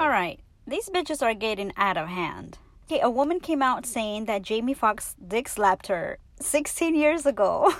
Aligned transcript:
Alright, 0.00 0.38
these 0.68 0.88
bitches 0.88 1.20
are 1.20 1.34
getting 1.34 1.72
out 1.76 1.96
of 1.96 2.06
hand. 2.06 2.58
Okay, 2.86 3.00
a 3.00 3.10
woman 3.10 3.40
came 3.40 3.62
out 3.62 3.86
saying 3.86 4.26
that 4.26 4.42
Jamie 4.42 4.74
Foxx 4.74 5.16
dick 5.26 5.48
slapped 5.48 5.88
her 5.88 6.18
16 6.40 6.94
years 6.94 7.26
ago. 7.26 7.74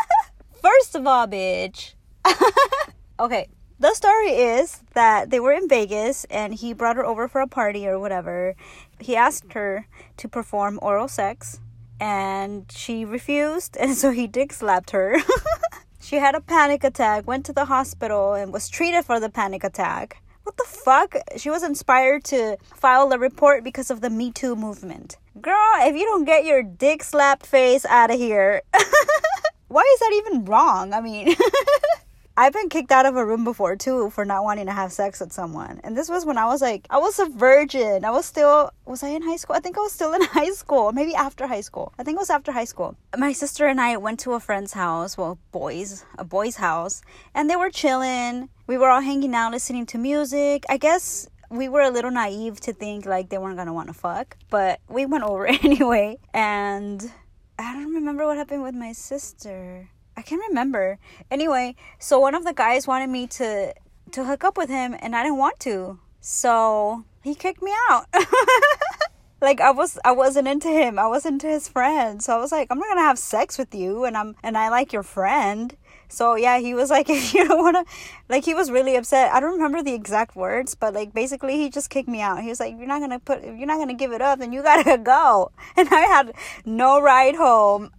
First 0.60 0.96
of 0.96 1.06
all, 1.06 1.28
bitch. 1.28 1.94
okay, 3.20 3.46
the 3.78 3.94
story 3.94 4.30
is 4.30 4.80
that 4.94 5.30
they 5.30 5.40
were 5.40 5.52
in 5.52 5.68
Vegas 5.68 6.24
and 6.30 6.54
he 6.54 6.72
brought 6.72 6.96
her 6.96 7.04
over 7.04 7.28
for 7.28 7.40
a 7.40 7.48
party 7.48 7.86
or 7.86 7.98
whatever. 7.98 8.54
He 8.98 9.14
asked 9.14 9.52
her 9.52 9.86
to 10.16 10.28
perform 10.28 10.78
oral 10.82 11.08
sex 11.08 11.60
and 12.00 12.70
she 12.70 13.04
refused, 13.04 13.76
and 13.80 13.94
so 13.94 14.10
he 14.10 14.26
dick 14.26 14.52
slapped 14.52 14.90
her. 14.90 15.16
she 16.00 16.16
had 16.16 16.34
a 16.34 16.40
panic 16.40 16.84
attack, 16.84 17.26
went 17.26 17.46
to 17.46 17.52
the 17.52 17.66
hospital, 17.66 18.34
and 18.34 18.52
was 18.52 18.68
treated 18.68 19.04
for 19.04 19.20
the 19.20 19.30
panic 19.30 19.64
attack. 19.64 20.22
What 20.42 20.56
the 20.56 20.64
fuck? 20.64 21.16
She 21.36 21.50
was 21.50 21.64
inspired 21.64 22.22
to 22.24 22.56
file 22.62 23.12
a 23.12 23.18
report 23.18 23.64
because 23.64 23.90
of 23.90 24.00
the 24.00 24.10
Me 24.10 24.30
Too 24.30 24.54
movement. 24.54 25.16
Girl, 25.40 25.72
if 25.80 25.96
you 25.96 26.04
don't 26.04 26.24
get 26.24 26.44
your 26.44 26.62
dick 26.62 27.02
slapped 27.02 27.44
face 27.44 27.84
out 27.84 28.12
of 28.12 28.18
here, 28.18 28.62
why 29.68 29.82
is 29.82 30.00
that 30.00 30.22
even 30.24 30.44
wrong? 30.44 30.92
I 30.92 31.00
mean, 31.00 31.34
I've 32.38 32.52
been 32.52 32.68
kicked 32.68 32.92
out 32.92 33.06
of 33.06 33.16
a 33.16 33.24
room 33.24 33.44
before 33.44 33.76
too 33.76 34.10
for 34.10 34.26
not 34.26 34.44
wanting 34.44 34.66
to 34.66 34.72
have 34.72 34.92
sex 34.92 35.20
with 35.20 35.32
someone. 35.32 35.80
And 35.82 35.96
this 35.96 36.10
was 36.10 36.26
when 36.26 36.36
I 36.36 36.44
was 36.44 36.60
like, 36.60 36.86
I 36.90 36.98
was 36.98 37.18
a 37.18 37.30
virgin. 37.30 38.04
I 38.04 38.10
was 38.10 38.26
still, 38.26 38.70
was 38.84 39.02
I 39.02 39.08
in 39.08 39.22
high 39.22 39.36
school? 39.36 39.56
I 39.56 39.60
think 39.60 39.78
I 39.78 39.80
was 39.80 39.92
still 39.92 40.12
in 40.12 40.20
high 40.38 40.50
school, 40.50 40.92
maybe 40.92 41.14
after 41.14 41.46
high 41.46 41.62
school. 41.62 41.94
I 41.98 42.02
think 42.02 42.16
it 42.16 42.20
was 42.20 42.28
after 42.28 42.52
high 42.52 42.66
school. 42.66 42.94
My 43.16 43.32
sister 43.32 43.66
and 43.66 43.80
I 43.80 43.96
went 43.96 44.20
to 44.20 44.34
a 44.34 44.40
friend's 44.40 44.74
house, 44.74 45.16
well, 45.16 45.38
boys, 45.50 46.04
a 46.18 46.24
boy's 46.24 46.56
house, 46.56 47.00
and 47.34 47.48
they 47.48 47.56
were 47.56 47.70
chilling. 47.70 48.50
We 48.66 48.76
were 48.76 48.90
all 48.90 49.00
hanging 49.00 49.34
out, 49.34 49.52
listening 49.52 49.86
to 49.86 49.98
music. 49.98 50.64
I 50.68 50.76
guess 50.76 51.30
we 51.50 51.70
were 51.70 51.80
a 51.80 51.90
little 51.90 52.10
naive 52.10 52.60
to 52.60 52.74
think 52.74 53.06
like 53.06 53.30
they 53.30 53.38
weren't 53.38 53.56
gonna 53.56 53.72
want 53.72 53.88
to 53.88 53.94
fuck, 53.94 54.36
but 54.50 54.80
we 54.90 55.06
went 55.06 55.24
over 55.24 55.46
anyway. 55.64 56.18
And 56.34 57.10
I 57.58 57.72
don't 57.72 57.94
remember 57.94 58.26
what 58.26 58.36
happened 58.36 58.62
with 58.62 58.74
my 58.74 58.92
sister. 58.92 59.88
I 60.16 60.22
can't 60.22 60.42
remember. 60.48 60.98
Anyway, 61.30 61.76
so 61.98 62.18
one 62.18 62.34
of 62.34 62.44
the 62.44 62.54
guys 62.54 62.86
wanted 62.86 63.10
me 63.10 63.26
to 63.28 63.74
to 64.12 64.24
hook 64.24 64.44
up 64.44 64.56
with 64.56 64.68
him 64.68 64.96
and 65.00 65.14
I 65.16 65.22
didn't 65.22 65.38
want 65.38 65.58
to. 65.60 65.98
So 66.20 67.04
he 67.22 67.34
kicked 67.34 67.62
me 67.62 67.72
out. 67.90 68.06
like 69.40 69.60
I 69.60 69.70
was 69.70 69.98
I 70.04 70.12
wasn't 70.12 70.48
into 70.48 70.68
him. 70.68 70.98
I 70.98 71.06
wasn't 71.06 71.34
into 71.34 71.48
his 71.48 71.68
friend. 71.68 72.22
So 72.22 72.34
I 72.34 72.38
was 72.38 72.52
like, 72.52 72.68
I'm 72.70 72.78
not 72.78 72.88
gonna 72.88 73.02
have 73.02 73.18
sex 73.18 73.58
with 73.58 73.74
you 73.74 74.04
and 74.04 74.16
I'm 74.16 74.36
and 74.42 74.56
I 74.56 74.68
like 74.70 74.92
your 74.92 75.02
friend. 75.02 75.76
So 76.08 76.36
yeah, 76.36 76.58
he 76.58 76.72
was 76.72 76.88
like, 76.88 77.10
if 77.10 77.34
you 77.34 77.46
don't 77.46 77.62
wanna 77.62 77.84
like 78.28 78.44
he 78.44 78.54
was 78.54 78.70
really 78.70 78.96
upset. 78.96 79.32
I 79.32 79.40
don't 79.40 79.52
remember 79.52 79.82
the 79.82 79.94
exact 79.94 80.34
words, 80.34 80.74
but 80.74 80.94
like 80.94 81.12
basically 81.12 81.58
he 81.58 81.68
just 81.68 81.90
kicked 81.90 82.08
me 82.08 82.20
out. 82.20 82.42
He 82.42 82.48
was 82.48 82.60
like, 82.60 82.74
You're 82.78 82.88
not 82.88 83.00
gonna 83.00 83.20
put 83.20 83.44
you're 83.44 83.66
not 83.66 83.78
gonna 83.78 83.94
give 83.94 84.12
it 84.12 84.22
up, 84.22 84.38
then 84.38 84.52
you 84.52 84.62
gotta 84.62 84.98
go. 85.02 85.52
And 85.76 85.88
I 85.90 86.00
had 86.00 86.32
no 86.64 87.00
ride 87.00 87.36
home. 87.36 87.90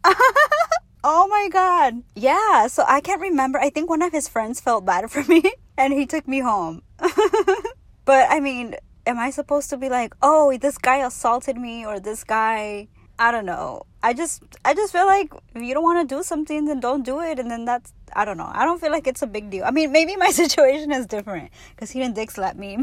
Oh 1.03 1.28
my 1.28 1.50
god. 1.52 2.03
Yeah, 2.16 2.67
so 2.67 2.84
I 2.88 3.02
can't 3.02 3.22
remember. 3.22 3.59
I 3.59 3.70
think 3.70 3.90
one 3.90 4.02
of 4.02 4.12
his 4.12 4.28
friends 4.28 4.59
felt 4.59 4.86
bad 4.86 5.09
for 5.12 5.23
me 5.31 5.44
and 5.78 5.94
he 5.94 6.06
took 6.06 6.28
me 6.28 6.39
home. 6.39 6.81
but 8.06 8.28
I 8.30 8.39
mean, 8.39 8.76
am 9.06 9.20
I 9.20 9.30
supposed 9.30 9.70
to 9.70 9.78
be 9.78 9.89
like, 9.89 10.16
"Oh, 10.22 10.58
this 10.58 10.78
guy 10.78 10.98
assaulted 11.06 11.58
me" 11.58 11.86
or 11.86 12.00
this 12.00 12.23
guy 12.23 12.88
I 13.20 13.31
don't 13.31 13.45
know. 13.45 13.84
I 14.04 14.14
just 14.14 14.44
I 14.64 14.73
just 14.73 14.92
feel 14.92 15.06
like 15.08 15.34
if 15.56 15.62
you 15.62 15.73
don't 15.73 15.83
want 15.83 16.08
to 16.08 16.16
do 16.16 16.21
something 16.23 16.66
then 16.66 16.80
don't 16.80 17.04
do 17.04 17.20
it 17.21 17.39
and 17.39 17.50
then 17.50 17.66
that's 17.66 17.94
I 18.14 18.26
don't 18.26 18.38
know. 18.38 18.50
I 18.54 18.64
don't 18.66 18.80
feel 18.80 18.92
like 18.92 19.08
it's 19.08 19.21
a 19.21 19.27
big 19.27 19.50
deal. 19.50 19.66
I 19.66 19.71
mean, 19.71 19.92
maybe 19.92 20.16
my 20.16 20.30
situation 20.44 20.92
is 20.92 21.08
different 21.08 21.52
cuz 21.77 21.92
he 21.92 22.00
didn't 22.00 22.16
dick 22.16 22.32
slap 22.32 22.55
me, 22.55 22.77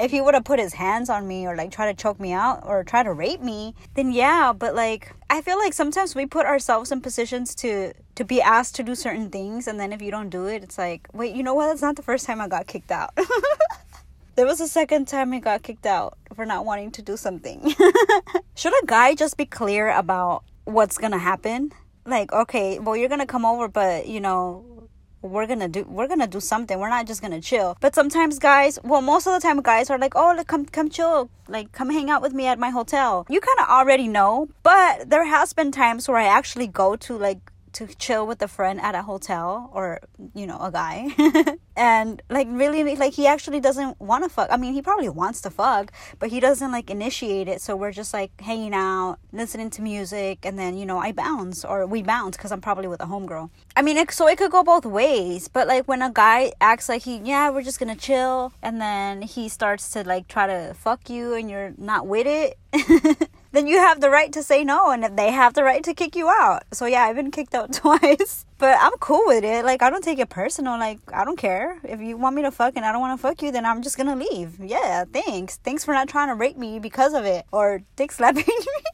if 0.00 0.10
he 0.10 0.20
would 0.20 0.34
have 0.34 0.44
put 0.44 0.58
his 0.58 0.74
hands 0.74 1.10
on 1.10 1.28
me 1.28 1.46
or 1.46 1.54
like 1.54 1.70
try 1.70 1.92
to 1.92 1.94
choke 1.94 2.18
me 2.18 2.32
out 2.32 2.62
or 2.64 2.82
try 2.82 3.02
to 3.02 3.12
rape 3.12 3.40
me, 3.40 3.74
then 3.94 4.12
yeah, 4.12 4.52
but 4.52 4.74
like 4.74 5.12
I 5.28 5.42
feel 5.42 5.58
like 5.58 5.72
sometimes 5.72 6.14
we 6.14 6.26
put 6.26 6.46
ourselves 6.46 6.90
in 6.90 7.00
positions 7.00 7.54
to 7.56 7.92
to 8.14 8.24
be 8.24 8.40
asked 8.40 8.74
to 8.76 8.82
do 8.82 8.94
certain 8.94 9.30
things 9.30 9.68
and 9.68 9.78
then 9.78 9.92
if 9.92 10.02
you 10.02 10.10
don't 10.10 10.30
do 10.30 10.46
it, 10.46 10.62
it's 10.62 10.78
like, 10.78 11.08
"Wait, 11.12 11.34
you 11.34 11.42
know 11.42 11.54
what? 11.54 11.66
That's 11.68 11.82
not 11.82 11.96
the 11.96 12.02
first 12.02 12.26
time 12.26 12.40
I 12.40 12.48
got 12.48 12.66
kicked 12.66 12.90
out." 12.90 13.16
there 14.36 14.46
was 14.46 14.60
a 14.60 14.68
second 14.68 15.06
time 15.06 15.32
I 15.34 15.38
got 15.40 15.62
kicked 15.62 15.86
out 15.86 16.16
for 16.34 16.46
not 16.46 16.64
wanting 16.64 16.90
to 16.92 17.02
do 17.02 17.16
something. 17.16 17.74
Should 18.54 18.82
a 18.82 18.86
guy 18.86 19.14
just 19.14 19.36
be 19.36 19.44
clear 19.44 19.90
about 19.90 20.44
what's 20.64 20.96
going 20.96 21.12
to 21.12 21.18
happen? 21.18 21.72
Like, 22.06 22.32
okay, 22.32 22.78
well, 22.78 22.96
you're 22.96 23.08
going 23.08 23.20
to 23.20 23.26
come 23.26 23.44
over, 23.44 23.68
but, 23.68 24.08
you 24.08 24.20
know, 24.20 24.79
we're 25.22 25.46
gonna 25.46 25.68
do 25.68 25.84
we're 25.88 26.08
gonna 26.08 26.26
do 26.26 26.40
something. 26.40 26.78
We're 26.78 26.88
not 26.88 27.06
just 27.06 27.22
gonna 27.22 27.40
chill. 27.40 27.76
But 27.80 27.94
sometimes 27.94 28.38
guys 28.38 28.78
well 28.82 29.02
most 29.02 29.26
of 29.26 29.34
the 29.34 29.40
time 29.40 29.60
guys 29.62 29.90
are 29.90 29.98
like 29.98 30.14
oh 30.16 30.42
come 30.46 30.66
come 30.66 30.88
chill. 30.88 31.30
Like 31.48 31.72
come 31.72 31.90
hang 31.90 32.10
out 32.10 32.22
with 32.22 32.32
me 32.32 32.46
at 32.46 32.58
my 32.58 32.70
hotel. 32.70 33.26
You 33.28 33.40
kind 33.40 33.60
of 33.60 33.68
already 33.68 34.08
know 34.08 34.48
but 34.62 35.10
there 35.10 35.24
has 35.24 35.52
been 35.52 35.72
times 35.72 36.08
where 36.08 36.18
i 36.18 36.24
actually 36.24 36.66
go 36.66 36.96
to 36.96 37.16
like 37.16 37.38
to 37.72 37.86
chill 37.86 38.26
with 38.26 38.42
a 38.42 38.48
friend 38.48 38.80
at 38.80 38.94
a 38.94 39.02
hotel 39.02 39.70
or 39.72 40.00
you 40.34 40.46
know 40.46 40.58
a 40.60 40.70
guy. 40.70 41.08
And 41.76 42.20
like 42.28 42.46
really 42.50 42.94
like 42.96 43.14
he 43.14 43.26
actually 43.26 43.58
doesn't 43.58 43.98
want 43.98 44.22
to 44.24 44.28
fuck. 44.28 44.48
I 44.50 44.58
mean 44.58 44.74
he 44.74 44.82
probably 44.82 45.08
wants 45.08 45.40
to 45.42 45.50
fuck 45.50 45.92
but 46.18 46.28
he 46.28 46.38
doesn't 46.38 46.70
like 46.70 46.90
initiate 46.90 47.48
it. 47.48 47.62
So 47.62 47.74
we're 47.74 47.92
just 47.92 48.12
like 48.12 48.38
hanging 48.40 48.74
out 48.74 49.16
listening 49.32 49.70
to 49.70 49.82
music 49.82 50.44
and 50.44 50.58
then 50.58 50.76
you 50.76 50.84
know 50.84 50.98
i 50.98 51.12
bounce 51.12 51.64
or 51.64 51.86
we 51.86 52.02
bounce 52.02 52.36
because 52.36 52.52
i'm 52.52 52.60
probably 52.60 52.86
with 52.86 53.00
a 53.00 53.06
homegirl. 53.06 53.48
I 53.76 53.82
mean 53.82 53.96
it, 53.96 54.10
so 54.10 54.28
it 54.28 54.36
could 54.36 54.50
go 54.50 54.62
both 54.62 54.84
ways 54.84 55.48
but 55.48 55.66
like 55.66 55.86
when 55.88 56.02
a 56.02 56.10
guy 56.10 56.52
acts 56.60 56.88
like 56.88 57.02
he 57.02 57.16
yeah 57.24 57.48
we're 57.48 57.62
just 57.62 57.78
gonna 57.78 57.96
chill 57.96 58.52
and 58.62 58.80
then 58.80 59.22
he 59.22 59.48
starts 59.48 59.88
to 59.90 60.04
like 60.04 60.28
try 60.28 60.46
to 60.46 60.74
fuck 60.74 61.08
you 61.08 61.34
and 61.34 61.48
you're 61.50 61.72
not 61.78 62.06
with 62.06 62.26
it 62.26 62.58
then 63.52 63.66
you 63.66 63.78
have 63.78 64.00
the 64.00 64.10
right 64.10 64.32
to 64.32 64.42
say 64.42 64.64
no 64.64 64.90
and 64.90 65.18
they 65.18 65.30
have 65.30 65.54
the 65.54 65.64
right 65.64 65.82
to 65.84 65.94
kick 65.94 66.14
you 66.14 66.28
out. 66.28 66.62
So 66.72 66.86
yeah, 66.86 67.02
I've 67.02 67.16
been 67.16 67.30
kicked 67.30 67.54
out 67.54 67.72
twice. 67.82 68.44
But 68.58 68.78
I'm 68.80 68.92
cool 69.00 69.22
with 69.26 69.44
it. 69.44 69.64
Like 69.64 69.82
I 69.82 69.90
don't 69.90 70.04
take 70.04 70.18
it 70.18 70.28
personal. 70.28 70.78
Like 70.78 70.98
I 71.12 71.24
don't 71.24 71.38
care. 71.38 71.78
If 71.82 72.00
you 72.00 72.16
want 72.16 72.36
me 72.36 72.42
to 72.42 72.50
fuck 72.50 72.76
and 72.76 72.84
I 72.84 72.92
don't 72.92 73.00
want 73.00 73.18
to 73.18 73.22
fuck 73.22 73.42
you, 73.42 73.50
then 73.50 73.64
I'm 73.64 73.82
just 73.82 73.96
gonna 73.96 74.16
leave. 74.16 74.58
Yeah, 74.60 75.04
thanks. 75.12 75.56
Thanks 75.56 75.84
for 75.84 75.94
not 75.94 76.08
trying 76.08 76.28
to 76.28 76.34
rape 76.34 76.56
me 76.56 76.78
because 76.78 77.14
of 77.14 77.24
it. 77.24 77.46
Or 77.52 77.82
dick 77.96 78.12
slapping 78.12 78.44
me. 78.48 78.84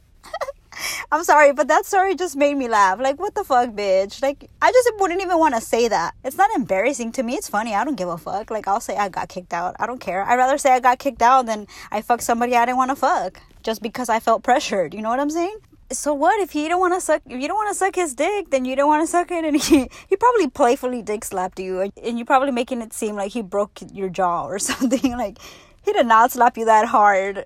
I'm 1.11 1.23
sorry, 1.23 1.53
but 1.53 1.69
that 1.69 1.85
story 1.85 2.15
just 2.15 2.35
made 2.35 2.55
me 2.55 2.67
laugh. 2.67 2.99
Like, 2.99 3.19
what 3.19 3.33
the 3.33 3.43
fuck, 3.43 3.69
bitch? 3.71 4.21
Like, 4.21 4.47
I 4.61 4.71
just 4.71 4.91
wouldn't 4.99 5.21
even 5.21 5.39
want 5.39 5.55
to 5.55 5.61
say 5.61 5.87
that. 5.87 6.13
It's 6.23 6.37
not 6.37 6.51
embarrassing 6.55 7.13
to 7.13 7.23
me. 7.23 7.33
It's 7.33 7.49
funny. 7.49 7.73
I 7.73 7.83
don't 7.83 7.95
give 7.95 8.09
a 8.09 8.17
fuck. 8.17 8.51
Like, 8.51 8.67
I'll 8.67 8.79
say 8.81 8.95
I 8.95 9.09
got 9.09 9.27
kicked 9.27 9.53
out. 9.53 9.75
I 9.79 9.87
don't 9.87 9.99
care. 9.99 10.23
I'd 10.23 10.35
rather 10.35 10.57
say 10.57 10.71
I 10.71 10.79
got 10.79 10.99
kicked 10.99 11.21
out 11.23 11.47
than 11.47 11.65
I 11.91 12.01
fucked 12.01 12.23
somebody 12.23 12.55
I 12.55 12.65
didn't 12.65 12.77
want 12.77 12.91
to 12.91 12.95
fuck 12.95 13.41
just 13.63 13.81
because 13.81 14.09
I 14.09 14.19
felt 14.19 14.43
pressured. 14.43 14.93
You 14.93 15.01
know 15.01 15.09
what 15.09 15.19
I'm 15.19 15.29
saying? 15.29 15.57
So 15.91 16.13
what 16.13 16.39
if 16.41 16.51
he 16.51 16.67
don't 16.67 16.81
want 16.81 16.93
to 16.95 17.01
suck? 17.01 17.21
If 17.25 17.41
you 17.41 17.47
don't 17.47 17.55
want 17.55 17.69
to 17.69 17.75
suck 17.75 17.95
his 17.95 18.13
dick, 18.13 18.49
then 18.49 18.65
you 18.65 18.75
don't 18.75 18.89
want 18.89 19.03
to 19.03 19.07
suck 19.09 19.31
it, 19.31 19.45
and 19.45 19.55
he 19.55 19.89
he 20.09 20.15
probably 20.17 20.49
playfully 20.49 21.01
dick 21.01 21.23
slapped 21.23 21.59
you, 21.59 21.91
and 22.03 22.19
you're 22.19 22.25
probably 22.25 22.51
making 22.51 22.81
it 22.81 22.91
seem 22.91 23.15
like 23.15 23.31
he 23.31 23.41
broke 23.41 23.79
your 23.93 24.09
jaw 24.09 24.45
or 24.45 24.59
something. 24.71 25.11
Like 25.17 25.37
he 25.83 25.93
did 25.93 26.05
not 26.05 26.31
slap 26.33 26.57
you 26.57 26.65
that 26.65 26.87
hard. 26.87 27.45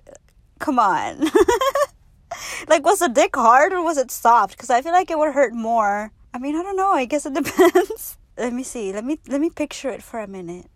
Come 0.58 0.78
on. 0.78 1.20
like 2.68 2.84
was 2.84 2.98
the 2.98 3.08
dick 3.08 3.36
hard 3.36 3.72
or 3.72 3.82
was 3.82 3.96
it 3.96 4.10
soft? 4.10 4.56
Because 4.56 4.70
I 4.70 4.82
feel 4.82 4.92
like 4.92 5.10
it 5.10 5.18
would 5.18 5.34
hurt 5.34 5.54
more. 5.54 6.10
I 6.34 6.38
mean, 6.38 6.56
I 6.56 6.62
don't 6.62 6.76
know. 6.76 6.92
I 6.92 7.04
guess 7.04 7.26
it 7.26 7.34
depends. 7.42 8.18
let 8.36 8.52
me 8.52 8.64
see. 8.64 8.92
Let 8.92 9.04
me 9.04 9.18
let 9.28 9.40
me 9.40 9.50
picture 9.50 9.90
it 9.90 10.02
for 10.02 10.18
a 10.18 10.26
minute. 10.26 10.66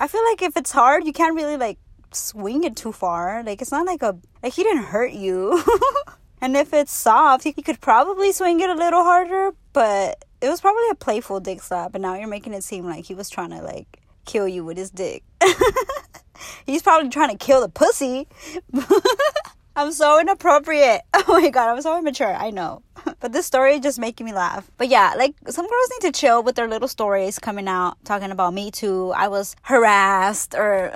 I 0.00 0.06
feel 0.06 0.24
like 0.24 0.42
if 0.42 0.56
it's 0.56 0.72
hard, 0.72 1.06
you 1.06 1.12
can't 1.12 1.34
really 1.34 1.56
like 1.56 1.78
swing 2.14 2.64
it 2.64 2.76
too 2.76 2.92
far. 2.92 3.42
Like 3.42 3.62
it's 3.62 3.72
not 3.72 3.86
like 3.86 4.02
a 4.02 4.16
like 4.42 4.54
he 4.54 4.62
didn't 4.62 4.84
hurt 4.84 5.12
you. 5.12 5.62
and 6.40 6.56
if 6.56 6.72
it's 6.72 6.92
soft, 6.92 7.44
he 7.44 7.52
could 7.52 7.80
probably 7.80 8.32
swing 8.32 8.60
it 8.60 8.70
a 8.70 8.74
little 8.74 9.02
harder, 9.02 9.52
but 9.72 10.24
it 10.40 10.48
was 10.48 10.60
probably 10.60 10.88
a 10.90 10.94
playful 10.94 11.40
dick 11.40 11.62
slap, 11.62 11.94
and 11.94 12.02
now 12.02 12.14
you're 12.14 12.28
making 12.28 12.54
it 12.54 12.64
seem 12.64 12.86
like 12.86 13.04
he 13.04 13.14
was 13.14 13.28
trying 13.28 13.50
to 13.50 13.62
like 13.62 14.00
kill 14.24 14.46
you 14.46 14.64
with 14.64 14.76
his 14.76 14.90
dick. 14.90 15.24
He's 16.66 16.82
probably 16.82 17.08
trying 17.08 17.30
to 17.30 17.36
kill 17.36 17.60
the 17.60 17.68
pussy. 17.68 18.28
I'm 19.76 19.92
so 19.92 20.20
inappropriate. 20.20 21.02
Oh 21.14 21.40
my 21.40 21.50
god, 21.50 21.70
I'm 21.70 21.82
so 21.82 21.96
immature. 21.98 22.34
I 22.34 22.50
know. 22.50 22.82
But 23.20 23.32
this 23.32 23.46
story 23.46 23.78
just 23.78 23.98
making 23.98 24.26
me 24.26 24.32
laugh. 24.32 24.70
But 24.76 24.88
yeah, 24.88 25.14
like 25.16 25.34
some 25.48 25.66
girls 25.66 25.90
need 25.90 26.12
to 26.12 26.18
chill 26.18 26.42
with 26.42 26.56
their 26.56 26.68
little 26.68 26.88
stories 26.88 27.38
coming 27.38 27.68
out 27.68 27.96
talking 28.04 28.30
about 28.30 28.54
me 28.54 28.70
too. 28.70 29.12
I 29.14 29.28
was 29.28 29.54
harassed 29.62 30.54
or 30.54 30.92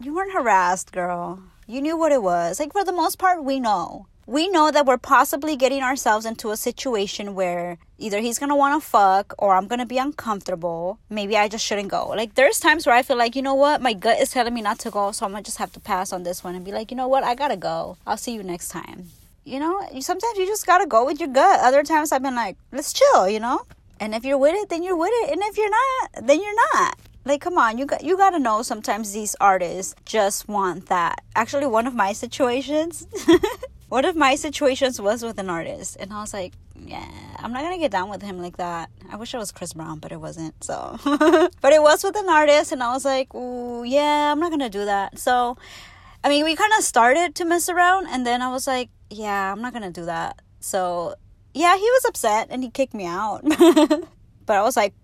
you 0.00 0.14
weren't 0.14 0.32
harassed, 0.32 0.92
girl. 0.92 1.42
You 1.66 1.80
knew 1.80 1.96
what 1.96 2.12
it 2.12 2.22
was. 2.22 2.60
Like, 2.60 2.72
for 2.72 2.84
the 2.84 2.92
most 2.92 3.18
part, 3.18 3.42
we 3.42 3.58
know. 3.60 4.06
We 4.28 4.48
know 4.48 4.72
that 4.72 4.86
we're 4.86 4.98
possibly 4.98 5.54
getting 5.54 5.82
ourselves 5.82 6.26
into 6.26 6.50
a 6.50 6.56
situation 6.56 7.36
where 7.36 7.78
either 7.96 8.20
he's 8.20 8.40
gonna 8.40 8.56
wanna 8.56 8.80
fuck 8.80 9.32
or 9.38 9.54
I'm 9.54 9.68
gonna 9.68 9.86
be 9.86 9.98
uncomfortable. 9.98 10.98
Maybe 11.08 11.36
I 11.36 11.46
just 11.46 11.64
shouldn't 11.64 11.88
go. 11.88 12.08
Like 12.08 12.34
there's 12.34 12.58
times 12.58 12.86
where 12.86 12.94
I 12.96 13.02
feel 13.04 13.16
like, 13.16 13.36
you 13.36 13.42
know 13.42 13.54
what, 13.54 13.80
my 13.80 13.92
gut 13.92 14.18
is 14.18 14.32
telling 14.32 14.52
me 14.52 14.62
not 14.62 14.80
to 14.80 14.90
go, 14.90 15.12
so 15.12 15.24
I'm 15.24 15.30
gonna 15.30 15.44
just 15.44 15.58
have 15.58 15.72
to 15.74 15.80
pass 15.80 16.12
on 16.12 16.24
this 16.24 16.42
one 16.42 16.56
and 16.56 16.64
be 16.64 16.72
like, 16.72 16.90
you 16.90 16.96
know 16.96 17.06
what, 17.06 17.22
I 17.22 17.36
gotta 17.36 17.56
go. 17.56 17.98
I'll 18.04 18.16
see 18.16 18.32
you 18.32 18.42
next 18.42 18.70
time. 18.70 19.10
You 19.44 19.60
know, 19.60 19.88
sometimes 20.00 20.38
you 20.38 20.46
just 20.46 20.66
gotta 20.66 20.86
go 20.86 21.06
with 21.06 21.20
your 21.20 21.28
gut. 21.28 21.60
Other 21.60 21.84
times 21.84 22.10
I've 22.10 22.22
been 22.22 22.34
like, 22.34 22.56
let's 22.72 22.92
chill, 22.92 23.28
you 23.28 23.38
know? 23.38 23.60
And 24.00 24.12
if 24.12 24.24
you're 24.24 24.38
with 24.38 24.56
it, 24.56 24.68
then 24.70 24.82
you're 24.82 24.96
with 24.96 25.12
it. 25.22 25.30
And 25.30 25.40
if 25.44 25.56
you're 25.56 25.70
not, 25.70 26.26
then 26.26 26.42
you're 26.42 26.74
not. 26.74 26.98
Like, 27.26 27.40
come 27.40 27.58
on, 27.58 27.76
you 27.76 27.86
got 27.86 28.04
you 28.04 28.16
gotta 28.16 28.38
know. 28.38 28.62
Sometimes 28.62 29.12
these 29.12 29.34
artists 29.40 29.96
just 30.04 30.48
want 30.48 30.86
that. 30.86 31.24
Actually, 31.34 31.66
one 31.66 31.88
of 31.88 31.94
my 31.94 32.12
situations, 32.12 33.04
one 33.88 34.04
of 34.04 34.14
my 34.14 34.36
situations 34.36 35.00
was 35.00 35.24
with 35.24 35.36
an 35.40 35.50
artist, 35.50 35.96
and 35.98 36.12
I 36.12 36.20
was 36.20 36.32
like, 36.32 36.52
yeah, 36.76 37.10
I'm 37.38 37.52
not 37.52 37.62
gonna 37.62 37.78
get 37.78 37.90
down 37.90 38.10
with 38.10 38.22
him 38.22 38.40
like 38.40 38.58
that. 38.58 38.90
I 39.10 39.16
wish 39.16 39.34
it 39.34 39.38
was 39.38 39.50
Chris 39.50 39.72
Brown, 39.72 39.98
but 39.98 40.12
it 40.12 40.20
wasn't. 40.20 40.62
So, 40.62 41.00
but 41.60 41.72
it 41.72 41.82
was 41.82 42.04
with 42.04 42.14
an 42.14 42.28
artist, 42.28 42.70
and 42.70 42.80
I 42.80 42.92
was 42.92 43.04
like, 43.04 43.34
ooh, 43.34 43.82
yeah, 43.82 44.30
I'm 44.30 44.38
not 44.38 44.52
gonna 44.52 44.70
do 44.70 44.84
that. 44.84 45.18
So, 45.18 45.58
I 46.22 46.28
mean, 46.28 46.44
we 46.44 46.54
kind 46.54 46.72
of 46.78 46.84
started 46.84 47.34
to 47.34 47.44
mess 47.44 47.68
around, 47.68 48.06
and 48.06 48.24
then 48.24 48.40
I 48.40 48.52
was 48.52 48.68
like, 48.68 48.88
yeah, 49.10 49.50
I'm 49.50 49.60
not 49.60 49.72
gonna 49.72 49.90
do 49.90 50.04
that. 50.04 50.42
So, 50.60 51.16
yeah, 51.54 51.76
he 51.76 51.90
was 51.90 52.04
upset 52.04 52.48
and 52.50 52.62
he 52.62 52.70
kicked 52.70 52.94
me 52.94 53.06
out. 53.06 53.42
but 54.46 54.56
I 54.56 54.62
was 54.62 54.76
like, 54.76 54.94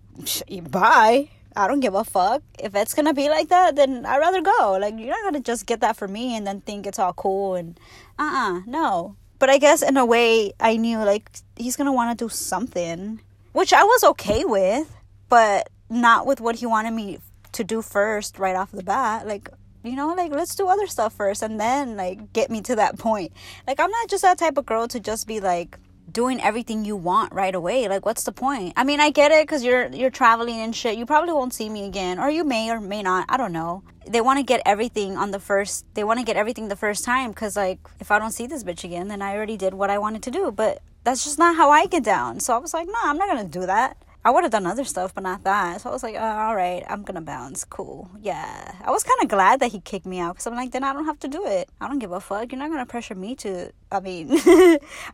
bye. 0.69 1.27
I 1.55 1.67
don't 1.67 1.79
give 1.79 1.95
a 1.95 2.03
fuck. 2.03 2.41
If 2.59 2.75
it's 2.75 2.93
gonna 2.93 3.13
be 3.13 3.29
like 3.29 3.49
that, 3.49 3.75
then 3.75 4.05
I'd 4.05 4.17
rather 4.17 4.41
go. 4.41 4.77
Like 4.79 4.95
you're 4.97 5.09
not 5.09 5.23
gonna 5.23 5.41
just 5.41 5.65
get 5.65 5.81
that 5.81 5.95
for 5.95 6.07
me 6.07 6.35
and 6.35 6.45
then 6.45 6.61
think 6.61 6.87
it's 6.87 6.99
all 6.99 7.13
cool 7.13 7.55
and 7.55 7.79
uh 8.19 8.23
uh-uh, 8.23 8.57
uh 8.57 8.61
no. 8.65 9.15
But 9.39 9.49
I 9.49 9.57
guess 9.57 9.81
in 9.81 9.97
a 9.97 10.05
way 10.05 10.53
I 10.59 10.77
knew 10.77 10.99
like 10.99 11.29
he's 11.55 11.75
gonna 11.75 11.93
wanna 11.93 12.15
do 12.15 12.29
something. 12.29 13.21
Which 13.51 13.71
I 13.71 13.83
was 13.83 14.03
okay 14.03 14.45
with, 14.45 14.91
but 15.29 15.69
not 15.89 16.25
with 16.25 16.41
what 16.41 16.55
he 16.55 16.65
wanted 16.65 16.91
me 16.91 17.19
to 17.51 17.63
do 17.63 17.83
first 17.83 18.39
right 18.39 18.55
off 18.55 18.71
the 18.71 18.83
bat. 18.83 19.27
Like 19.27 19.49
you 19.83 19.95
know, 19.95 20.13
like 20.13 20.31
let's 20.31 20.55
do 20.55 20.67
other 20.67 20.87
stuff 20.87 21.13
first 21.13 21.43
and 21.43 21.59
then 21.59 21.97
like 21.97 22.33
get 22.33 22.49
me 22.49 22.61
to 22.61 22.75
that 22.75 22.97
point. 23.07 23.31
Like 23.67 23.79
I'm 23.79 23.91
not 23.91 24.09
just 24.09 24.23
that 24.23 24.37
type 24.37 24.57
of 24.57 24.65
girl 24.65 24.87
to 24.87 24.99
just 24.99 25.27
be 25.27 25.39
like 25.39 25.77
doing 26.11 26.41
everything 26.41 26.85
you 26.85 26.95
want 26.95 27.33
right 27.33 27.53
away. 27.53 27.87
Like 27.87 28.05
what's 28.05 28.23
the 28.23 28.31
point? 28.31 28.73
I 28.75 28.83
mean 28.83 28.99
i 28.99 29.09
get 29.09 29.31
it 29.31 29.43
because 29.43 29.63
you're 29.63 29.87
you're 29.87 30.09
traveling 30.09 30.59
and 30.59 30.75
shit. 30.75 30.97
You 30.97 31.05
probably 31.05 31.33
won't 31.33 31.53
see 31.53 31.69
me 31.69 31.85
again 31.85 32.19
or 32.19 32.29
you 32.29 32.43
may 32.43 32.69
or 32.69 32.79
may 32.79 33.01
not. 33.01 33.25
I 33.29 33.37
don't 33.37 33.53
know. 33.53 33.83
They 34.07 34.21
want 34.21 34.39
to 34.39 34.43
get 34.43 34.61
everything 34.65 35.17
on 35.17 35.31
the 35.31 35.39
first 35.39 35.85
they 35.93 36.03
want 36.03 36.19
to 36.19 36.25
get 36.25 36.35
everything 36.35 36.67
the 36.67 36.75
first 36.75 37.05
time 37.05 37.31
because 37.31 37.55
like 37.55 37.79
if 37.99 38.11
i 38.11 38.19
don't 38.19 38.31
see 38.31 38.47
this 38.47 38.63
bitch 38.63 38.83
again 38.83 39.07
then 39.07 39.21
i 39.21 39.33
already 39.35 39.57
did 39.57 39.73
what 39.73 39.89
i 39.89 39.97
wanted 39.97 40.23
to 40.23 40.31
do. 40.31 40.51
But 40.51 40.81
that's 41.03 41.23
just 41.23 41.39
not 41.39 41.55
how 41.55 41.69
i 41.69 41.85
get 41.85 42.03
down. 42.03 42.39
So 42.39 42.53
i 42.53 42.57
was 42.57 42.73
like 42.73 42.87
no 42.87 42.93
nah, 42.93 43.09
i'm 43.09 43.17
not 43.17 43.27
gonna 43.27 43.45
do 43.45 43.65
that 43.65 43.97
I 44.25 44.31
would 44.31 44.43
have 44.43 44.51
done 44.51 44.65
other 44.65 44.85
stuff, 44.85 45.13
but 45.13 45.23
not 45.23 45.43
that. 45.43 45.81
So 45.81 45.89
I 45.89 45.93
was 45.93 46.03
like, 46.03 46.15
oh, 46.15 46.19
all 46.19 46.55
right, 46.55 46.83
I'm 46.87 47.03
gonna 47.03 47.21
bounce. 47.21 47.65
Cool. 47.65 48.09
Yeah. 48.21 48.73
I 48.83 48.89
was 48.89 49.03
kind 49.03 49.19
of 49.21 49.27
glad 49.27 49.59
that 49.59 49.71
he 49.71 49.79
kicked 49.81 50.05
me 50.05 50.19
out 50.19 50.35
because 50.35 50.47
I'm 50.47 50.55
like, 50.55 50.71
then 50.71 50.83
I 50.83 50.93
don't 50.93 51.05
have 51.05 51.19
to 51.19 51.27
do 51.27 51.45
it. 51.45 51.69
I 51.81 51.87
don't 51.87 51.99
give 51.99 52.11
a 52.11 52.19
fuck. 52.19 52.51
You're 52.51 52.59
not 52.59 52.69
gonna 52.69 52.85
pressure 52.85 53.15
me 53.15 53.35
to. 53.35 53.71
I 53.91 53.99
mean, 53.99 54.29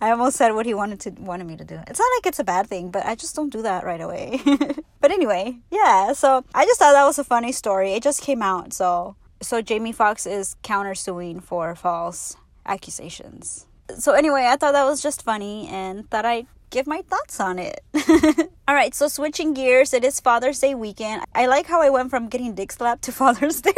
I 0.02 0.12
almost 0.12 0.38
said 0.38 0.52
what 0.54 0.66
he 0.66 0.74
wanted 0.74 1.00
to 1.02 1.10
wanted 1.22 1.48
me 1.48 1.58
to 1.58 1.66
do. 1.66 1.80
It's 1.88 2.00
not 2.00 2.12
like 2.18 2.28
it's 2.28 2.40
a 2.40 2.44
bad 2.44 2.68
thing, 2.68 2.92
but 2.92 3.06
I 3.06 3.16
just 3.16 3.36
don't 3.36 3.52
do 3.52 3.64
that 3.64 3.84
right 3.84 4.02
away. 4.02 4.42
but 5.02 5.12
anyway, 5.12 5.58
yeah. 5.72 6.14
So 6.14 6.46
I 6.54 6.66
just 6.66 6.80
thought 6.80 6.94
that 6.94 7.06
was 7.06 7.18
a 7.18 7.24
funny 7.24 7.52
story. 7.52 7.94
It 7.94 8.04
just 8.04 8.22
came 8.22 8.42
out. 8.44 8.74
So 8.74 9.16
so 9.42 9.62
Jamie 9.62 9.92
Foxx 9.92 10.26
is 10.26 10.56
countersuing 10.64 11.42
for 11.42 11.76
false 11.76 12.36
accusations. 12.66 13.66
So 13.98 14.14
anyway, 14.14 14.46
I 14.48 14.56
thought 14.56 14.74
that 14.74 14.86
was 14.86 15.02
just 15.02 15.24
funny 15.24 15.68
and 15.68 16.10
thought 16.10 16.26
I'd 16.26 16.48
give 16.70 16.88
my 16.88 17.02
thoughts 17.02 17.40
on 17.40 17.60
it. 17.60 17.82
All 18.68 18.76
right, 18.76 18.94
so 18.94 19.08
switching 19.08 19.54
gears, 19.54 19.94
it 19.94 20.04
is 20.04 20.20
Father's 20.20 20.60
Day 20.60 20.76
weekend. 20.76 21.24
I 21.34 21.48
like 21.48 21.68
how 21.68 21.82
I 21.82 21.90
went 21.90 22.10
from 22.10 22.30
getting 22.30 22.54
dick 22.54 22.72
slapped 22.72 23.04
to 23.04 23.12
Father's 23.22 23.62
Day. 23.62 23.74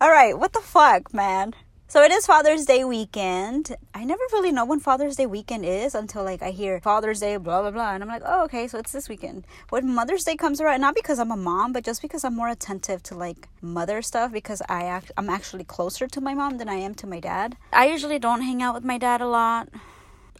All 0.00 0.10
right, 0.10 0.38
what 0.38 0.52
the 0.52 0.60
fuck, 0.60 1.14
man? 1.14 1.54
So 1.88 2.02
it 2.02 2.10
is 2.10 2.26
Father's 2.26 2.66
Day 2.66 2.82
weekend. 2.84 3.76
I 3.94 4.04
never 4.04 4.22
really 4.32 4.50
know 4.50 4.64
when 4.64 4.80
Father's 4.80 5.14
Day 5.14 5.26
weekend 5.26 5.64
is 5.64 5.94
until 5.94 6.24
like 6.24 6.42
I 6.42 6.50
hear 6.50 6.80
Father's 6.80 7.20
Day, 7.20 7.36
blah 7.36 7.62
blah 7.62 7.70
blah, 7.70 7.94
and 7.94 8.02
I'm 8.02 8.08
like, 8.08 8.22
oh 8.26 8.44
okay, 8.44 8.66
so 8.66 8.78
it's 8.78 8.90
this 8.90 9.08
weekend. 9.08 9.46
When 9.70 9.94
Mother's 9.94 10.24
Day 10.24 10.34
comes 10.34 10.60
around, 10.60 10.80
not 10.80 10.96
because 10.96 11.20
I'm 11.20 11.30
a 11.30 11.36
mom, 11.36 11.72
but 11.72 11.84
just 11.84 12.02
because 12.02 12.24
I'm 12.24 12.34
more 12.34 12.48
attentive 12.48 13.04
to 13.04 13.14
like 13.14 13.48
mother 13.62 14.02
stuff 14.02 14.32
because 14.32 14.60
I 14.68 14.82
act 14.82 15.12
I'm 15.16 15.30
actually 15.30 15.64
closer 15.64 16.08
to 16.08 16.20
my 16.20 16.34
mom 16.34 16.58
than 16.58 16.68
I 16.68 16.74
am 16.74 16.96
to 16.96 17.06
my 17.06 17.20
dad. 17.20 17.56
I 17.72 17.86
usually 17.86 18.18
don't 18.18 18.42
hang 18.42 18.62
out 18.62 18.74
with 18.74 18.84
my 18.84 18.98
dad 18.98 19.20
a 19.20 19.28
lot 19.28 19.68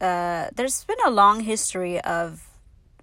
uh, 0.00 0.48
there's 0.54 0.84
been 0.84 0.96
a 1.06 1.10
long 1.10 1.40
history 1.40 2.00
of 2.00 2.48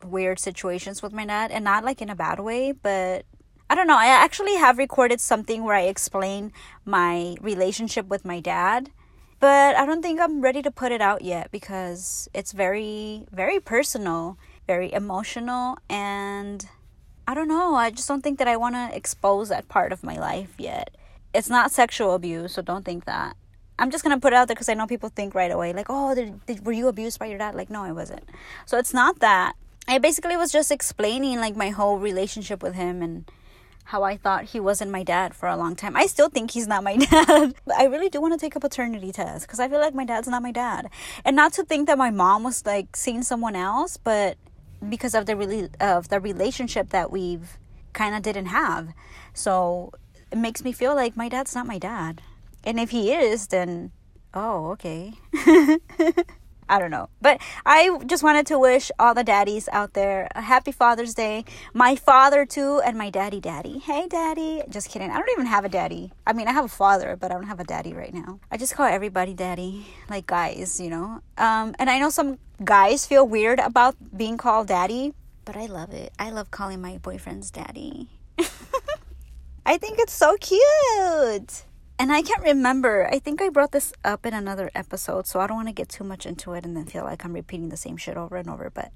weird 0.04 0.40
situations 0.40 1.02
with 1.02 1.14
my 1.14 1.26
dad, 1.26 1.52
and 1.52 1.64
not 1.64 1.84
like 1.84 2.02
in 2.02 2.10
a 2.10 2.16
bad 2.16 2.40
way, 2.40 2.72
but 2.72 3.26
I 3.70 3.76
don't 3.76 3.88
know. 3.88 3.98
I 3.98 4.08
actually 4.08 4.56
have 4.56 4.78
recorded 4.78 5.22
something 5.22 5.64
where 5.64 5.76
I 5.76 5.84
explain 5.84 6.52
my 6.86 7.36
relationship 7.42 8.08
with 8.08 8.26
my 8.26 8.40
dad, 8.40 8.92
but 9.40 9.76
I 9.76 9.86
don't 9.86 10.02
think 10.02 10.20
I'm 10.20 10.42
ready 10.42 10.62
to 10.62 10.72
put 10.72 10.92
it 10.92 11.02
out 11.02 11.24
yet 11.24 11.52
because 11.52 12.30
it's 12.34 12.52
very, 12.52 13.26
very 13.32 13.60
personal, 13.60 14.38
very 14.68 14.94
emotional, 14.94 15.78
and 15.90 16.68
I 17.28 17.34
don't 17.34 17.48
know. 17.48 17.76
I 17.76 17.90
just 17.90 18.08
don't 18.08 18.22
think 18.22 18.40
that 18.40 18.48
I 18.48 18.58
want 18.58 18.76
to 18.76 18.96
expose 18.96 19.50
that 19.50 19.70
part 19.70 19.92
of 19.92 20.04
my 20.04 20.18
life 20.18 20.54
yet. 20.58 20.96
It's 21.34 21.50
not 21.50 21.72
sexual 21.72 22.14
abuse, 22.14 22.54
so 22.54 22.62
don't 22.62 22.86
think 22.86 23.06
that. 23.06 23.36
I'm 23.80 23.92
just 23.92 24.04
gonna 24.04 24.20
put 24.20 24.34
it 24.34 24.36
out 24.36 24.48
there 24.48 24.56
because 24.56 24.70
I 24.70 24.74
know 24.74 24.88
people 24.88 25.10
think 25.10 25.34
right 25.36 25.52
away, 25.52 25.74
like, 25.74 25.88
oh, 25.90 26.14
did, 26.16 26.46
did, 26.46 26.66
were 26.66 26.72
you 26.72 26.88
abused 26.88 27.20
by 27.20 27.26
your 27.26 27.38
dad? 27.38 27.56
Like, 27.56 27.70
no, 27.70 27.84
I 27.84 27.92
wasn't. 27.92 28.24
So 28.66 28.78
it's 28.78 28.94
not 28.94 29.20
that. 29.20 29.54
I 29.88 29.98
basically 29.98 30.38
was 30.38 30.52
just 30.52 30.72
explaining 30.72 31.40
like 31.40 31.56
my 31.56 31.70
whole 31.70 31.98
relationship 31.98 32.64
with 32.64 32.76
him 32.76 33.02
and 33.02 33.26
how 33.86 34.04
I 34.04 34.16
thought 34.16 34.46
he 34.46 34.60
wasn't 34.60 34.92
my 34.92 35.04
dad 35.04 35.36
for 35.36 35.50
a 35.50 35.58
long 35.58 35.76
time. 35.76 35.96
I 35.96 36.06
still 36.06 36.30
think 36.30 36.52
he's 36.52 36.68
not 36.68 36.84
my 36.84 36.96
dad. 37.12 37.56
I 37.76 37.86
really 37.86 38.10
do 38.10 38.22
want 38.22 38.34
to 38.34 38.40
take 38.40 38.56
a 38.56 38.60
paternity 38.60 39.12
test 39.12 39.46
because 39.46 39.60
I 39.60 39.68
feel 39.68 39.80
like 39.80 39.94
my 39.94 40.06
dad's 40.06 40.28
not 40.28 40.42
my 40.42 40.52
dad. 40.52 40.90
And 41.26 41.36
not 41.36 41.54
to 41.54 41.64
think 41.64 41.88
that 41.88 41.98
my 41.98 42.10
mom 42.10 42.44
was 42.44 42.66
like 42.66 42.96
seeing 42.96 43.24
someone 43.24 43.56
else, 43.56 43.98
but 43.98 44.38
because 44.88 45.14
of 45.14 45.26
the 45.26 45.36
really 45.36 45.70
of 45.80 46.10
the 46.10 46.20
relationship 46.20 46.90
that 46.90 47.12
we've 47.12 47.58
kind 47.94 48.16
of 48.16 48.22
didn't 48.22 48.48
have. 48.48 48.94
So 49.34 49.92
it 50.32 50.38
makes 50.38 50.64
me 50.64 50.72
feel 50.72 50.96
like 50.96 51.18
my 51.18 51.30
dad's 51.30 51.56
not 51.56 51.68
my 51.68 51.78
dad. 51.78 52.22
And 52.64 52.80
if 52.80 52.92
he 52.92 53.12
is, 53.14 53.48
then 53.48 53.92
oh, 54.34 54.72
okay. 54.72 55.14
I 56.70 56.80
don't 56.80 56.92
know. 56.92 57.10
But 57.22 57.42
I 57.66 58.00
just 58.06 58.24
wanted 58.24 58.48
to 58.48 58.58
wish 58.58 58.90
all 58.98 59.14
the 59.14 59.24
daddies 59.24 59.68
out 59.72 59.94
there 59.94 60.28
a 60.34 60.42
happy 60.42 60.72
Father's 60.72 61.14
Day. 61.14 61.46
My 61.74 61.96
father, 61.96 62.46
too, 62.46 62.82
and 62.86 62.98
my 62.98 63.10
daddy, 63.10 63.40
daddy. 63.40 63.80
Hey, 63.80 64.08
daddy. 64.08 64.64
Just 64.70 64.90
kidding. 64.90 65.12
I 65.12 65.18
don't 65.18 65.30
even 65.32 65.46
have 65.46 65.66
a 65.66 65.70
daddy. 65.70 66.12
I 66.26 66.34
mean, 66.34 66.48
I 66.48 66.52
have 66.52 66.66
a 66.66 66.70
father, 66.70 67.16
but 67.16 67.32
I 67.32 67.36
don't 67.36 67.48
have 67.48 67.60
a 67.60 67.66
daddy 67.66 67.94
right 67.94 68.14
now. 68.14 68.40
I 68.50 68.58
just 68.58 68.76
call 68.76 68.86
everybody 68.86 69.34
daddy, 69.34 69.86
like 70.10 70.26
guys, 70.26 70.80
you 70.80 70.90
know? 70.90 71.22
Um, 71.38 71.76
and 71.80 71.90
I 71.90 72.00
know 72.00 72.10
some 72.10 72.40
guys 72.64 73.06
feel 73.06 73.28
weird 73.28 73.60
about 73.60 73.96
being 74.16 74.38
called 74.38 74.68
daddy, 74.68 75.14
but 75.46 75.58
I 75.58 75.66
love 75.66 75.92
it. 75.94 76.14
I 76.18 76.30
love 76.30 76.50
calling 76.52 76.82
my 76.82 76.98
boyfriends 76.98 77.52
daddy. 77.52 78.10
I 79.66 79.78
think 79.78 80.00
it's 80.00 80.14
so 80.14 80.38
cute 80.38 81.66
and 82.00 82.12
I 82.12 82.22
can't 82.22 82.44
remember. 82.44 83.08
I 83.12 83.20
think 83.20 83.42
I 83.42 83.50
brought 83.50 83.72
this 83.72 83.94
up 84.04 84.26
in 84.26 84.34
another 84.34 84.72
episode, 84.74 85.28
so 85.28 85.40
I 85.40 85.48
don't 85.48 85.58
want 85.58 85.68
to 85.70 85.74
get 85.74 85.90
too 85.90 86.04
much 86.04 86.26
into 86.26 86.54
it 86.54 86.66
and 86.66 86.76
then 86.76 86.86
feel 86.86 87.04
like 87.04 87.24
I'm 87.24 87.34
repeating 87.34 87.70
the 87.70 87.78
same 87.78 87.98
shit 87.98 88.18
over 88.18 88.36
and 88.38 88.50
over. 88.50 88.70
But 88.70 88.92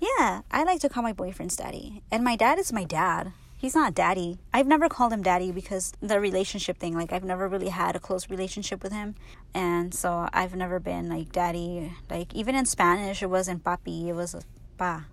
yeah, 0.00 0.42
I 0.50 0.64
like 0.64 0.80
to 0.80 0.88
call 0.88 1.02
my 1.02 1.12
boyfriend's 1.12 1.56
daddy. 1.56 2.02
And 2.10 2.24
my 2.24 2.36
dad 2.36 2.58
is 2.58 2.72
my 2.72 2.84
dad. 2.84 3.32
He's 3.56 3.76
not 3.76 3.94
daddy. 3.94 4.38
I've 4.52 4.66
never 4.66 4.88
called 4.88 5.12
him 5.12 5.22
daddy 5.22 5.52
because 5.52 5.92
the 6.00 6.18
relationship 6.18 6.78
thing, 6.78 6.96
like, 6.96 7.12
I've 7.12 7.22
never 7.22 7.46
really 7.46 7.68
had 7.68 7.94
a 7.94 8.00
close 8.00 8.28
relationship 8.28 8.82
with 8.82 8.92
him. 8.92 9.14
And 9.54 9.94
so 9.94 10.28
I've 10.32 10.56
never 10.56 10.80
been 10.80 11.08
like 11.08 11.30
daddy. 11.30 11.92
Like, 12.10 12.34
even 12.34 12.56
in 12.56 12.66
Spanish, 12.66 13.22
it 13.22 13.30
wasn't 13.30 13.62
papi, 13.62 14.08
it 14.08 14.14
was 14.14 14.34
pa. 14.76 15.04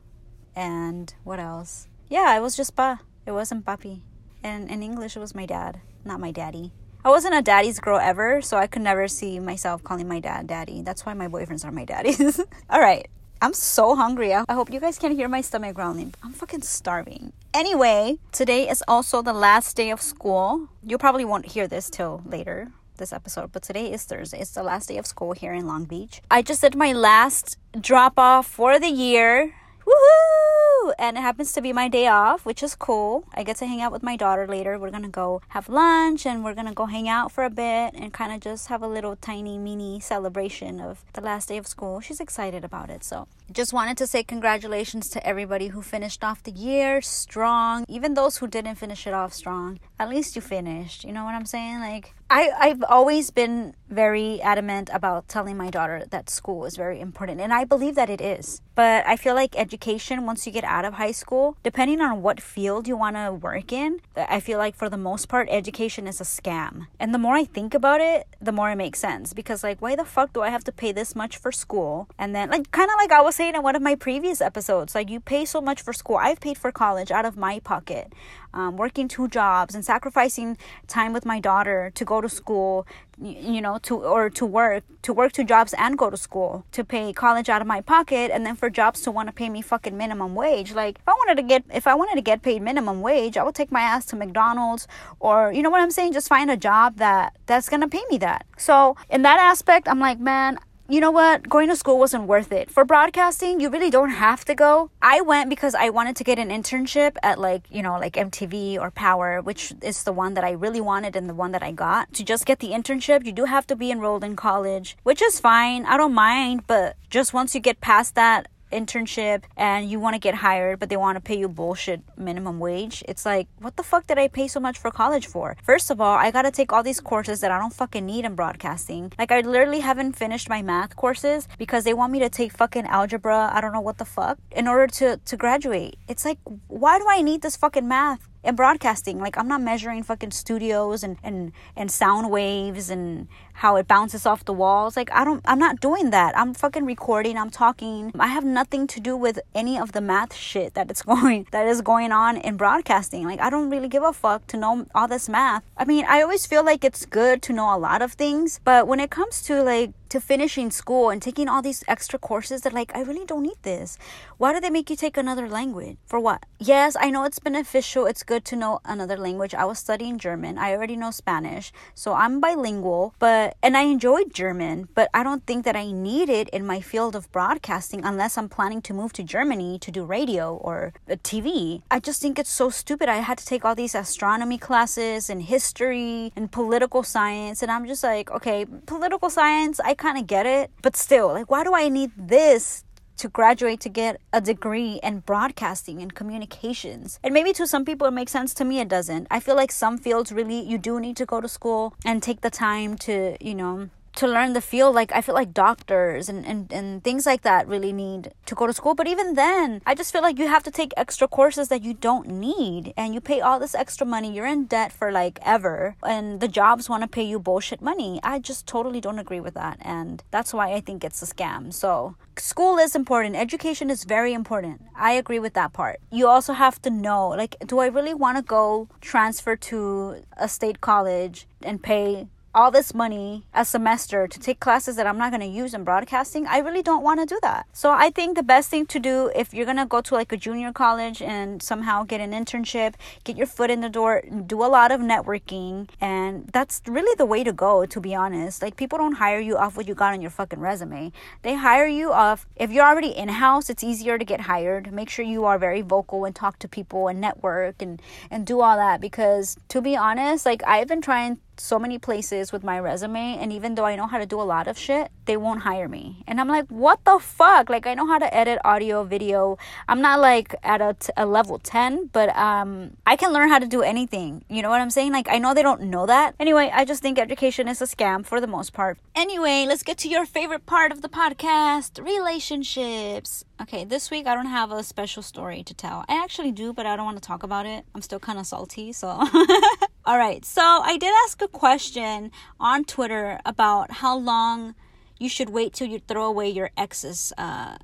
And 0.56 1.14
what 1.24 1.40
else? 1.40 1.88
Yeah, 2.10 2.36
it 2.36 2.40
was 2.40 2.58
just 2.58 2.76
pa. 2.76 3.02
It 3.28 3.34
wasn't 3.34 3.66
papi. 3.66 4.02
And 4.42 4.72
in 4.72 4.82
English, 4.82 5.16
it 5.16 5.20
was 5.20 5.36
my 5.36 5.46
dad, 5.46 5.82
not 6.04 6.20
my 6.20 6.32
daddy. 6.32 6.72
I 7.04 7.10
wasn't 7.10 7.36
a 7.36 7.42
daddy's 7.42 7.80
girl 7.80 7.98
ever, 7.98 8.42
so 8.42 8.58
I 8.58 8.68
could 8.68 8.82
never 8.82 9.08
see 9.08 9.40
myself 9.40 9.84
calling 9.84 10.08
my 10.08 10.20
dad 10.20 10.48
daddy. 10.48 10.82
That's 10.82 11.06
why 11.06 11.14
my 11.14 11.28
boyfriends 11.28 11.64
are 11.64 11.72
my 11.72 11.86
daddies. 11.86 12.40
All 12.70 12.82
right. 12.82 13.08
I'm 13.42 13.54
so 13.54 13.96
hungry. 13.96 14.34
I 14.34 14.44
hope 14.50 14.70
you 14.70 14.82
guys 14.82 15.00
can 15.00 15.16
hear 15.16 15.30
my 15.30 15.40
stomach 15.40 15.76
growling. 15.76 16.14
I'm 16.22 16.34
fucking 16.34 16.64
starving. 16.64 17.32
Anyway, 17.54 18.18
today 18.34 18.68
is 18.68 18.84
also 18.86 19.22
the 19.22 19.32
last 19.32 19.78
day 19.78 19.92
of 19.92 20.02
school. 20.02 20.68
You 20.86 20.98
probably 20.98 21.24
won't 21.24 21.46
hear 21.46 21.66
this 21.66 21.90
till 21.90 22.22
later, 22.26 22.74
this 22.98 23.14
episode, 23.14 23.54
but 23.54 23.64
today 23.64 23.94
is 23.94 24.04
Thursday. 24.04 24.42
It's 24.42 24.52
the 24.52 24.64
last 24.64 24.90
day 24.90 24.98
of 24.98 25.08
school 25.08 25.32
here 25.32 25.54
in 25.54 25.68
Long 25.68 25.86
Beach. 25.86 26.22
I 26.30 26.42
just 26.42 26.60
did 26.60 26.76
my 26.76 26.92
last 26.92 27.58
drop 27.80 28.20
off 28.20 28.46
for 28.46 28.78
the 28.78 28.90
year. 28.90 29.56
Woohoo! 29.86 30.49
And 30.98 31.18
it 31.18 31.22
happens 31.22 31.54
to 31.54 31.62
be 31.62 31.74
my 31.74 31.88
day 31.88 32.08
off, 32.08 32.46
which 32.46 32.64
is 32.64 32.76
cool. 32.76 33.26
I 33.34 33.44
get 33.44 33.58
to 33.58 33.66
hang 33.66 33.82
out 33.82 33.92
with 33.92 34.04
my 34.04 34.16
daughter 34.16 34.48
later. 34.48 34.78
We're 34.78 34.92
gonna 34.92 35.10
go 35.10 35.42
have 35.50 35.70
lunch 35.70 36.26
and 36.26 36.44
we're 36.44 36.54
gonna 36.54 36.74
go 36.74 36.86
hang 36.86 37.08
out 37.08 37.32
for 37.32 37.44
a 37.44 37.50
bit 37.50 37.94
and 37.94 38.14
kind 38.14 38.34
of 38.34 38.40
just 38.40 38.68
have 38.68 38.82
a 38.82 38.88
little 38.88 39.16
tiny 39.16 39.58
mini 39.58 40.00
celebration 40.00 40.80
of 40.80 41.04
the 41.14 41.22
last 41.22 41.50
day 41.50 41.58
of 41.58 41.68
school. 41.68 42.02
She's 42.02 42.20
excited 42.20 42.64
about 42.64 42.90
it. 42.90 43.04
So 43.04 43.28
just 43.52 43.74
wanted 43.74 43.98
to 43.98 44.08
say 44.08 44.24
congratulations 44.24 45.10
to 45.10 45.26
everybody 45.26 45.68
who 45.68 45.82
finished 45.82 46.24
off 46.24 46.44
the 46.44 46.52
year 46.52 47.02
strong, 47.02 47.86
even 47.88 48.14
those 48.14 48.38
who 48.38 48.48
didn't 48.48 48.76
finish 48.76 49.08
it 49.08 49.14
off 49.14 49.34
strong. 49.34 49.80
At 50.00 50.10
least 50.10 50.36
you 50.36 50.42
finished. 50.42 51.04
You 51.04 51.14
know 51.14 51.24
what 51.24 51.36
I'm 51.36 51.46
saying? 51.46 51.80
Like, 51.80 52.14
I, 52.32 52.52
I've 52.60 52.84
always 52.84 53.32
been 53.32 53.74
very 53.90 54.40
adamant 54.42 54.92
about 54.94 55.28
telling 55.28 55.58
my 55.58 55.72
daughter 55.72 56.06
that 56.12 56.30
school 56.30 56.66
is 56.66 56.76
very 56.76 57.00
important, 57.00 57.42
and 57.42 57.52
I 57.52 57.64
believe 57.64 57.96
that 57.96 58.08
it 58.08 58.22
is. 58.22 58.62
But 58.76 59.04
I 59.08 59.16
feel 59.16 59.34
like 59.34 59.58
education, 59.58 60.28
once 60.28 60.46
you 60.46 60.54
get 60.54 60.64
out 60.64 60.86
of 60.86 60.94
high 60.94 61.12
school, 61.12 61.58
depending 61.64 62.00
on 62.02 62.22
what 62.22 62.40
field 62.40 62.88
you 62.88 62.96
want 62.96 63.16
to 63.16 63.34
work 63.34 63.74
in, 63.74 64.00
I 64.16 64.40
feel 64.42 64.60
like 64.60 64.76
for 64.76 64.90
the 64.90 64.98
most 64.98 65.28
part, 65.28 65.48
education 65.50 66.06
is 66.06 66.22
a 66.22 66.24
scam. 66.24 66.86
And 67.00 67.16
the 67.16 67.18
more 67.18 67.34
I 67.34 67.46
think 67.46 67.74
about 67.74 68.00
it, 68.00 68.28
the 68.40 68.52
more 68.52 68.70
it 68.70 68.76
makes 68.76 69.00
sense. 69.00 69.34
Because, 69.34 69.64
like, 69.64 69.82
why 69.82 69.96
the 69.96 70.06
fuck 70.06 70.34
do 70.34 70.44
I 70.44 70.50
have 70.50 70.64
to 70.66 70.72
pay 70.72 70.92
this 70.92 71.16
much 71.16 71.36
for 71.36 71.52
school? 71.52 72.10
And 72.20 72.36
then, 72.36 72.52
like, 72.52 72.70
kind 72.70 72.92
of 72.92 72.98
like 72.98 73.12
I 73.12 73.22
was 73.22 73.36
saying 73.36 73.56
in 73.56 73.64
one 73.64 73.76
of 73.76 73.82
my 73.82 73.96
previous 73.96 74.40
episodes, 74.40 74.94
like, 74.94 75.10
you 75.10 75.20
pay 75.20 75.46
so 75.46 75.62
much 75.62 75.82
for 75.82 75.94
school. 75.94 76.18
I've 76.18 76.40
paid 76.40 76.60
for 76.60 76.72
college 76.72 77.10
out 77.10 77.26
of 77.26 77.36
my 77.36 77.60
pocket 77.60 78.14
um, 78.54 78.78
working 78.78 79.08
two 79.08 79.28
jobs 79.28 79.76
and 79.76 79.84
sacrificing 79.86 80.58
time 80.88 81.14
with 81.14 81.26
my 81.26 81.40
daughter 81.40 81.92
to 81.96 82.06
go 82.06 82.22
to 82.22 82.30
school 82.30 82.86
you 83.22 83.60
know 83.60 83.78
to 83.80 83.98
or 83.98 84.30
to 84.30 84.46
work 84.46 84.84
to 85.02 85.12
work 85.12 85.32
two 85.34 85.44
jobs 85.44 85.74
and 85.78 85.98
go 85.98 86.10
to 86.10 86.18
school 86.18 86.66
to 86.72 86.84
pay 86.84 87.12
college 87.12 87.50
out 87.50 87.62
of 87.62 87.68
my 87.68 87.82
pocket 87.82 88.32
and 88.32 88.46
then 88.46 88.56
for 88.56 88.70
jobs 88.70 89.02
to 89.02 89.12
want 89.12 89.28
to 89.28 89.34
pay 89.34 89.50
me 89.50 89.62
fucking 89.62 89.98
minimum 89.98 90.36
wage. 90.36 90.72
Like 90.74 90.98
if 91.00 91.08
i 91.08 91.12
wanted 91.12 91.36
to 91.36 91.44
get 91.44 91.64
if 91.74 91.86
i 91.86 91.96
wanted 91.96 92.16
to 92.16 92.22
get 92.22 92.42
paid 92.42 92.62
minimum 92.62 93.02
wage 93.02 93.36
i 93.38 93.44
would 93.44 93.56
take 93.56 93.72
my 93.72 93.82
ass 93.82 94.06
to 94.08 94.16
mcdonald's 94.16 94.88
or 95.20 95.52
you 95.52 95.62
know 95.62 95.70
what 95.70 95.82
i'm 95.82 95.92
saying? 95.92 96.14
Just 96.14 96.30
find 96.30 96.50
a 96.50 96.58
job 96.58 96.98
that 96.98 97.36
that's 97.46 97.70
gonna 97.70 97.90
pay 97.90 98.04
me 98.10 98.18
that. 98.20 98.46
So 98.58 98.96
in 99.10 99.22
that 99.24 99.40
aspect 99.40 99.88
i'm 99.88 100.00
like 100.00 100.20
man 100.20 100.58
you 100.90 101.00
know 101.00 101.12
what? 101.12 101.48
Going 101.48 101.70
to 101.70 101.76
school 101.76 102.00
wasn't 102.00 102.24
worth 102.24 102.52
it. 102.52 102.72
For 102.72 102.84
broadcasting, 102.84 103.60
you 103.60 103.70
really 103.70 103.92
don't 103.92 104.10
have 104.10 104.44
to 104.46 104.56
go. 104.56 104.90
I 105.04 105.22
went 105.22 105.48
because 105.50 105.76
I 105.76 105.90
wanted 105.90 106.16
to 106.16 106.24
get 106.24 106.40
an 106.40 106.50
internship 106.50 107.16
at 107.22 107.40
like, 107.40 107.64
you 107.70 107.84
know, 107.84 108.00
like 108.00 108.14
MTV 108.14 108.80
or 108.80 108.90
Power, 108.90 109.40
which 109.40 109.72
is 109.84 110.04
the 110.04 110.12
one 110.12 110.34
that 110.34 110.44
I 110.44 110.52
really 110.52 110.82
wanted 110.82 111.16
and 111.16 111.30
the 111.30 111.36
one 111.36 111.52
that 111.52 111.62
I 111.62 111.72
got. 111.72 112.12
To 112.14 112.24
just 112.24 112.48
get 112.48 112.58
the 112.58 112.70
internship, 112.70 113.24
you 113.24 113.32
do 113.32 113.46
have 113.46 113.68
to 113.68 113.76
be 113.76 113.92
enrolled 113.92 114.24
in 114.24 114.36
college, 114.36 114.98
which 115.04 115.22
is 115.22 115.40
fine. 115.40 115.86
I 115.86 115.96
don't 115.96 116.14
mind, 116.14 116.66
but 116.66 116.96
just 117.12 117.36
once 117.36 117.54
you 117.54 117.62
get 117.62 117.82
past 117.82 118.16
that, 118.16 118.48
internship 118.72 119.44
and 119.58 119.90
you 119.90 120.00
want 120.00 120.14
to 120.14 120.20
get 120.20 120.36
hired 120.36 120.80
but 120.80 120.90
they 120.90 120.98
want 120.98 121.16
to 121.16 121.22
pay 121.22 121.38
you 121.38 121.48
bullshit 121.48 122.02
minimum 122.18 122.60
wage 122.60 123.04
it's 123.08 123.26
like 123.26 123.48
what 123.60 123.76
the 123.76 123.84
fuck 123.84 124.06
did 124.08 124.18
i 124.18 124.28
pay 124.28 124.48
so 124.48 124.60
much 124.60 124.78
for 124.78 124.92
college 124.92 125.28
for? 125.28 125.56
First 125.64 125.92
of 125.92 126.00
all 126.02 126.16
i 126.16 126.32
gotta 126.32 126.52
take 126.52 126.72
all 126.72 126.84
these 126.84 127.00
courses 127.00 127.42
that 127.42 127.52
i 127.52 127.58
don't 127.60 127.74
fucking 127.74 128.06
need 128.06 128.26
in 128.26 128.36
broadcasting. 128.36 129.12
Like 129.18 129.32
i 129.32 129.42
literally 129.42 129.80
haven't 129.80 130.14
finished 130.14 130.50
my 130.50 130.62
math 130.62 130.96
courses 130.96 131.48
because 131.58 131.84
they 131.84 131.94
want 131.94 132.12
me 132.12 132.20
to 132.20 132.30
take 132.30 132.52
fucking 132.52 132.86
algebra 132.86 133.50
i 133.54 133.62
don't 133.62 133.74
know 133.74 133.82
what 133.82 133.98
the 133.98 134.06
fuck 134.06 134.38
in 134.52 134.68
order 134.68 134.88
to 135.00 135.18
to 135.18 135.38
graduate. 135.38 135.98
It's 136.08 136.26
like 136.26 136.40
why 136.68 137.00
do 137.00 137.06
i 137.10 137.22
need 137.22 137.42
this 137.42 137.56
fucking 137.56 137.88
math 137.88 138.28
in 138.44 138.56
broadcasting. 138.56 139.20
Like 139.20 139.38
i'm 139.38 139.48
not 139.48 139.62
measuring 139.62 140.04
fucking 140.04 140.32
studios 140.32 141.04
and 141.04 141.18
and 141.24 141.52
and 141.76 141.92
sound 141.92 142.30
waves 142.30 142.90
and 142.90 143.28
how 143.54 143.76
it 143.76 143.88
bounces 143.88 144.26
off 144.26 144.46
the 144.46 144.54
walls. 144.54 144.96
Like 144.96 145.12
i 145.12 145.24
don't 145.24 145.42
i'm 145.46 145.60
not 145.60 145.80
doing 145.80 146.12
that. 146.12 146.38
I'm 146.38 146.54
fucking 146.54 146.86
recording. 146.86 147.38
I'm 147.38 147.50
talking. 147.50 148.12
I 148.20 148.28
have 148.28 148.46
nothing 148.46 148.88
to 148.88 149.00
do 149.00 149.16
with 149.18 149.40
any 149.54 149.78
of 149.78 149.92
the 149.92 150.02
math 150.02 150.34
shit 150.36 150.74
that 150.74 150.90
it's 150.90 151.02
going 151.14 151.48
that 151.52 151.68
is 151.68 151.82
going 151.82 152.12
on 152.12 152.38
in 152.38 152.58
broadcasting. 152.58 153.26
Like 153.26 153.40
i 153.40 153.50
don't 153.50 153.70
really 153.70 153.88
give 153.88 154.04
a 154.04 154.14
fuck 154.14 154.48
to 154.48 154.58
know 154.58 154.86
all 154.96 155.08
this 155.08 155.30
math. 155.30 155.64
I 155.78 155.86
mean 155.86 156.06
i 156.08 156.22
always 156.22 156.46
feel 156.46 156.64
like 156.64 156.84
it's 156.84 157.06
good 157.06 157.42
to 157.44 157.54
know 157.54 157.76
a 157.76 157.78
lot 157.78 158.02
of 158.02 158.14
things 158.14 158.60
but 158.64 158.88
when 158.88 159.00
it 159.00 159.10
comes 159.10 159.42
to 159.44 159.64
like 159.64 159.92
to 160.10 160.20
finishing 160.20 160.72
school 160.72 161.10
and 161.10 161.22
taking 161.22 161.48
all 161.48 161.62
these 161.62 161.84
extra 161.88 162.20
courses 162.20 162.62
that 162.62 162.74
like 162.74 162.92
I 162.96 163.02
really 163.02 163.26
don't 163.26 163.44
need 163.44 163.62
this. 163.64 163.98
Why 164.38 164.54
do 164.54 164.60
they 164.60 164.70
make 164.70 164.90
you 164.90 164.96
take 164.96 165.18
another 165.18 165.48
language? 165.48 165.98
For 166.06 166.20
what? 166.20 166.46
Yes, 166.60 166.96
I 167.00 167.10
know 167.10 167.24
it's 167.24 167.40
beneficial. 167.40 168.06
It's 168.06 168.24
good 168.24 168.46
to 168.46 168.56
know 168.56 168.80
another 168.86 169.18
language. 169.18 169.54
I 169.54 169.66
was 169.66 169.80
studying 169.80 170.18
German. 170.18 170.58
I 170.58 170.72
already 170.72 170.96
know 170.96 171.12
Spanish. 171.12 171.72
So 171.94 172.14
I'm 172.14 172.40
bilingual, 172.40 173.14
but 173.20 173.56
and 173.62 173.78
I 173.78 173.84
enjoyed 173.84 174.34
German, 174.34 174.90
but 174.96 175.10
I 175.14 175.24
don't 175.24 175.46
think 175.46 175.66
that 175.66 175.76
I 175.76 175.92
need 175.92 176.30
it 176.30 176.50
in 176.50 176.66
my 176.66 176.82
field 176.82 177.16
of 177.16 177.32
broadcasting 177.32 178.04
unless 178.04 178.38
I'm 178.38 178.50
planning 178.50 178.82
to 178.84 178.94
move 178.94 179.14
to 179.14 179.24
Germany 179.24 179.80
to 179.80 179.92
do 179.92 180.04
radio 180.04 180.56
or 180.56 180.94
uh, 181.10 181.16
TV. 181.24 181.82
I 181.92 182.00
just 182.00 182.22
think 182.22 182.40
it's 182.40 182.50
so 182.50 182.70
stupid. 182.70 183.10
I 183.10 183.18
had 183.18 183.38
to 183.38 183.46
take 183.46 183.64
all 183.66 183.76
these 183.76 183.96
astronomy 183.96 184.58
classes 184.58 185.30
and 185.30 185.44
history 185.44 186.32
and 186.36 186.52
political 186.52 187.04
science 187.04 187.62
and 187.62 187.72
I'm 187.72 187.86
just 187.86 188.04
like, 188.04 188.32
okay, 188.32 188.66
political 188.86 189.30
science, 189.30 189.80
I 189.80 189.94
kind 190.00 190.18
of 190.18 190.26
get 190.26 190.46
it, 190.46 190.72
but 190.82 190.96
still, 190.96 191.28
like, 191.28 191.52
why 191.52 191.64
do 191.64 191.76
I 191.76 191.90
need 191.90 192.12
this 192.18 192.84
to 193.20 193.28
graduate 193.28 193.82
to 193.82 193.90
get 193.90 194.22
a 194.32 194.40
degree 194.40 194.98
in 195.04 195.20
broadcasting 195.20 196.02
and 196.02 196.16
communications. 196.16 197.20
And 197.22 197.34
maybe 197.34 197.52
to 197.52 197.68
some 197.68 197.84
people 197.84 198.08
it 198.08 198.12
makes 198.12 198.32
sense, 198.32 198.54
to 198.54 198.64
me 198.64 198.80
it 198.80 198.88
doesn't. 198.88 199.28
I 199.30 199.42
feel 199.42 199.58
like 199.58 199.74
some 199.74 199.98
fields 199.98 200.32
really 200.32 200.62
you 200.62 200.78
do 200.78 201.02
need 201.02 201.18
to 201.18 201.26
go 201.26 201.42
to 201.42 201.48
school 201.50 201.94
and 202.06 202.24
take 202.24 202.40
the 202.40 202.50
time 202.50 202.98
to, 203.00 203.36
you 203.42 203.54
know, 203.54 203.90
to 204.16 204.28
learn 204.28 204.54
the 204.54 204.62
field 204.62 204.96
like 204.96 205.12
i 205.14 205.22
feel 205.22 205.36
like 205.36 205.54
doctors 205.54 206.30
and, 206.30 206.46
and, 206.46 206.72
and 206.72 207.04
things 207.04 207.26
like 207.26 207.42
that 207.42 207.68
really 207.68 207.94
need 207.94 208.32
to 208.46 208.56
go 208.56 208.68
to 208.68 208.74
school. 208.74 208.96
But 208.96 209.08
even 209.08 209.36
then 209.36 209.82
i 209.86 209.96
just 209.96 210.12
feel 210.12 210.22
like 210.22 210.40
you 210.40 210.48
have 210.48 210.64
to 210.64 210.72
take 210.72 210.94
extra 210.98 211.28
courses 211.28 211.68
that 211.70 211.84
you 211.84 211.94
don't 211.94 212.28
need. 212.28 212.94
And 212.98 213.14
you 213.14 213.22
pay 213.22 213.42
all 213.42 213.60
this 213.60 213.76
extra 213.76 214.06
money. 214.06 214.34
You're 214.34 214.46
in 214.46 214.66
debt 214.66 214.92
for 214.92 215.12
like 215.12 215.40
ever. 215.44 215.96
And 216.04 216.40
the 216.40 216.48
jobs 216.48 216.90
want 216.90 217.04
to 217.04 217.08
pay 217.08 217.24
you 217.24 217.40
bullshit 217.40 217.82
money. 217.82 218.20
I 218.24 218.40
just 218.40 218.68
totally 218.68 219.02
don't 219.02 219.20
agree 219.20 219.40
with 219.40 219.54
that. 219.54 219.78
And 219.82 220.24
that's 220.32 220.54
why 220.54 220.74
i 220.74 220.80
think 220.80 221.04
it's 221.04 221.22
a 221.22 221.26
scam. 221.34 221.74
So 221.74 222.16
school 222.38 222.78
is 222.78 222.96
important. 222.96 223.36
Education 223.36 223.90
is 223.90 224.04
very 224.04 224.34
important. 224.34 224.82
I 224.96 225.12
agree 225.14 225.40
with 225.40 225.54
that 225.54 225.74
part. 225.74 226.00
You 226.12 226.28
also 226.28 226.54
have 226.54 226.82
to 226.82 226.90
know 226.90 227.30
like 227.30 227.56
do 227.66 227.80
i 227.80 227.88
really 227.88 228.14
want 228.14 228.38
to 228.38 228.44
go 228.44 228.88
transfer 229.02 229.56
to 229.56 230.24
a 230.38 230.48
state 230.48 230.82
college 230.82 231.48
and 231.62 231.82
pay 231.82 232.28
all 232.54 232.72
this 232.72 232.94
money 232.94 233.44
a 233.54 233.64
semester 233.64 234.28
to 234.28 234.40
take 234.40 234.60
classes 234.60 234.96
that 234.96 235.06
I'm 235.06 235.18
not 235.18 235.32
going 235.32 235.42
to 235.42 235.48
use 235.48 235.74
in 235.74 235.84
broadcasting, 235.84 236.48
I 236.48 236.60
really 236.60 236.82
don't 236.82 237.04
want 237.04 237.20
to 237.20 237.26
do 237.26 237.40
that. 237.42 237.68
So 237.74 237.92
I 237.92 238.10
think 238.10 238.36
the 238.36 238.44
best 238.44 238.70
thing 238.70 238.86
to 238.88 239.00
do 239.00 239.32
if 239.36 239.54
you're 239.54 239.66
going 239.66 239.78
to 239.78 239.86
go 239.86 240.02
to 240.02 240.14
like 240.16 240.32
a 240.32 240.38
junior 240.38 240.72
college 240.72 241.22
and 241.22 241.62
somehow 241.62 242.04
get 242.04 242.22
an 242.22 242.32
internship, 242.32 242.96
get 243.24 243.38
your 243.38 243.48
foot 243.48 243.70
in 243.70 243.82
the 243.82 243.90
door, 243.90 244.24
do 244.46 244.64
a 244.64 244.68
lot 244.68 244.92
of 244.92 245.02
networking, 245.02 245.90
and 246.02 246.48
that's 246.52 246.82
really 246.88 247.14
the 247.18 247.26
way 247.26 247.44
to 247.44 247.54
go 247.54 247.86
to 247.86 248.00
be 248.00 248.16
honest. 248.16 248.62
Like 248.62 248.76
people 248.76 248.98
don't 248.98 249.14
hire 249.14 249.40
you 249.40 249.58
off 249.58 249.78
what 249.78 249.88
you 249.88 249.96
got 249.96 250.14
on 250.14 250.22
your 250.22 250.32
fucking 250.32 250.60
resume. 250.60 251.12
They 251.44 251.56
hire 251.56 251.88
you 251.88 252.12
off 252.12 252.48
if 252.56 252.72
you're 252.72 252.86
already 252.86 253.10
in-house, 253.10 253.70
it's 253.70 253.84
easier 253.84 254.18
to 254.18 254.26
get 254.26 254.42
hired. 254.42 254.92
Make 254.92 255.10
sure 255.10 255.26
you 255.26 255.46
are 255.46 255.58
very 255.58 255.82
vocal 255.82 256.26
and 256.26 256.36
talk 256.36 256.60
to 256.60 256.68
people 256.68 257.08
and 257.08 257.22
network 257.22 257.82
and 257.82 258.02
and 258.32 258.46
do 258.46 258.62
all 258.62 258.78
that 258.78 259.02
because 259.02 259.58
to 259.70 259.82
be 259.82 259.96
honest, 259.96 260.46
like 260.46 260.64
I've 260.66 260.88
been 260.88 261.02
trying 261.02 261.40
so 261.60 261.80
many 261.80 261.98
places 262.00 262.52
with 262.52 262.64
my 262.64 262.80
resume 262.80 263.38
and 263.40 263.52
even 263.52 263.76
though 263.76 263.86
I 263.86 263.96
know 263.96 264.08
how 264.08 264.18
to 264.18 264.26
do 264.26 264.40
a 264.40 264.44
lot 264.44 264.68
of 264.68 264.78
shit, 264.78 265.12
they 265.26 265.38
won't 265.38 265.62
hire 265.62 265.88
me. 265.88 266.24
And 266.28 266.40
I'm 266.40 266.48
like, 266.48 266.68
"What 266.70 267.04
the 267.06 267.20
fuck? 267.20 267.70
Like 267.70 267.86
I 267.88 267.94
know 267.94 268.08
how 268.08 268.18
to 268.20 268.34
edit 268.34 268.60
audio, 268.66 269.04
video. 269.04 269.58
I'm 269.88 270.02
not 270.02 270.20
like 270.20 270.56
at 270.64 270.82
a, 270.82 270.96
t- 271.00 271.14
a 271.18 271.26
level 271.26 271.60
10, 271.60 272.08
but 272.08 272.36
um 272.36 272.98
I 273.06 273.16
can 273.16 273.32
learn 273.34 273.50
how 273.50 273.60
to 273.60 273.68
do 273.68 273.82
anything. 273.82 274.44
You 274.50 274.62
know 274.62 274.70
what 274.70 274.82
I'm 274.82 274.90
saying? 274.90 275.12
Like 275.14 275.28
I 275.30 275.38
know 275.38 275.54
they 275.54 275.64
don't 275.64 275.84
know 275.84 276.06
that. 276.06 276.36
Anyway, 276.40 276.72
I 276.74 276.86
just 276.86 277.02
think 277.02 277.20
education 277.20 277.68
is 277.68 277.82
a 277.82 277.86
scam 277.86 278.26
for 278.26 278.42
the 278.42 278.48
most 278.48 278.74
part. 278.74 278.98
Anyway, 279.16 279.66
let's 279.68 279.84
get 279.84 279.98
to 280.00 280.10
your 280.10 280.26
favorite 280.26 280.66
part 280.66 280.92
of 280.92 281.02
the 281.02 281.10
podcast, 281.10 282.04
relationships. 282.04 283.44
Okay, 283.62 283.84
this 283.84 284.10
week 284.10 284.26
I 284.26 284.36
don't 284.36 284.46
have 284.46 284.72
a 284.72 284.84
special 284.84 285.22
story 285.22 285.64
to 285.64 285.74
tell. 285.74 286.06
I 286.08 286.24
actually 286.24 286.52
do, 286.52 286.72
but 286.74 286.86
I 286.86 286.96
don't 286.96 287.06
want 287.06 287.18
to 287.18 287.28
talk 287.28 287.44
about 287.44 287.66
it. 287.66 287.86
I'm 287.94 288.02
still 288.02 288.20
kind 288.20 288.40
of 288.40 288.48
salty, 288.48 288.94
so 288.94 289.22
All 290.10 290.18
right, 290.18 290.44
so 290.44 290.64
I 290.64 290.98
did 290.98 291.14
ask 291.24 291.40
a 291.40 291.48
question 291.48 292.32
on 292.60 292.84
Twitter 292.84 293.40
about 293.46 293.92
how 293.92 294.18
long 294.18 294.74
you 295.20 295.30
should 295.30 295.52
wait 295.52 295.72
till 295.74 295.86
you 295.86 296.00
throw 296.00 296.26
away 296.26 296.50
your 296.50 296.72
ex's 296.76 297.32
uh, 297.38 297.78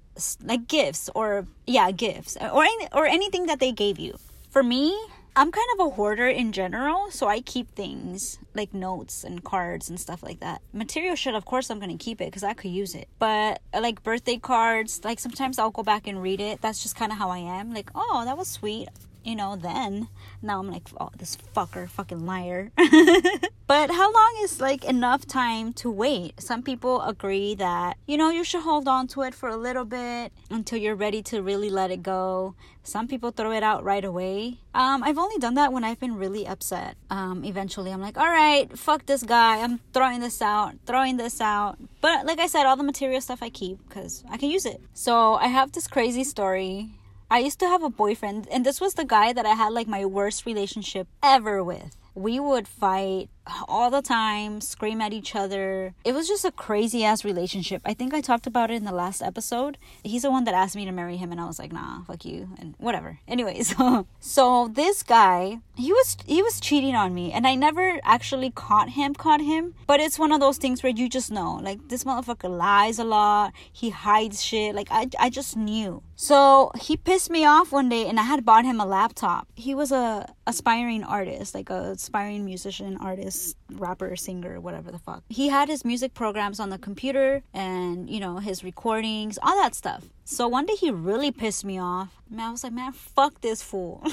like 0.44 0.68
gifts 0.68 1.08
or 1.14 1.46
yeah 1.68 1.92
gifts 1.92 2.36
or 2.42 2.64
any, 2.64 2.88
or 2.94 3.06
anything 3.06 3.46
that 3.46 3.60
they 3.60 3.72
gave 3.72 4.00
you. 4.00 4.18
For 4.50 4.64
me, 4.64 4.98
I'm 5.36 5.52
kind 5.52 5.68
of 5.76 5.86
a 5.86 5.90
hoarder 5.92 6.28
in 6.28 6.52
general, 6.52 7.12
so 7.12 7.28
I 7.28 7.42
keep 7.42 7.70
things 7.76 8.40
like 8.56 8.74
notes 8.74 9.24
and 9.24 9.44
cards 9.44 9.88
and 9.88 10.00
stuff 10.00 10.24
like 10.24 10.40
that. 10.40 10.64
Material 10.74 11.16
shit, 11.16 11.36
of 11.36 11.46
course, 11.46 11.70
I'm 11.70 11.80
gonna 11.80 11.96
keep 11.96 12.22
it 12.22 12.26
because 12.26 12.44
I 12.44 12.56
could 12.56 12.72
use 12.72 12.96
it. 12.96 13.08
But 13.20 13.62
like 13.72 14.02
birthday 14.02 14.38
cards, 14.38 15.02
like 15.04 15.20
sometimes 15.20 15.60
I'll 15.60 15.70
go 15.70 15.84
back 15.84 16.08
and 16.08 16.24
read 16.24 16.42
it. 16.42 16.60
That's 16.60 16.82
just 16.82 16.96
kind 16.96 17.12
of 17.12 17.20
how 17.20 17.30
I 17.30 17.38
am. 17.38 17.72
Like, 17.72 17.92
oh, 17.94 18.24
that 18.26 18.36
was 18.36 18.48
sweet. 18.48 18.90
You 19.26 19.36
know, 19.36 19.56
then. 19.56 20.08
Now 20.42 20.60
I'm 20.60 20.70
like, 20.72 20.88
oh, 21.00 21.10
this 21.18 21.36
fucker, 21.56 21.90
fucking 21.90 22.26
liar. 22.26 22.72
but 23.68 23.92
how 23.92 24.14
long 24.14 24.40
is 24.42 24.62
like 24.62 24.86
enough 24.86 25.26
time 25.26 25.74
to 25.74 25.90
wait? 25.90 26.40
Some 26.40 26.62
people 26.62 27.02
agree 27.02 27.56
that, 27.56 27.98
you 28.06 28.18
know, 28.18 28.30
you 28.30 28.44
should 28.44 28.62
hold 28.62 28.88
on 28.88 29.08
to 29.10 29.24
it 29.24 29.34
for 29.34 29.50
a 29.50 29.58
little 29.58 29.86
bit 29.86 30.32
until 30.50 30.78
you're 30.78 30.96
ready 30.96 31.22
to 31.24 31.42
really 31.42 31.70
let 31.70 31.92
it 31.92 32.04
go. 32.04 32.56
Some 32.84 33.08
people 33.08 33.32
throw 33.32 33.52
it 33.52 33.64
out 33.64 33.84
right 33.84 34.06
away. 34.06 34.60
Um, 34.76 35.04
I've 35.04 35.18
only 35.18 35.40
done 35.40 35.56
that 35.56 35.74
when 35.74 35.84
I've 35.84 36.00
been 36.00 36.18
really 36.18 36.46
upset. 36.46 36.96
Um, 37.10 37.44
eventually, 37.44 37.92
I'm 37.92 38.02
like, 38.02 38.16
all 38.16 38.30
right, 38.30 38.78
fuck 38.78 39.08
this 39.08 39.24
guy. 39.24 39.62
I'm 39.62 39.80
throwing 39.92 40.20
this 40.20 40.40
out, 40.40 40.76
throwing 40.86 41.18
this 41.18 41.42
out. 41.42 41.78
But 42.02 42.28
like 42.28 42.40
I 42.40 42.46
said, 42.46 42.68
all 42.68 42.78
the 42.78 42.84
material 42.84 43.22
stuff 43.22 43.42
I 43.42 43.50
keep 43.50 43.80
because 43.88 44.24
I 44.30 44.38
can 44.38 44.52
use 44.52 44.68
it. 44.68 44.80
So 44.94 45.34
I 45.34 45.48
have 45.48 45.72
this 45.72 45.88
crazy 45.88 46.24
story. 46.24 46.92
I 47.30 47.40
used 47.40 47.60
to 47.60 47.68
have 47.68 47.82
a 47.82 47.90
boyfriend, 47.90 48.48
and 48.52 48.66
this 48.66 48.80
was 48.80 48.94
the 48.94 49.04
guy 49.04 49.34
that 49.34 49.46
I 49.48 49.56
had 49.56 49.74
like 49.74 49.88
my 49.88 50.06
worst 50.06 50.46
relationship 50.46 51.08
ever 51.24 51.64
with. 51.64 51.98
We 52.14 52.40
would 52.40 52.68
fight 52.68 53.30
all 53.68 53.90
the 53.90 54.02
time, 54.02 54.62
scream 54.62 55.02
at 55.02 55.14
each 55.14 55.36
other. 55.36 55.94
It 56.04 56.14
was 56.14 56.28
just 56.28 56.46
a 56.46 56.52
crazy 56.52 57.04
ass 57.04 57.24
relationship. 57.24 57.82
I 57.86 57.94
think 57.94 58.14
I 58.14 58.22
talked 58.22 58.48
about 58.48 58.72
it 58.72 58.76
in 58.76 58.86
the 58.86 58.92
last 58.92 59.22
episode. 59.22 59.78
He's 60.04 60.24
the 60.24 60.32
one 60.32 60.44
that 60.46 60.54
asked 60.54 60.76
me 60.76 60.86
to 60.86 60.92
marry 60.92 61.18
him 61.18 61.32
and 61.32 61.40
I 61.40 61.46
was 61.46 61.60
like, 61.60 61.72
"Nah, 61.72 62.04
fuck 62.04 62.26
you." 62.26 62.50
And 62.60 62.76
whatever. 62.78 63.20
Anyways, 63.28 63.76
so 64.20 64.68
this 64.68 65.04
guy, 65.04 65.60
he 65.76 65.92
was 65.92 66.18
he 66.26 66.42
was 66.42 66.60
cheating 66.60 66.96
on 66.96 67.14
me 67.14 67.32
and 67.32 67.46
I 67.48 67.56
never 67.56 68.00
actually 68.04 68.52
caught 68.52 68.90
him, 68.92 69.14
caught 69.14 69.42
him, 69.42 69.76
but 69.88 70.00
it's 70.00 70.20
one 70.20 70.32
of 70.32 70.40
those 70.40 70.58
things 70.58 70.84
where 70.84 70.94
you 70.96 71.10
just 71.10 71.32
know. 71.32 71.60
Like 71.62 71.88
this 71.90 72.04
motherfucker 72.04 72.50
lies 72.50 73.00
a 73.00 73.04
lot. 73.04 73.54
He 73.72 73.90
hides 73.90 74.44
shit. 74.44 74.76
Like 74.76 74.88
I 74.92 75.08
I 75.20 75.30
just 75.30 75.56
knew. 75.58 76.02
So, 76.18 76.72
he 76.80 76.96
pissed 76.96 77.30
me 77.30 77.44
off 77.44 77.74
one 77.74 77.90
day 77.90 78.08
and 78.08 78.18
I 78.20 78.24
had 78.24 78.46
bought 78.46 78.64
him 78.64 78.80
a 78.80 78.86
laptop. 78.86 79.50
He 79.56 79.76
was 79.76 79.92
a 79.92 80.26
aspiring 80.48 81.04
artist, 81.04 81.54
like 81.54 81.70
a 81.70 81.92
aspiring 81.92 82.46
musician, 82.46 82.98
artist, 83.02 83.35
rapper, 83.72 84.16
singer, 84.16 84.60
whatever 84.60 84.92
the 84.92 85.00
fuck. 85.00 85.24
He 85.30 85.50
had 85.50 85.70
his 85.70 85.84
music 85.86 86.14
programs 86.14 86.60
on 86.60 86.70
the 86.70 86.78
computer 86.78 87.44
and, 87.54 88.10
you 88.10 88.20
know, 88.20 88.38
his 88.38 88.64
recordings, 88.64 89.38
all 89.42 89.56
that 89.62 89.76
stuff. 89.76 90.06
So 90.24 90.48
one 90.48 90.66
day 90.66 90.76
he 90.76 90.92
really 90.92 91.32
pissed 91.32 91.66
me 91.66 91.80
off. 91.80 92.10
Man, 92.30 92.48
I 92.48 92.52
was 92.52 92.64
like, 92.64 92.74
man, 92.74 92.92
fuck 92.92 93.42
this 93.42 93.62
fool. 93.62 94.04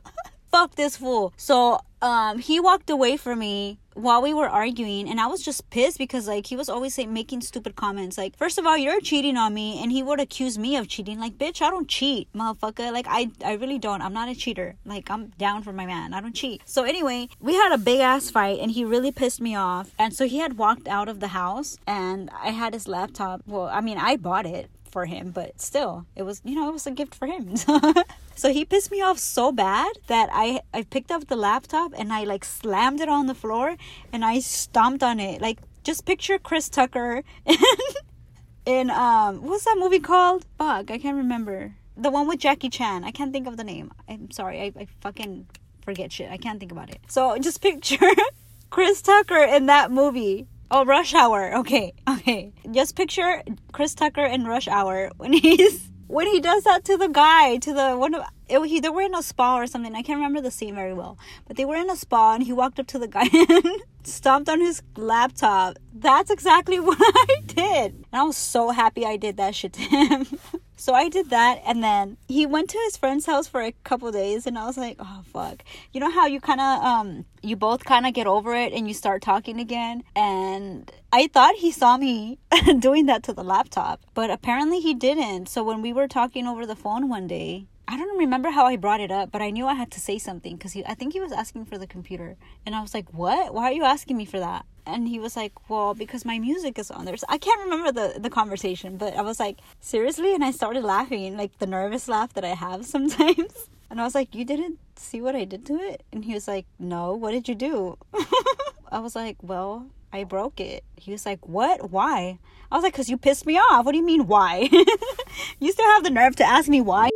fuck 0.50 0.74
this 0.74 0.96
fool. 0.96 1.32
So 1.36 1.80
um, 2.02 2.38
he 2.38 2.60
walked 2.60 2.90
away 2.90 3.16
from 3.16 3.38
me 3.40 3.78
while 3.98 4.22
we 4.22 4.32
were 4.32 4.48
arguing 4.48 5.08
and 5.08 5.20
i 5.20 5.26
was 5.26 5.42
just 5.42 5.68
pissed 5.70 5.98
because 5.98 6.28
like 6.28 6.46
he 6.46 6.56
was 6.56 6.68
always 6.68 6.96
making 6.98 7.40
stupid 7.40 7.74
comments 7.74 8.16
like 8.16 8.36
first 8.36 8.58
of 8.58 8.66
all 8.66 8.76
you're 8.76 9.00
cheating 9.00 9.36
on 9.36 9.52
me 9.52 9.82
and 9.82 9.90
he 9.90 10.02
would 10.02 10.20
accuse 10.20 10.58
me 10.58 10.76
of 10.76 10.88
cheating. 10.88 11.18
Like 11.18 11.38
bitch 11.38 11.60
i 11.62 11.70
don't 11.70 11.88
cheat 11.88 12.32
motherfucker. 12.32 12.92
Like 12.92 13.06
i 13.08 13.30
i 13.44 13.54
really 13.54 13.78
don't. 13.78 14.02
I'm 14.02 14.12
not 14.12 14.28
a 14.28 14.34
cheater. 14.34 14.76
Like 14.84 15.10
i'm 15.10 15.28
down 15.38 15.62
for 15.62 15.72
my 15.72 15.86
man. 15.86 16.14
I 16.14 16.20
don't 16.20 16.34
cheat. 16.34 16.62
So 16.64 16.84
anyway 16.84 17.28
we 17.40 17.54
had 17.54 17.72
a 17.72 17.78
big 17.78 18.00
ass 18.00 18.30
fight 18.30 18.58
and 18.60 18.70
he 18.70 18.84
really 18.84 19.12
pissed 19.12 19.40
me 19.40 19.54
off. 19.54 19.94
And 19.98 20.14
so 20.14 20.26
he 20.26 20.38
had 20.38 20.58
walked 20.58 20.88
out 20.88 21.08
of 21.08 21.20
the 21.20 21.28
house 21.28 21.78
and 21.86 22.30
i 22.42 22.50
had 22.50 22.74
his 22.74 22.86
laptop. 22.88 23.42
Well 23.46 23.68
i 23.72 23.80
mean 23.80 23.98
i 23.98 24.16
bought 24.16 24.46
it 24.46 24.70
for 24.90 25.06
him, 25.06 25.30
but 25.30 25.60
still, 25.60 26.06
it 26.16 26.22
was, 26.22 26.40
you 26.44 26.54
know, 26.54 26.68
it 26.68 26.72
was 26.72 26.86
a 26.86 26.90
gift 26.90 27.14
for 27.14 27.26
him. 27.26 27.56
so 28.34 28.52
he 28.52 28.64
pissed 28.64 28.90
me 28.90 29.02
off 29.02 29.18
so 29.18 29.52
bad 29.52 29.92
that 30.06 30.28
I 30.32 30.60
I 30.72 30.82
picked 30.82 31.10
up 31.10 31.26
the 31.26 31.36
laptop 31.36 31.92
and 31.96 32.12
I 32.12 32.24
like 32.24 32.44
slammed 32.44 33.00
it 33.00 33.08
on 33.08 33.26
the 33.26 33.34
floor 33.34 33.76
and 34.12 34.24
I 34.24 34.40
stomped 34.40 35.02
on 35.02 35.20
it. 35.20 35.40
Like 35.40 35.58
just 35.84 36.04
picture 36.04 36.38
Chris 36.38 36.68
Tucker 36.68 37.22
in, 37.46 37.56
in 38.66 38.90
um 38.90 39.42
what's 39.42 39.64
that 39.64 39.76
movie 39.78 40.00
called? 40.00 40.44
Fuck, 40.58 40.90
I 40.90 40.98
can't 40.98 41.16
remember. 41.16 41.74
The 41.96 42.10
one 42.10 42.28
with 42.28 42.38
Jackie 42.38 42.68
Chan. 42.68 43.04
I 43.04 43.10
can't 43.10 43.32
think 43.32 43.48
of 43.48 43.56
the 43.56 43.64
name. 43.64 43.90
I'm 44.08 44.30
sorry. 44.30 44.60
I, 44.60 44.72
I 44.78 44.86
fucking 45.00 45.46
forget 45.82 46.12
shit. 46.12 46.30
I 46.30 46.36
can't 46.36 46.60
think 46.60 46.70
about 46.70 46.90
it. 46.90 47.00
So 47.08 47.36
just 47.38 47.60
picture 47.60 48.10
Chris 48.70 49.02
Tucker 49.02 49.42
in 49.42 49.66
that 49.66 49.90
movie 49.90 50.46
Oh, 50.70 50.84
Rush 50.84 51.14
Hour. 51.14 51.56
Okay, 51.58 51.94
okay. 52.06 52.52
Just 52.70 52.94
picture 52.94 53.42
Chris 53.72 53.94
Tucker 53.94 54.24
in 54.24 54.44
Rush 54.44 54.68
Hour 54.68 55.10
when 55.16 55.32
he's 55.44 55.90
when 56.08 56.26
he 56.26 56.40
does 56.40 56.64
that 56.64 56.84
to 56.84 56.96
the 56.96 57.08
guy 57.08 57.56
to 57.58 57.72
the 57.72 57.96
one 57.96 58.14
of 58.14 58.22
it, 58.48 58.66
he 58.66 58.80
they 58.80 58.90
were 58.90 59.02
in 59.02 59.14
a 59.14 59.22
spa 59.22 59.58
or 59.58 59.66
something. 59.66 59.94
I 59.94 60.02
can't 60.02 60.18
remember 60.18 60.42
the 60.42 60.50
scene 60.50 60.74
very 60.74 60.92
well, 60.92 61.18
but 61.46 61.56
they 61.56 61.64
were 61.64 61.76
in 61.76 61.88
a 61.88 61.96
spa 61.96 62.34
and 62.34 62.42
he 62.42 62.52
walked 62.52 62.78
up 62.78 62.86
to 62.88 62.98
the 62.98 63.08
guy 63.08 63.28
and 63.32 63.82
stomped 64.02 64.50
on 64.50 64.60
his 64.60 64.82
laptop. 64.96 65.78
That's 65.94 66.30
exactly 66.30 66.80
what 66.88 66.98
I 67.00 67.40
did, 67.46 67.92
and 67.94 68.06
I 68.12 68.22
was 68.24 68.36
so 68.36 68.70
happy 68.70 69.06
I 69.06 69.16
did 69.16 69.38
that 69.38 69.54
shit 69.54 69.72
to 69.74 69.80
him. 69.80 70.26
So 70.80 70.94
I 70.94 71.08
did 71.08 71.30
that, 71.30 71.60
and 71.66 71.82
then 71.82 72.18
he 72.28 72.46
went 72.46 72.70
to 72.70 72.78
his 72.84 72.96
friend's 72.96 73.26
house 73.26 73.48
for 73.48 73.60
a 73.60 73.72
couple 73.82 74.12
days, 74.12 74.46
and 74.46 74.56
I 74.56 74.64
was 74.64 74.76
like, 74.76 74.96
"Oh 75.00 75.22
fuck!" 75.24 75.64
You 75.92 75.98
know 75.98 76.10
how 76.10 76.26
you 76.26 76.40
kind 76.40 76.60
of 76.60 76.84
um, 76.84 77.24
you 77.42 77.56
both 77.56 77.84
kind 77.84 78.06
of 78.06 78.14
get 78.14 78.28
over 78.28 78.54
it, 78.54 78.72
and 78.72 78.86
you 78.86 78.94
start 78.94 79.20
talking 79.20 79.58
again. 79.58 80.04
And 80.14 80.90
I 81.12 81.26
thought 81.26 81.56
he 81.56 81.72
saw 81.72 81.96
me 81.96 82.38
doing 82.78 83.06
that 83.06 83.24
to 83.24 83.32
the 83.32 83.42
laptop, 83.42 84.00
but 84.14 84.30
apparently 84.30 84.78
he 84.78 84.94
didn't. 84.94 85.48
So 85.48 85.64
when 85.64 85.82
we 85.82 85.92
were 85.92 86.06
talking 86.06 86.46
over 86.46 86.64
the 86.64 86.76
phone 86.76 87.08
one 87.08 87.26
day, 87.26 87.66
I 87.90 87.96
don't 87.96 88.18
remember 88.18 88.50
how 88.50 88.66
I 88.66 88.76
brought 88.76 89.00
it 89.00 89.10
up, 89.10 89.32
but 89.32 89.40
I 89.40 89.48
knew 89.48 89.66
I 89.66 89.72
had 89.72 89.90
to 89.92 90.00
say 90.00 90.18
something 90.18 90.56
because 90.56 90.76
I 90.86 90.92
think 90.94 91.14
he 91.14 91.20
was 91.20 91.32
asking 91.32 91.64
for 91.64 91.78
the 91.78 91.86
computer, 91.86 92.36
and 92.66 92.74
I 92.74 92.82
was 92.82 92.92
like, 92.92 93.14
"What? 93.14 93.54
Why 93.54 93.64
are 93.64 93.72
you 93.72 93.84
asking 93.84 94.16
me 94.18 94.26
for 94.26 94.38
that?" 94.38 94.66
and 94.88 95.06
he 95.06 95.18
was 95.18 95.36
like 95.36 95.52
well 95.68 95.92
because 95.94 96.24
my 96.24 96.38
music 96.38 96.78
is 96.78 96.90
on 96.90 97.04
there. 97.04 97.16
So 97.16 97.26
i 97.28 97.38
can't 97.38 97.60
remember 97.60 97.92
the 97.92 98.18
the 98.18 98.30
conversation 98.30 98.96
but 98.96 99.14
i 99.14 99.22
was 99.22 99.38
like 99.38 99.58
seriously? 99.80 100.34
And 100.34 100.44
i 100.44 100.50
started 100.50 100.82
laughing 100.82 101.36
like 101.36 101.58
the 101.58 101.66
nervous 101.66 102.08
laugh 102.08 102.32
that 102.32 102.44
i 102.44 102.54
have 102.54 102.86
sometimes. 102.94 103.68
And 103.90 104.00
i 104.00 104.04
was 104.04 104.14
like 104.14 104.34
you 104.34 104.44
didn't 104.44 104.78
see 104.96 105.20
what 105.20 105.36
i 105.36 105.44
did 105.44 105.66
to 105.66 105.74
it? 105.74 106.02
And 106.12 106.24
he 106.24 106.34
was 106.34 106.48
like 106.48 106.66
no 106.78 107.14
what 107.14 107.32
did 107.32 107.48
you 107.48 107.54
do? 107.54 107.98
I 108.90 109.00
was 109.00 109.14
like 109.14 109.36
well 109.42 109.86
i 110.12 110.24
broke 110.24 110.58
it. 110.58 110.84
He 110.96 111.12
was 111.12 111.26
like 111.26 111.46
what? 111.46 111.90
Why? 111.90 112.38
I 112.72 112.76
was 112.76 112.82
like 112.82 112.94
because 112.94 113.10
you 113.10 113.18
pissed 113.18 113.46
me 113.46 113.58
off. 113.58 113.84
What 113.84 113.92
do 113.92 113.98
you 113.98 114.06
mean 114.06 114.26
why? 114.26 114.68
You 115.60 115.70
still 115.72 115.86
have 115.86 116.04
the 116.04 116.10
nerve 116.10 116.36
to 116.36 116.44
ask 116.44 116.68
me 116.68 116.80
why 116.80 117.10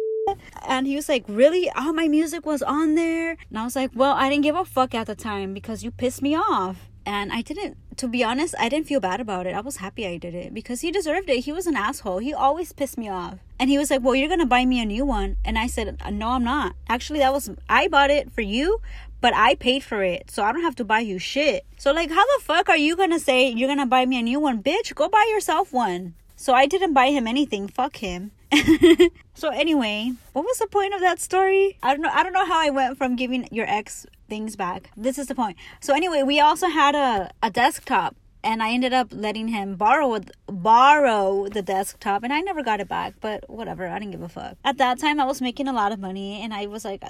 and 0.67 0.87
he 0.87 0.97
was 0.97 1.09
like, 1.09 1.25
Really? 1.29 1.71
All 1.71 1.93
my 1.93 2.09
music 2.09 2.47
was 2.47 2.63
on 2.63 2.95
there? 2.95 3.37
And 3.49 3.59
I 3.59 3.65
was 3.65 3.77
like, 3.77 3.91
Well, 3.95 4.13
I 4.13 4.29
didn't 4.29 4.45
give 4.45 4.57
a 4.57 4.65
fuck 4.65 4.95
at 4.95 5.07
the 5.07 5.15
time 5.15 5.55
because 5.55 5.83
you 5.83 5.91
pissed 5.91 6.23
me 6.23 6.35
off 6.35 6.89
and 7.05 7.33
I 7.33 7.43
didn't 7.43 7.77
to 7.97 8.09
be 8.09 8.25
honest, 8.25 8.55
I 8.59 8.69
didn't 8.69 8.87
feel 8.87 9.01
bad 9.01 9.21
about 9.21 9.47
it. 9.47 9.55
I 9.55 9.61
was 9.61 9.77
happy 9.77 10.07
I 10.07 10.17
did 10.17 10.35
it 10.35 10.55
because 10.55 10.81
he 10.81 10.91
deserved 10.91 11.29
it. 11.29 11.45
He 11.45 11.53
was 11.53 11.67
an 11.67 11.77
asshole. 11.77 12.19
He 12.19 12.33
always 12.33 12.73
pissed 12.73 12.99
me 12.99 13.09
off. 13.09 13.39
And 13.59 13.71
he 13.71 13.79
was 13.79 13.91
like, 13.91 14.03
"Well, 14.03 14.15
you're 14.15 14.29
going 14.29 14.41
to 14.41 14.47
buy 14.47 14.65
me 14.65 14.81
a 14.81 14.85
new 14.85 15.05
one." 15.05 15.37
And 15.45 15.59
I 15.59 15.67
said, 15.67 16.01
"No, 16.11 16.31
I'm 16.31 16.45
not. 16.45 16.75
Actually, 16.89 17.21
that 17.21 17.33
was 17.33 17.51
I 17.69 17.89
bought 17.89 18.11
it 18.11 18.33
for 18.33 18.41
you, 18.41 18.81
but 19.21 19.35
I 19.35 19.55
paid 19.55 19.85
for 19.85 20.03
it. 20.03 20.31
So 20.31 20.43
I 20.43 20.53
don't 20.53 20.63
have 20.63 20.77
to 20.77 20.85
buy 20.85 21.01
you 21.01 21.19
shit." 21.19 21.65
So 21.79 21.93
like, 21.93 22.11
how 22.11 22.25
the 22.25 22.43
fuck 22.43 22.69
are 22.69 22.77
you 22.77 22.97
going 22.97 23.11
to 23.11 23.21
say 23.21 23.49
you're 23.49 23.69
going 23.69 23.79
to 23.79 23.87
buy 23.87 24.07
me 24.07 24.19
a 24.19 24.23
new 24.23 24.41
one? 24.41 24.63
Bitch, 24.63 24.95
go 24.95 25.09
buy 25.09 25.27
yourself 25.31 25.73
one. 25.73 26.15
So 26.35 26.55
I 26.55 26.67
didn't 26.67 26.95
buy 26.95 27.09
him 27.11 27.27
anything. 27.27 27.69
Fuck 27.69 27.97
him. 27.97 28.33
so 29.35 29.49
anyway, 29.51 30.13
what 30.33 30.45
was 30.45 30.59
the 30.59 30.67
point 30.67 30.95
of 30.95 31.01
that 31.01 31.21
story? 31.21 31.79
I 31.83 31.93
don't 31.93 32.03
know. 32.03 32.11
I 32.13 32.23
don't 32.23 32.33
know 32.33 32.47
how 32.47 32.61
I 32.61 32.71
went 32.71 32.99
from 32.99 33.17
giving 33.17 33.49
your 33.51 33.67
ex 33.69 34.07
things 34.29 34.57
back. 34.57 34.91
This 34.97 35.19
is 35.19 35.27
the 35.27 35.35
point. 35.35 35.57
So 35.81 35.95
anyway, 35.95 36.23
we 36.23 36.41
also 36.41 36.69
had 36.69 36.95
a, 36.95 37.31
a 37.43 37.51
desktop 37.51 38.17
and 38.45 38.63
I 38.63 38.73
ended 38.73 38.93
up 38.93 39.09
letting 39.11 39.49
him 39.49 39.77
borrow 39.77 40.21
borrow 40.47 41.49
the 41.49 41.63
desktop, 41.63 42.23
and 42.23 42.33
I 42.33 42.41
never 42.41 42.63
got 42.63 42.81
it 42.81 42.89
back. 42.89 43.15
But 43.21 43.49
whatever, 43.49 43.87
I 43.87 43.99
didn't 43.99 44.13
give 44.13 44.23
a 44.23 44.29
fuck. 44.29 44.57
At 44.65 44.79
that 44.79 44.99
time, 44.99 45.21
I 45.21 45.25
was 45.25 45.41
making 45.41 45.69
a 45.69 45.73
lot 45.73 45.93
of 45.93 46.01
money, 46.01 46.41
and 46.43 46.53
I 46.53 46.67
was 46.67 46.85
like, 46.85 47.05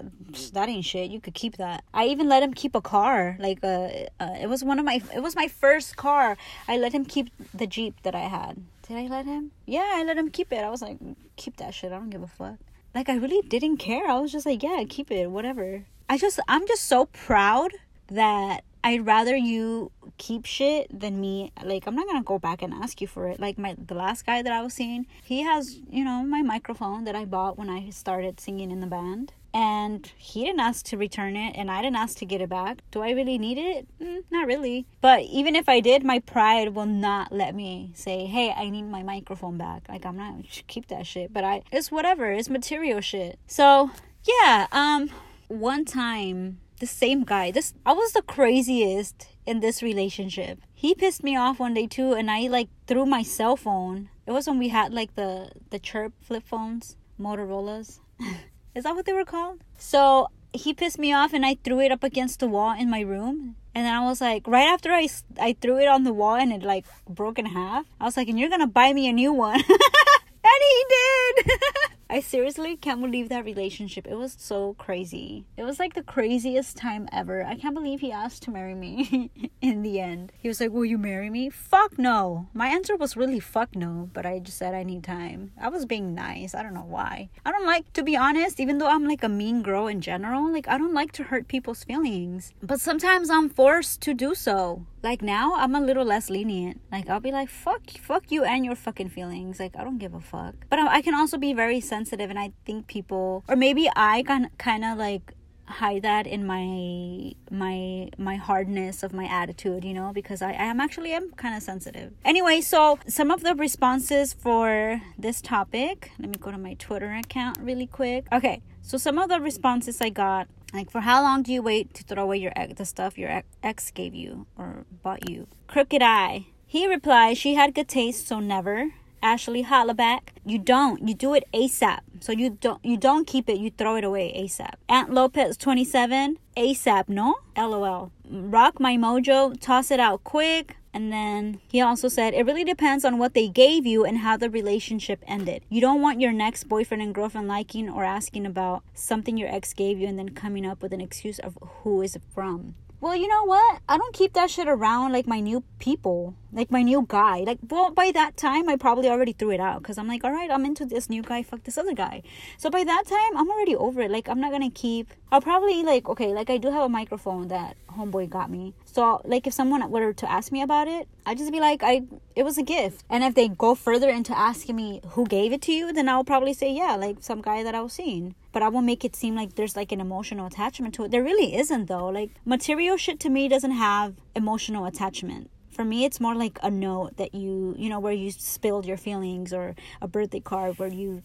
"That 0.52 0.68
ain't 0.68 0.84
shit. 0.84 1.10
You 1.10 1.20
could 1.20 1.34
keep 1.34 1.56
that." 1.56 1.84
I 1.94 2.06
even 2.06 2.28
let 2.28 2.42
him 2.42 2.54
keep 2.54 2.74
a 2.74 2.80
car. 2.80 3.36
Like, 3.38 3.60
uh, 3.62 3.88
uh, 4.20 4.36
it 4.40 4.48
was 4.48 4.62
one 4.62 4.78
of 4.78 4.84
my, 4.84 5.00
it 5.14 5.22
was 5.22 5.34
my 5.34 5.48
first 5.48 5.96
car. 5.96 6.36
I 6.68 6.76
let 6.76 6.92
him 6.92 7.04
keep 7.04 7.30
the 7.54 7.66
Jeep 7.66 8.02
that 8.02 8.14
I 8.14 8.28
had. 8.28 8.62
Did 8.92 9.06
I 9.06 9.06
let 9.06 9.24
him? 9.24 9.52
Yeah, 9.64 9.90
I 9.94 10.04
let 10.04 10.18
him 10.18 10.28
keep 10.28 10.52
it. 10.52 10.58
I 10.58 10.68
was 10.68 10.82
like, 10.82 10.98
"Keep 11.36 11.56
that 11.56 11.72
shit. 11.72 11.92
I 11.92 11.94
don't 11.94 12.10
give 12.10 12.22
a 12.22 12.26
fuck." 12.26 12.58
Like, 12.94 13.08
I 13.08 13.16
really 13.16 13.40
didn't 13.48 13.78
care. 13.78 14.06
I 14.06 14.18
was 14.20 14.30
just 14.30 14.44
like, 14.44 14.62
"Yeah, 14.62 14.84
keep 14.86 15.10
it. 15.10 15.30
Whatever." 15.30 15.86
I 16.10 16.18
just, 16.18 16.38
I'm 16.46 16.66
just 16.68 16.84
so 16.84 17.06
proud 17.06 17.70
that 18.08 18.64
I'd 18.84 19.06
rather 19.06 19.34
you 19.34 19.92
keep 20.18 20.44
shit 20.44 20.88
than 20.92 21.22
me. 21.22 21.52
Like 21.62 21.86
I'm 21.86 21.94
not 21.94 22.06
gonna 22.06 22.22
go 22.22 22.38
back 22.38 22.60
and 22.60 22.74
ask 22.74 23.00
you 23.00 23.06
for 23.06 23.28
it. 23.28 23.40
Like 23.40 23.56
my 23.56 23.76
the 23.78 23.94
last 23.94 24.26
guy 24.26 24.42
that 24.42 24.52
I 24.52 24.60
was 24.60 24.74
seeing, 24.74 25.06
he 25.24 25.40
has 25.42 25.78
you 25.88 26.04
know 26.04 26.22
my 26.22 26.42
microphone 26.42 27.04
that 27.04 27.16
I 27.16 27.24
bought 27.24 27.56
when 27.56 27.70
I 27.70 27.88
started 27.88 28.40
singing 28.40 28.70
in 28.70 28.80
the 28.80 28.86
band, 28.98 29.32
and 29.54 30.10
he 30.16 30.44
didn't 30.44 30.60
ask 30.60 30.84
to 30.86 30.96
return 30.96 31.36
it, 31.36 31.54
and 31.56 31.70
I 31.70 31.82
didn't 31.82 31.96
ask 31.96 32.18
to 32.18 32.26
get 32.26 32.40
it 32.40 32.48
back. 32.48 32.82
Do 32.90 33.02
I 33.02 33.10
really 33.10 33.38
need 33.38 33.58
it? 33.58 33.86
Mm, 34.00 34.24
not 34.30 34.46
really. 34.46 34.86
But 35.00 35.22
even 35.22 35.56
if 35.56 35.68
I 35.68 35.80
did, 35.80 36.04
my 36.04 36.20
pride 36.20 36.74
will 36.74 36.86
not 36.86 37.32
let 37.32 37.54
me 37.54 37.92
say, 37.94 38.26
"Hey, 38.26 38.52
I 38.52 38.70
need 38.70 38.84
my 38.84 39.02
microphone 39.02 39.58
back." 39.58 39.82
Like 39.88 40.06
I'm 40.06 40.16
not 40.16 40.34
keep 40.66 40.88
that 40.88 41.06
shit. 41.06 41.32
But 41.32 41.44
I 41.44 41.62
it's 41.70 41.90
whatever. 41.90 42.32
It's 42.32 42.48
material 42.48 43.00
shit. 43.00 43.38
So 43.46 43.90
yeah. 44.24 44.66
Um. 44.72 45.10
One 45.48 45.84
time 45.84 46.60
the 46.82 46.86
same 46.86 47.22
guy. 47.22 47.52
This 47.52 47.74
I 47.86 47.92
was 47.92 48.12
the 48.12 48.22
craziest 48.22 49.28
in 49.46 49.60
this 49.60 49.82
relationship. 49.82 50.58
He 50.74 50.96
pissed 50.96 51.22
me 51.22 51.36
off 51.36 51.60
one 51.60 51.74
day 51.74 51.86
too, 51.86 52.12
and 52.12 52.28
I 52.28 52.48
like 52.48 52.68
threw 52.88 53.06
my 53.06 53.22
cell 53.22 53.56
phone. 53.56 54.08
It 54.26 54.32
was 54.32 54.48
when 54.48 54.58
we 54.58 54.68
had 54.68 54.92
like 54.92 55.14
the 55.14 55.52
the 55.70 55.78
chirp 55.78 56.12
flip 56.20 56.42
phones, 56.44 56.96
Motorola's. 57.20 58.00
Is 58.74 58.84
that 58.84 58.94
what 58.94 59.04
they 59.04 59.12
were 59.12 59.24
called? 59.24 59.60
So 59.76 60.28
he 60.52 60.72
pissed 60.72 60.98
me 60.98 61.12
off 61.12 61.32
and 61.32 61.44
I 61.44 61.56
threw 61.62 61.80
it 61.80 61.92
up 61.92 62.02
against 62.02 62.40
the 62.40 62.46
wall 62.46 62.72
in 62.78 62.88
my 62.90 63.00
room. 63.00 63.56
And 63.74 63.86
then 63.86 63.94
I 63.94 64.04
was 64.04 64.20
like, 64.20 64.46
right 64.46 64.66
after 64.68 64.90
I, 64.92 65.08
I 65.40 65.56
threw 65.60 65.78
it 65.78 65.88
on 65.88 66.04
the 66.04 66.12
wall 66.12 66.34
and 66.34 66.52
it 66.52 66.62
like 66.62 66.84
broke 67.08 67.38
in 67.38 67.46
half, 67.46 67.86
I 68.00 68.04
was 68.04 68.16
like, 68.16 68.28
and 68.28 68.38
you're 68.38 68.50
gonna 68.50 68.66
buy 68.66 68.92
me 68.92 69.08
a 69.08 69.12
new 69.12 69.32
one. 69.32 69.54
and 69.68 70.60
he 70.68 70.84
did. 70.88 71.60
I 72.12 72.20
seriously 72.20 72.76
can't 72.76 73.00
believe 73.00 73.30
that 73.30 73.46
relationship. 73.46 74.06
It 74.06 74.16
was 74.16 74.36
so 74.38 74.74
crazy. 74.74 75.46
It 75.56 75.62
was 75.62 75.78
like 75.78 75.94
the 75.94 76.02
craziest 76.02 76.76
time 76.76 77.08
ever. 77.10 77.42
I 77.42 77.54
can't 77.54 77.74
believe 77.74 78.00
he 78.00 78.12
asked 78.12 78.42
to 78.42 78.50
marry 78.50 78.74
me 78.74 79.30
in 79.62 79.80
the 79.80 79.98
end. 79.98 80.30
He 80.38 80.46
was 80.46 80.60
like, 80.60 80.72
Will 80.72 80.84
you 80.84 80.98
marry 80.98 81.30
me? 81.30 81.48
Fuck 81.48 81.98
no. 81.98 82.48
My 82.52 82.68
answer 82.68 82.96
was 82.96 83.16
really 83.16 83.40
fuck 83.40 83.74
no, 83.74 84.10
but 84.12 84.26
I 84.26 84.40
just 84.40 84.58
said 84.58 84.74
I 84.74 84.82
need 84.82 85.04
time. 85.04 85.52
I 85.58 85.70
was 85.70 85.86
being 85.86 86.14
nice. 86.14 86.54
I 86.54 86.62
don't 86.62 86.74
know 86.74 86.84
why. 86.86 87.30
I 87.46 87.50
don't 87.50 87.64
like, 87.64 87.90
to 87.94 88.02
be 88.02 88.14
honest, 88.14 88.60
even 88.60 88.76
though 88.76 88.88
I'm 88.88 89.08
like 89.08 89.24
a 89.24 89.28
mean 89.30 89.62
girl 89.62 89.86
in 89.86 90.02
general, 90.02 90.52
like 90.52 90.68
I 90.68 90.76
don't 90.76 90.92
like 90.92 91.12
to 91.12 91.22
hurt 91.22 91.48
people's 91.48 91.82
feelings. 91.82 92.52
But 92.62 92.82
sometimes 92.82 93.30
I'm 93.30 93.48
forced 93.48 94.02
to 94.02 94.12
do 94.12 94.34
so. 94.34 94.84
Like 95.02 95.20
now, 95.20 95.54
I'm 95.56 95.74
a 95.74 95.80
little 95.80 96.04
less 96.04 96.30
lenient. 96.30 96.80
Like 96.92 97.08
I'll 97.08 97.18
be 97.18 97.32
like, 97.32 97.48
fuck, 97.48 97.90
fuck 97.90 98.30
you 98.30 98.44
and 98.44 98.64
your 98.64 98.76
fucking 98.76 99.08
feelings. 99.08 99.58
Like 99.58 99.76
I 99.76 99.82
don't 99.82 99.98
give 99.98 100.14
a 100.14 100.20
fuck. 100.20 100.54
But 100.70 100.78
I 100.78 101.02
can 101.02 101.14
also 101.14 101.38
be 101.38 101.52
very 101.52 101.80
sensitive, 101.80 102.01
and 102.30 102.38
I 102.38 102.52
think 102.64 102.86
people, 102.86 103.44
or 103.48 103.56
maybe 103.56 103.88
I 103.94 104.22
can 104.22 104.50
kind 104.58 104.84
of 104.84 104.98
like 104.98 105.34
hide 105.66 106.02
that 106.02 106.26
in 106.26 106.44
my 106.44 107.32
my 107.50 108.10
my 108.18 108.36
hardness 108.36 109.02
of 109.02 109.12
my 109.14 109.24
attitude 109.24 109.84
you 109.84 109.94
know 109.94 110.12
because 110.12 110.42
i, 110.42 110.50
I 110.50 110.64
am 110.64 110.80
actually 110.80 111.12
am 111.12 111.30
kind 111.32 111.56
of 111.56 111.62
sensitive 111.62 112.12
anyway 112.26 112.60
so 112.60 112.98
some 113.06 113.30
of 113.30 113.42
the 113.42 113.54
responses 113.54 114.34
for 114.34 115.00
this 115.16 115.40
topic 115.40 116.10
let 116.18 116.28
me 116.28 116.36
go 116.38 116.50
to 116.50 116.58
my 116.58 116.74
twitter 116.74 117.14
account 117.14 117.56
really 117.62 117.86
quick 117.86 118.26
okay 118.32 118.60
so 118.82 118.98
some 118.98 119.18
of 119.18 119.30
the 119.30 119.40
responses 119.40 120.00
i 120.02 120.10
got 120.10 120.48
like, 120.72 120.90
for 120.90 121.02
how 121.02 121.22
long 121.22 121.42
do 121.42 121.52
you 121.52 121.62
wait 121.62 121.92
to 121.94 122.02
throw 122.02 122.22
away 122.22 122.38
your 122.38 122.52
ex, 122.56 122.74
the 122.78 122.86
stuff 122.86 123.18
your 123.18 123.42
ex 123.62 123.90
gave 123.90 124.14
you 124.14 124.46
or 124.56 124.86
bought 125.02 125.28
you? 125.28 125.46
Crooked 125.66 126.02
Eye. 126.02 126.46
He 126.66 126.88
replied, 126.88 127.36
she 127.36 127.54
had 127.54 127.74
good 127.74 127.88
taste, 127.88 128.26
so 128.26 128.40
never. 128.40 128.92
Ashley 129.22 129.64
Hollaback, 129.64 130.30
you 130.44 130.58
don't. 130.58 131.06
You 131.06 131.14
do 131.14 131.34
it 131.34 131.44
ASAP. 131.54 132.00
So 132.20 132.32
you 132.32 132.50
don't 132.50 132.84
you 132.84 132.96
don't 132.96 133.26
keep 133.26 133.48
it, 133.48 133.58
you 133.58 133.70
throw 133.70 133.96
it 133.96 134.04
away 134.04 134.32
ASAP. 134.36 134.74
Aunt 134.88 135.12
Lopez 135.12 135.56
27, 135.56 136.38
ASAP, 136.56 137.08
no? 137.08 137.36
LOL. 137.56 138.12
Rock 138.28 138.80
my 138.80 138.96
mojo, 138.96 139.58
toss 139.60 139.90
it 139.90 140.00
out 140.00 140.24
quick. 140.24 140.76
And 140.94 141.10
then 141.10 141.60
he 141.68 141.80
also 141.80 142.08
said, 142.08 142.34
it 142.34 142.44
really 142.44 142.64
depends 142.64 143.04
on 143.04 143.16
what 143.16 143.32
they 143.32 143.48
gave 143.48 143.86
you 143.86 144.04
and 144.04 144.18
how 144.18 144.36
the 144.36 144.50
relationship 144.50 145.24
ended. 145.26 145.64
You 145.70 145.80
don't 145.80 146.02
want 146.02 146.20
your 146.20 146.32
next 146.32 146.64
boyfriend 146.64 147.02
and 147.02 147.14
girlfriend 147.14 147.48
liking 147.48 147.88
or 147.88 148.04
asking 148.04 148.44
about 148.44 148.82
something 148.92 149.38
your 149.38 149.48
ex 149.48 149.72
gave 149.72 149.98
you 149.98 150.06
and 150.06 150.18
then 150.18 150.30
coming 150.30 150.66
up 150.66 150.82
with 150.82 150.92
an 150.92 151.00
excuse 151.00 151.38
of 151.38 151.56
who 151.62 152.02
is 152.02 152.14
it 152.14 152.22
from. 152.34 152.74
Well, 153.02 153.16
you 153.16 153.26
know 153.26 153.42
what? 153.42 153.80
I 153.88 153.98
don't 153.98 154.14
keep 154.14 154.32
that 154.34 154.48
shit 154.48 154.68
around 154.68 155.10
like 155.10 155.26
my 155.26 155.40
new 155.40 155.64
people, 155.80 156.36
like 156.52 156.70
my 156.70 156.82
new 156.82 157.04
guy. 157.08 157.38
Like, 157.40 157.58
well, 157.68 157.90
by 157.90 158.12
that 158.12 158.36
time, 158.36 158.68
I 158.68 158.76
probably 158.76 159.08
already 159.08 159.32
threw 159.32 159.50
it 159.50 159.58
out 159.58 159.82
because 159.82 159.98
I'm 159.98 160.06
like, 160.06 160.22
all 160.22 160.30
right, 160.30 160.48
I'm 160.48 160.64
into 160.64 160.86
this 160.86 161.10
new 161.10 161.20
guy, 161.20 161.42
fuck 161.42 161.64
this 161.64 161.76
other 161.76 161.94
guy. 161.94 162.22
So 162.58 162.70
by 162.70 162.84
that 162.84 163.02
time, 163.08 163.36
I'm 163.36 163.50
already 163.50 163.74
over 163.74 164.02
it. 164.02 164.10
Like, 164.12 164.28
I'm 164.28 164.40
not 164.40 164.52
gonna 164.52 164.70
keep. 164.70 165.12
I'll 165.32 165.40
probably 165.40 165.82
like, 165.82 166.08
okay, 166.08 166.32
like 166.32 166.48
I 166.48 166.58
do 166.58 166.70
have 166.70 166.84
a 166.84 166.88
microphone 166.88 167.48
that 167.48 167.76
homeboy 167.92 168.28
got 168.28 168.50
me. 168.50 168.74
So 168.84 169.20
like, 169.24 169.46
if 169.46 169.52
someone 169.52 169.88
were 169.90 170.12
to 170.12 170.30
ask 170.30 170.52
me 170.52 170.62
about 170.62 170.88
it, 170.88 171.08
I'd 171.26 171.38
just 171.38 171.52
be 171.52 171.60
like, 171.60 171.82
I, 171.82 172.02
it 172.34 172.42
was 172.42 172.58
a 172.58 172.62
gift. 172.62 173.04
And 173.08 173.22
if 173.24 173.34
they 173.34 173.48
go 173.48 173.74
further 173.74 174.08
into 174.08 174.36
asking 174.36 174.76
me 174.76 175.00
who 175.10 175.26
gave 175.26 175.52
it 175.52 175.62
to 175.62 175.72
you, 175.72 175.92
then 175.92 176.08
I'll 176.08 176.24
probably 176.24 176.52
say, 176.52 176.72
yeah, 176.72 176.96
like 176.96 177.16
some 177.20 177.42
guy 177.42 177.62
that 177.62 177.74
I 177.74 177.80
was 177.80 177.92
seeing 177.92 178.34
but 178.52 178.62
I 178.62 178.68
won't 178.68 178.86
make 178.86 179.04
it 179.04 179.16
seem 179.16 179.34
like 179.34 179.54
there's 179.54 179.76
like 179.76 179.92
an 179.92 180.00
emotional 180.00 180.46
attachment 180.46 180.94
to 180.94 181.04
it. 181.04 181.10
There 181.10 181.22
really 181.22 181.56
isn't 181.56 181.86
though. 181.86 182.08
Like 182.08 182.30
material 182.44 182.96
shit 182.96 183.18
to 183.20 183.30
me 183.30 183.48
doesn't 183.48 183.72
have 183.72 184.14
emotional 184.36 184.84
attachment. 184.84 185.50
For 185.70 185.84
me, 185.84 186.04
it's 186.04 186.20
more 186.20 186.34
like 186.34 186.58
a 186.62 186.70
note 186.70 187.16
that 187.16 187.34
you, 187.34 187.74
you 187.78 187.88
know, 187.88 187.98
where 187.98 188.12
you 188.12 188.30
spilled 188.30 188.84
your 188.84 188.98
feelings 188.98 189.54
or 189.54 189.74
a 190.02 190.06
birthday 190.06 190.40
card 190.40 190.78
where 190.78 190.92
you 190.92 191.22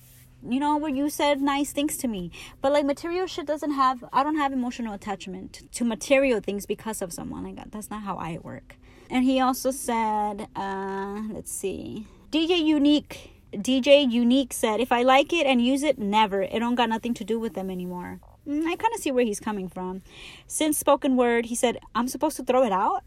you 0.48 0.60
know 0.60 0.78
where 0.78 0.92
you 0.92 1.10
said 1.10 1.42
nice 1.42 1.72
things 1.72 1.98
to 1.98 2.08
me 2.08 2.32
but 2.62 2.72
like 2.72 2.86
material 2.86 3.28
shit 3.28 3.46
doesn't 3.46 3.72
have 3.72 4.04
i 4.14 4.24
don't 4.24 4.38
have 4.38 4.54
emotional 4.54 4.94
attachment 4.94 5.64
to 5.72 5.84
material 5.84 6.40
things 6.40 6.66
because 6.66 7.02
of 7.02 7.12
someone 7.12 7.44
like 7.44 7.72
that's 7.72 7.90
not 7.90 8.04
how 8.04 8.18
i 8.18 8.38
work 8.44 8.76
and 9.10 9.24
he 9.24 9.40
also 9.40 9.72
said 9.72 10.48
uh 10.56 11.22
let's 11.32 11.52
see 11.52 12.06
dj 12.32 12.58
unique 12.64 13.34
DJ 13.54 14.12
Unique 14.12 14.52
said, 14.52 14.80
if 14.82 14.92
I 14.92 15.04
like 15.04 15.32
it 15.32 15.48
and 15.48 15.66
use 15.66 15.82
it, 15.82 15.98
never. 15.98 16.42
It 16.42 16.60
don't 16.60 16.76
got 16.76 16.90
nothing 16.90 17.14
to 17.16 17.24
do 17.24 17.40
with 17.40 17.54
them 17.54 17.70
anymore. 17.70 18.20
Mm, 18.48 18.66
I 18.66 18.76
kind 18.76 18.94
of 18.94 19.02
see 19.02 19.12
where 19.12 19.26
he's 19.26 19.40
coming 19.40 19.68
from. 19.70 20.02
Since 20.48 20.78
spoken 20.78 21.16
word, 21.16 21.46
he 21.46 21.56
said, 21.56 21.80
I'm 21.96 22.08
supposed 22.08 22.38
to 22.38 22.44
throw 22.44 22.64
it 22.64 22.72
out? 22.72 23.04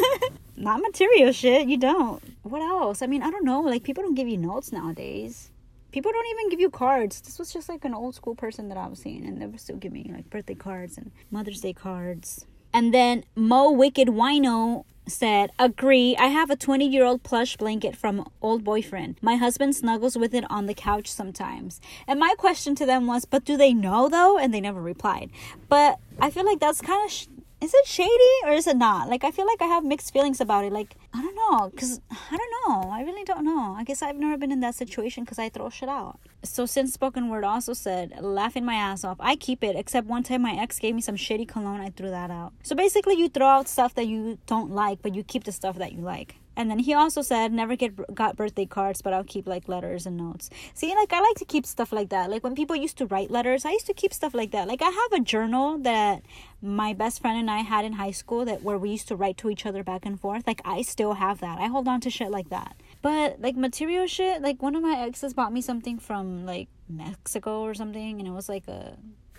Not 0.56 0.80
material 0.80 1.32
shit, 1.32 1.68
you 1.68 1.78
don't. 1.78 2.22
What 2.42 2.62
else? 2.62 3.02
I 3.02 3.06
mean, 3.06 3.22
I 3.22 3.30
don't 3.30 3.44
know. 3.44 3.60
Like, 3.60 3.82
people 3.82 4.02
don't 4.02 4.14
give 4.14 4.28
you 4.28 4.36
notes 4.36 4.72
nowadays. 4.72 5.50
People 5.90 6.12
don't 6.12 6.26
even 6.26 6.50
give 6.50 6.60
you 6.60 6.70
cards. 6.70 7.20
This 7.20 7.38
was 7.38 7.52
just 7.52 7.68
like 7.68 7.84
an 7.84 7.94
old 7.94 8.14
school 8.14 8.34
person 8.34 8.68
that 8.68 8.76
I 8.76 8.86
was 8.86 8.98
seeing, 9.00 9.26
and 9.26 9.40
they 9.40 9.46
were 9.46 9.58
still 9.58 9.76
giving 9.76 10.02
me 10.02 10.12
like 10.12 10.28
birthday 10.28 10.54
cards 10.54 10.98
and 10.98 11.10
Mother's 11.30 11.60
Day 11.60 11.72
cards. 11.72 12.44
And 12.72 12.92
then 12.92 13.24
Mo 13.34 13.70
Wicked 13.70 14.08
Wino 14.08 14.84
said, 15.06 15.50
Agree, 15.58 16.14
I 16.18 16.26
have 16.26 16.50
a 16.50 16.56
20 16.56 16.86
year 16.86 17.04
old 17.04 17.22
plush 17.22 17.56
blanket 17.56 17.96
from 17.96 18.28
old 18.42 18.64
boyfriend. 18.64 19.16
My 19.22 19.36
husband 19.36 19.74
snuggles 19.74 20.18
with 20.18 20.34
it 20.34 20.44
on 20.50 20.66
the 20.66 20.74
couch 20.74 21.10
sometimes. 21.10 21.80
And 22.06 22.20
my 22.20 22.34
question 22.36 22.74
to 22.76 22.86
them 22.86 23.06
was, 23.06 23.24
But 23.24 23.44
do 23.44 23.56
they 23.56 23.72
know 23.72 24.08
though? 24.08 24.38
And 24.38 24.52
they 24.52 24.60
never 24.60 24.80
replied. 24.82 25.30
But 25.68 25.98
I 26.20 26.30
feel 26.30 26.44
like 26.44 26.60
that's 26.60 26.80
kind 26.80 27.04
of. 27.04 27.10
Sh- 27.10 27.26
is 27.60 27.74
it 27.74 27.86
shady 27.86 28.34
or 28.44 28.52
is 28.52 28.66
it 28.66 28.76
not? 28.76 29.08
Like, 29.08 29.24
I 29.24 29.30
feel 29.30 29.46
like 29.46 29.60
I 29.60 29.66
have 29.66 29.84
mixed 29.84 30.12
feelings 30.12 30.40
about 30.40 30.64
it. 30.64 30.72
Like, 30.72 30.94
I 31.12 31.20
don't 31.20 31.34
know, 31.34 31.70
because 31.70 32.00
I 32.10 32.36
don't 32.36 32.52
know. 32.68 32.90
I 32.90 33.02
really 33.02 33.24
don't 33.24 33.44
know. 33.44 33.74
I 33.76 33.84
guess 33.84 34.00
I've 34.00 34.16
never 34.16 34.36
been 34.36 34.52
in 34.52 34.60
that 34.60 34.74
situation 34.74 35.24
because 35.24 35.38
I 35.38 35.48
throw 35.48 35.68
shit 35.68 35.88
out. 35.88 36.20
So, 36.44 36.66
since 36.66 36.92
spoken 36.92 37.28
word 37.28 37.44
also 37.44 37.72
said, 37.72 38.14
laughing 38.20 38.64
my 38.64 38.74
ass 38.74 39.02
off, 39.02 39.16
I 39.18 39.34
keep 39.34 39.64
it, 39.64 39.74
except 39.74 40.06
one 40.06 40.22
time 40.22 40.42
my 40.42 40.52
ex 40.52 40.78
gave 40.78 40.94
me 40.94 41.00
some 41.00 41.16
shitty 41.16 41.48
cologne, 41.48 41.80
I 41.80 41.90
threw 41.90 42.10
that 42.10 42.30
out. 42.30 42.52
So, 42.62 42.76
basically, 42.76 43.14
you 43.16 43.28
throw 43.28 43.46
out 43.46 43.68
stuff 43.68 43.94
that 43.94 44.06
you 44.06 44.38
don't 44.46 44.70
like, 44.70 45.02
but 45.02 45.14
you 45.14 45.24
keep 45.24 45.44
the 45.44 45.52
stuff 45.52 45.78
that 45.78 45.92
you 45.92 46.00
like. 46.00 46.36
And 46.58 46.68
then 46.68 46.80
he 46.80 46.92
also 46.92 47.22
said, 47.22 47.52
never 47.52 47.76
get 47.76 48.12
got 48.12 48.34
birthday 48.34 48.66
cards, 48.66 49.00
but 49.00 49.12
I'll 49.12 49.22
keep 49.22 49.46
like 49.46 49.68
letters 49.68 50.06
and 50.06 50.16
notes. 50.16 50.50
See, 50.74 50.92
like 50.92 51.12
I 51.12 51.20
like 51.20 51.36
to 51.36 51.44
keep 51.44 51.64
stuff 51.64 51.92
like 51.92 52.08
that. 52.08 52.30
Like 52.30 52.42
when 52.42 52.56
people 52.56 52.74
used 52.74 52.98
to 52.98 53.06
write 53.06 53.30
letters, 53.30 53.64
I 53.64 53.70
used 53.70 53.86
to 53.86 53.94
keep 53.94 54.12
stuff 54.12 54.34
like 54.34 54.50
that. 54.50 54.66
Like 54.66 54.82
I 54.82 54.90
have 54.90 55.12
a 55.12 55.20
journal 55.20 55.78
that 55.78 56.22
my 56.60 56.94
best 56.94 57.20
friend 57.20 57.38
and 57.38 57.48
I 57.48 57.58
had 57.58 57.84
in 57.84 57.92
high 57.92 58.10
school 58.10 58.44
that 58.46 58.64
where 58.64 58.76
we 58.76 58.90
used 58.90 59.06
to 59.06 59.14
write 59.14 59.38
to 59.38 59.50
each 59.50 59.66
other 59.66 59.84
back 59.84 60.04
and 60.04 60.18
forth. 60.18 60.48
Like 60.48 60.60
I 60.64 60.82
still 60.82 61.12
have 61.14 61.38
that. 61.38 61.60
I 61.60 61.66
hold 61.66 61.86
on 61.86 62.00
to 62.00 62.10
shit 62.10 62.32
like 62.32 62.50
that. 62.50 62.74
But 63.02 63.40
like 63.40 63.54
material 63.54 64.08
shit, 64.08 64.42
like 64.42 64.60
one 64.60 64.74
of 64.74 64.82
my 64.82 64.98
exes 64.98 65.34
bought 65.34 65.52
me 65.52 65.60
something 65.60 66.00
from 66.00 66.44
like 66.44 66.66
Mexico 66.88 67.60
or 67.60 67.74
something, 67.74 68.18
and 68.18 68.26
it 68.26 68.32
was 68.32 68.48
like 68.48 68.66
a 68.66 68.96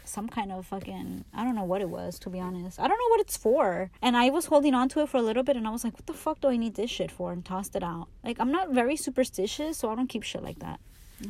some 0.09 0.27
kind 0.27 0.51
of 0.51 0.65
fucking 0.65 1.25
I 1.33 1.43
don't 1.43 1.55
know 1.55 1.63
what 1.63 1.81
it 1.81 1.89
was 1.89 2.19
to 2.19 2.29
be 2.29 2.39
honest. 2.39 2.79
I 2.79 2.87
don't 2.87 2.97
know 2.97 3.09
what 3.09 3.21
it's 3.21 3.37
for. 3.37 3.91
And 4.01 4.17
I 4.17 4.29
was 4.29 4.45
holding 4.47 4.73
on 4.73 4.89
to 4.89 5.01
it 5.01 5.09
for 5.09 5.17
a 5.17 5.21
little 5.21 5.43
bit 5.43 5.55
and 5.55 5.67
I 5.67 5.71
was 5.71 5.83
like, 5.83 5.93
what 5.93 6.07
the 6.07 6.13
fuck 6.13 6.41
do 6.41 6.49
I 6.49 6.57
need 6.57 6.75
this 6.75 6.89
shit 6.89 7.11
for? 7.11 7.31
And 7.31 7.45
tossed 7.45 7.75
it 7.75 7.83
out. 7.83 8.07
Like 8.23 8.39
I'm 8.39 8.51
not 8.51 8.71
very 8.71 8.95
superstitious, 8.95 9.77
so 9.77 9.89
I 9.89 9.95
don't 9.95 10.07
keep 10.07 10.23
shit 10.23 10.43
like 10.43 10.59
that. 10.59 10.79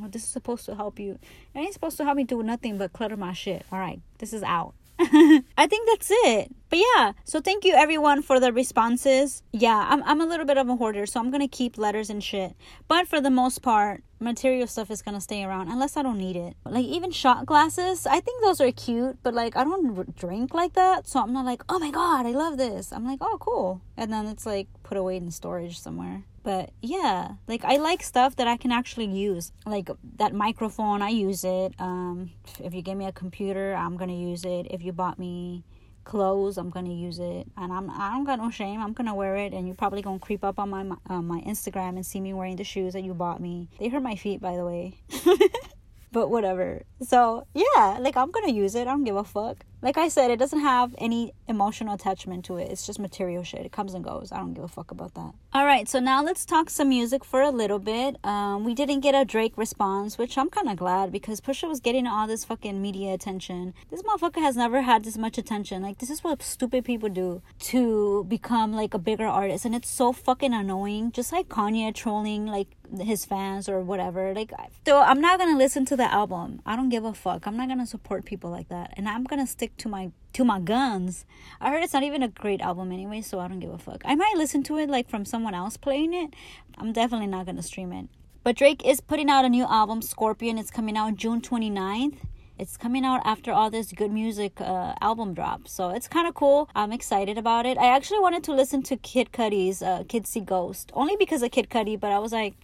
This 0.09 0.23
is 0.23 0.29
supposed 0.29 0.65
to 0.65 0.75
help 0.75 0.99
you. 0.99 1.17
It 1.55 1.59
ain't 1.59 1.73
supposed 1.73 1.97
to 1.97 2.05
help 2.05 2.15
me 2.15 2.23
do 2.23 2.43
nothing 2.43 2.77
but 2.77 2.93
clutter 2.93 3.17
my 3.17 3.33
shit. 3.33 3.65
All 3.71 3.79
right, 3.79 3.99
this 4.19 4.33
is 4.33 4.43
out. 4.43 4.73
I 5.57 5.65
think 5.65 5.87
that's 5.87 6.09
it. 6.11 6.53
But 6.69 6.79
yeah, 6.79 7.13
so 7.23 7.39
thank 7.39 7.63
you 7.63 7.73
everyone 7.73 8.21
for 8.21 8.37
the 8.37 8.51
responses. 8.51 9.43
Yeah, 9.53 9.87
I'm 9.89 10.03
I'm 10.03 10.19
a 10.19 10.25
little 10.25 10.45
bit 10.45 10.57
of 10.57 10.67
a 10.67 10.75
hoarder, 10.75 11.05
so 11.05 11.21
I'm 11.21 11.31
gonna 11.31 11.47
keep 11.47 11.77
letters 11.77 12.09
and 12.09 12.21
shit. 12.21 12.53
But 12.89 13.07
for 13.07 13.21
the 13.21 13.29
most 13.29 13.61
part, 13.61 14.03
material 14.19 14.67
stuff 14.67 14.91
is 14.91 15.01
gonna 15.01 15.21
stay 15.21 15.43
around 15.45 15.69
unless 15.69 15.95
I 15.95 16.03
don't 16.03 16.17
need 16.17 16.35
it. 16.35 16.57
Like 16.65 16.85
even 16.85 17.11
shot 17.11 17.45
glasses, 17.45 18.05
I 18.05 18.19
think 18.19 18.43
those 18.43 18.59
are 18.59 18.71
cute, 18.73 19.17
but 19.23 19.33
like 19.33 19.55
I 19.55 19.63
don't 19.63 20.15
drink 20.17 20.53
like 20.53 20.73
that, 20.73 21.07
so 21.07 21.21
I'm 21.21 21.31
not 21.31 21.45
like, 21.45 21.63
oh 21.69 21.79
my 21.79 21.91
god, 21.91 22.25
I 22.25 22.31
love 22.31 22.57
this. 22.57 22.91
I'm 22.91 23.05
like, 23.05 23.19
oh 23.21 23.37
cool, 23.39 23.81
and 23.95 24.11
then 24.11 24.25
it's 24.27 24.45
like 24.45 24.67
put 24.83 24.97
away 24.97 25.15
in 25.15 25.31
storage 25.31 25.79
somewhere. 25.79 26.25
But 26.43 26.71
yeah, 26.81 27.33
like 27.47 27.63
I 27.65 27.77
like 27.77 28.03
stuff 28.03 28.35
that 28.37 28.47
I 28.47 28.57
can 28.57 28.71
actually 28.71 29.07
use. 29.07 29.51
Like 29.65 29.89
that 30.17 30.33
microphone, 30.33 31.01
I 31.01 31.09
use 31.09 31.43
it. 31.43 31.73
Um, 31.79 32.31
if 32.63 32.73
you 32.73 32.81
give 32.81 32.97
me 32.97 33.05
a 33.05 33.11
computer, 33.11 33.73
I'm 33.73 33.97
gonna 33.97 34.15
use 34.15 34.45
it. 34.45 34.67
If 34.69 34.83
you 34.83 34.91
bought 34.93 35.19
me 35.19 35.63
clothes 36.09 36.57
i'm 36.57 36.71
gonna 36.71 36.91
use 36.91 37.19
it 37.19 37.45
and 37.55 37.71
i'm 37.71 37.87
i 37.91 38.09
don't 38.11 38.23
got 38.23 38.39
no 38.39 38.49
shame 38.49 38.81
i'm 38.81 38.93
gonna 38.93 39.13
wear 39.13 39.35
it 39.35 39.53
and 39.53 39.67
you're 39.67 39.75
probably 39.75 40.01
gonna 40.01 40.17
creep 40.17 40.43
up 40.43 40.57
on 40.57 40.67
my 40.67 40.83
uh, 41.07 41.21
my 41.21 41.39
instagram 41.41 41.89
and 41.89 42.03
see 42.03 42.19
me 42.19 42.33
wearing 42.33 42.55
the 42.55 42.63
shoes 42.63 42.93
that 42.93 43.03
you 43.03 43.13
bought 43.13 43.39
me 43.39 43.69
they 43.79 43.89
hurt 43.89 44.01
my 44.01 44.15
feet 44.15 44.41
by 44.41 44.55
the 44.55 44.65
way 44.65 44.95
but 46.11 46.31
whatever 46.31 46.81
so 46.99 47.45
yeah 47.53 47.97
like 47.99 48.17
i'm 48.17 48.31
gonna 48.31 48.51
use 48.51 48.73
it 48.73 48.87
i 48.87 48.91
don't 48.91 49.03
give 49.03 49.15
a 49.15 49.23
fuck 49.23 49.63
Like 49.81 49.97
I 49.97 50.09
said, 50.09 50.29
it 50.29 50.39
doesn't 50.39 50.59
have 50.59 50.93
any 50.97 51.33
emotional 51.47 51.93
attachment 51.93 52.45
to 52.45 52.57
it. 52.57 52.69
It's 52.69 52.85
just 52.85 52.99
material 52.99 53.43
shit. 53.43 53.65
It 53.65 53.71
comes 53.71 53.93
and 53.93 54.03
goes. 54.03 54.31
I 54.31 54.37
don't 54.37 54.53
give 54.53 54.63
a 54.63 54.67
fuck 54.67 54.91
about 54.91 55.13
that. 55.13 55.33
All 55.53 55.65
right, 55.65 55.87
so 55.87 55.99
now 55.99 56.21
let's 56.23 56.45
talk 56.45 56.69
some 56.69 56.89
music 56.89 57.23
for 57.23 57.41
a 57.41 57.49
little 57.49 57.79
bit. 57.79 58.17
Um, 58.23 58.65
we 58.65 58.73
didn't 58.75 58.99
get 58.99 59.15
a 59.15 59.23
Drake 59.25 59.57
response, 59.57 60.17
which 60.17 60.37
I'm 60.37 60.49
kind 60.49 60.69
of 60.69 60.77
glad 60.77 61.11
because 61.11 61.39
Pusha 61.41 61.67
was 61.67 61.79
getting 61.79 62.07
all 62.07 62.27
this 62.27 62.43
fucking 62.43 62.81
media 62.81 63.13
attention. 63.13 63.73
This 63.89 64.03
motherfucker 64.03 64.41
has 64.41 64.55
never 64.55 64.81
had 64.81 65.03
this 65.03 65.17
much 65.17 65.37
attention. 65.37 65.81
Like 65.81 65.99
this 65.99 66.09
is 66.09 66.23
what 66.23 66.41
stupid 66.41 66.83
people 66.85 67.09
do 67.09 67.41
to 67.59 68.25
become 68.25 68.73
like 68.73 68.93
a 68.93 68.99
bigger 68.99 69.27
artist, 69.27 69.65
and 69.65 69.73
it's 69.73 69.89
so 69.89 70.11
fucking 70.11 70.53
annoying. 70.53 71.11
Just 71.11 71.31
like 71.31 71.47
Kanye 71.47 71.93
trolling 71.95 72.45
like 72.45 72.67
his 72.99 73.25
fans 73.25 73.69
or 73.69 73.81
whatever. 73.81 74.33
Like, 74.33 74.51
so 74.85 74.99
I'm 74.99 75.21
not 75.21 75.39
gonna 75.39 75.57
listen 75.57 75.85
to 75.85 75.95
the 75.95 76.11
album. 76.11 76.61
I 76.65 76.75
don't 76.75 76.89
give 76.89 77.05
a 77.05 77.13
fuck. 77.13 77.45
I'm 77.47 77.57
not 77.57 77.67
gonna 77.67 77.85
support 77.85 78.25
people 78.25 78.49
like 78.49 78.69
that, 78.69 78.93
and 78.97 79.07
I'm 79.07 79.23
gonna 79.23 79.47
stick 79.47 79.68
to 79.77 79.89
my 79.89 80.11
to 80.33 80.43
my 80.43 80.59
guns. 80.59 81.25
I 81.59 81.71
heard 81.71 81.83
it's 81.83 81.93
not 81.93 82.03
even 82.03 82.23
a 82.23 82.27
great 82.27 82.61
album 82.61 82.91
anyway, 82.91 83.21
so 83.21 83.39
I 83.39 83.47
don't 83.47 83.59
give 83.59 83.71
a 83.73 83.77
fuck. 83.77 84.01
I 84.05 84.15
might 84.15 84.35
listen 84.37 84.63
to 84.63 84.77
it 84.77 84.89
like 84.89 85.09
from 85.09 85.25
someone 85.25 85.53
else 85.53 85.77
playing 85.77 86.13
it. 86.13 86.33
I'm 86.77 86.93
definitely 86.93 87.27
not 87.27 87.45
gonna 87.45 87.63
stream 87.63 87.91
it. 87.93 88.07
But 88.43 88.55
Drake 88.55 88.85
is 88.85 89.01
putting 89.01 89.29
out 89.29 89.45
a 89.45 89.49
new 89.49 89.65
album, 89.65 90.01
Scorpion. 90.01 90.57
It's 90.57 90.71
coming 90.71 90.95
out 90.97 91.15
June 91.15 91.41
29th. 91.41 92.17
It's 92.57 92.75
coming 92.75 93.05
out 93.05 93.21
after 93.23 93.53
all 93.53 93.69
this 93.69 93.93
good 93.93 94.11
music 94.11 94.59
uh, 94.59 94.93
album 94.99 95.33
drop, 95.33 95.67
so 95.69 95.91
it's 95.91 96.09
kind 96.09 96.27
of 96.27 96.33
cool. 96.33 96.69
I'm 96.75 96.91
excited 96.91 97.37
about 97.37 97.65
it. 97.65 97.77
I 97.77 97.87
actually 97.87 98.19
wanted 98.19 98.43
to 98.43 98.53
listen 98.53 98.83
to 98.83 98.97
Kid 98.97 99.31
Cudi's 99.31 99.81
uh, 99.81 100.03
"Kids 100.09 100.29
See 100.29 100.41
Ghost" 100.41 100.91
only 100.93 101.15
because 101.15 101.41
of 101.41 101.51
Kid 101.51 101.69
Cudi, 101.69 101.97
but 101.97 102.11
I 102.11 102.19
was 102.19 102.33
like, 102.33 102.55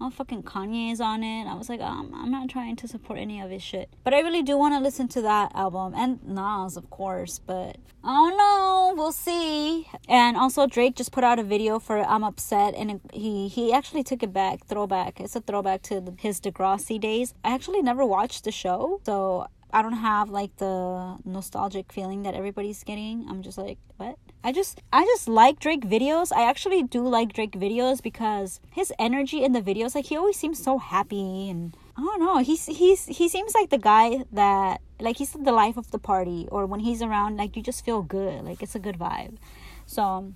motherfucking 0.00 0.44
Kanye 0.44 0.92
is 0.92 1.00
on 1.00 1.22
it. 1.22 1.46
I 1.46 1.54
was 1.54 1.68
like, 1.68 1.80
um, 1.80 2.12
I'm 2.14 2.30
not 2.30 2.48
trying 2.48 2.76
to 2.76 2.88
support 2.88 3.18
any 3.18 3.40
of 3.40 3.50
his 3.50 3.62
shit. 3.62 3.90
But 4.02 4.14
I 4.14 4.20
really 4.20 4.42
do 4.42 4.56
want 4.56 4.74
to 4.74 4.80
listen 4.80 5.08
to 5.08 5.22
that 5.22 5.52
album 5.54 5.94
and 5.94 6.26
Nas, 6.26 6.76
of 6.76 6.88
course. 6.90 7.38
But 7.38 7.76
oh 8.02 8.30
don't. 8.30 8.96
We'll 8.98 9.12
see. 9.12 9.86
And 10.08 10.36
also, 10.36 10.66
Drake 10.66 10.96
just 10.96 11.12
put 11.12 11.24
out 11.24 11.38
a 11.38 11.42
video 11.42 11.78
for 11.78 11.98
I'm 11.98 12.24
Upset, 12.24 12.74
and 12.74 13.00
he 13.12 13.48
he 13.48 13.72
actually 13.72 14.02
took 14.02 14.22
it 14.22 14.32
back, 14.32 14.66
throwback. 14.66 15.20
It's 15.20 15.36
a 15.36 15.40
throwback 15.40 15.82
to 15.82 16.00
the, 16.00 16.14
his 16.18 16.40
Degrassi 16.40 17.00
days. 17.00 17.34
I 17.44 17.54
actually 17.54 17.82
never 17.82 18.04
watched 18.04 18.44
the 18.44 18.52
show, 18.52 19.00
so 19.04 19.46
I 19.72 19.82
don't 19.82 19.92
have 19.92 20.30
like 20.30 20.56
the 20.56 21.16
nostalgic 21.24 21.92
feeling 21.92 22.22
that 22.22 22.34
everybody's 22.34 22.82
getting. 22.84 23.26
I'm 23.28 23.42
just 23.42 23.58
like, 23.58 23.78
what? 23.96 24.18
I 24.42 24.52
just 24.52 24.80
I 24.92 25.04
just 25.04 25.28
like 25.28 25.60
Drake 25.60 25.82
videos. 25.82 26.32
I 26.34 26.48
actually 26.48 26.82
do 26.82 27.06
like 27.06 27.32
Drake 27.32 27.52
videos 27.52 28.02
because 28.02 28.60
his 28.70 28.92
energy 28.98 29.44
in 29.44 29.52
the 29.52 29.60
videos 29.60 29.94
like 29.94 30.06
he 30.06 30.16
always 30.16 30.36
seems 30.36 30.62
so 30.62 30.78
happy 30.78 31.50
and 31.50 31.76
I 31.96 32.00
don't 32.00 32.20
know. 32.20 32.38
He's 32.38 32.66
he's 32.66 33.06
he 33.06 33.28
seems 33.28 33.54
like 33.54 33.68
the 33.68 33.78
guy 33.78 34.24
that 34.32 34.80
like 34.98 35.18
he's 35.18 35.32
the 35.32 35.52
life 35.52 35.76
of 35.76 35.90
the 35.90 35.98
party 35.98 36.48
or 36.50 36.64
when 36.64 36.80
he's 36.80 37.02
around 37.02 37.36
like 37.36 37.54
you 37.54 37.62
just 37.62 37.84
feel 37.84 38.02
good. 38.02 38.42
Like 38.42 38.62
it's 38.62 38.74
a 38.74 38.78
good 38.78 38.98
vibe. 38.98 39.36
So 39.84 40.32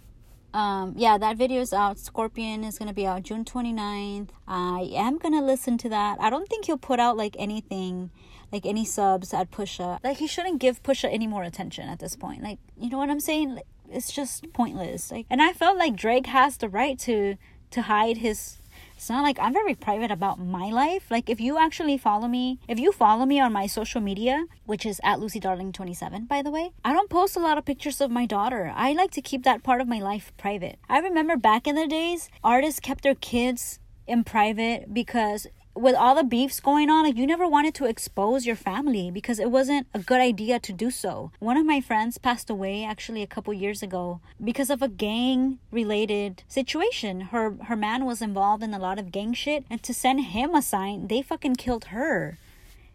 um, 0.53 0.95
yeah, 0.97 1.19
that 1.19 1.37
video 1.37 1.63
is 1.63 1.73
out. 1.73 1.99
Scorpion 1.99 2.63
is 2.63 2.79
gonna 2.79 2.93
be 2.93 3.07
out 3.07 3.23
June 3.23 3.45
29th. 3.45 4.29
I 4.47 4.91
am 4.95 5.17
gonna 5.17 5.43
listen 5.43 5.79
to 5.79 5.89
that. 5.89 6.21
I 6.21 6.29
don't 6.29 6.49
think 6.49 6.67
he'll 6.67 6.77
put 6.77 7.01
out 7.01 7.17
like 7.17 7.37
anything 7.39 8.11
like 8.53 8.67
any 8.67 8.85
subs 8.85 9.33
at 9.33 9.51
Pusha. 9.51 9.99
Like 10.05 10.19
he 10.19 10.27
shouldn't 10.27 10.61
give 10.61 10.83
Pusha 10.83 11.13
any 11.13 11.27
more 11.27 11.43
attention 11.43 11.89
at 11.89 11.99
this 11.99 12.17
point. 12.17 12.43
Like 12.43 12.59
you 12.79 12.91
know 12.91 12.99
what 12.99 13.09
I'm 13.09 13.21
saying? 13.21 13.55
Like, 13.55 13.67
it's 13.95 14.13
just 14.13 14.53
pointless. 14.53 15.11
Like, 15.11 15.27
and 15.31 15.41
I 15.41 15.53
felt 15.53 15.79
like 15.79 15.97
Drake 15.97 16.27
has 16.27 16.57
the 16.57 16.69
right 16.69 16.99
to 17.01 17.37
to 17.71 17.83
hide 17.83 18.19
his. 18.19 18.59
It's 18.97 19.11
not 19.11 19.23
like 19.23 19.39
I'm 19.39 19.53
very 19.53 19.75
private 19.75 20.11
about 20.11 20.39
my 20.39 20.71
life. 20.71 21.11
Like, 21.11 21.29
if 21.29 21.41
you 21.41 21.59
actually 21.59 21.99
follow 21.99 22.29
me, 22.29 22.59
if 22.69 22.79
you 22.79 22.93
follow 22.93 23.27
me 23.27 23.41
on 23.41 23.53
my 23.53 23.67
social 23.67 24.01
media, 24.01 24.47
which 24.65 24.87
is 24.87 25.01
at 25.05 25.21
Lucy 25.21 25.41
Darling 25.41 25.73
27, 25.73 26.27
by 26.27 26.43
the 26.43 26.51
way, 26.51 26.71
I 26.85 26.93
don't 26.93 27.11
post 27.11 27.37
a 27.37 27.41
lot 27.41 27.59
of 27.59 27.65
pictures 27.65 28.01
of 28.01 28.11
my 28.11 28.25
daughter. 28.27 28.73
I 28.75 28.93
like 28.93 29.11
to 29.13 29.21
keep 29.21 29.43
that 29.43 29.63
part 29.63 29.81
of 29.81 29.89
my 29.89 30.01
life 30.01 30.33
private. 30.37 30.79
I 30.89 30.99
remember 31.01 31.37
back 31.37 31.67
in 31.67 31.75
the 31.75 31.87
days, 31.87 32.31
artists 32.43 32.81
kept 32.81 33.03
their 33.03 33.17
kids 33.17 33.79
in 34.07 34.25
private 34.25 34.95
because 34.95 35.47
with 35.75 35.95
all 35.95 36.15
the 36.15 36.25
beefs 36.25 36.61
going 36.61 36.89
on, 36.89 37.05
like 37.05 37.17
you 37.17 37.27
never 37.27 37.47
wanted 37.47 37.75
to 37.75 37.85
expose 37.87 38.47
your 38.47 38.57
family 38.57 39.11
because 39.11 39.39
it 39.39 39.51
wasn't 39.51 39.87
a 39.93 39.99
good 39.99 40.21
idea 40.21 40.59
to 40.61 40.73
do 40.73 40.91
so. 40.91 41.33
One 41.39 41.57
of 41.57 41.67
my 41.67 41.81
friends 41.81 42.19
passed 42.19 42.49
away 42.49 42.85
actually 42.85 43.23
a 43.23 43.27
couple 43.27 43.53
years 43.53 43.83
ago 43.83 44.21
because 44.43 44.71
of 44.71 44.83
a 44.83 44.89
gang 44.89 45.59
related 45.71 46.43
situation. 46.49 47.23
Her 47.33 47.55
her 47.65 47.77
man 47.77 48.05
was 48.05 48.23
involved 48.23 48.63
in 48.63 48.75
a 48.75 48.79
lot 48.79 48.99
of 48.99 49.13
gang 49.13 49.33
shit 49.33 49.65
and 49.69 49.83
to 49.83 49.95
send 49.95 50.25
him 50.27 50.55
a 50.55 50.63
sign, 50.63 51.09
they 51.09 51.23
fucking 51.23 51.57
killed 51.57 51.87
her. 51.87 52.39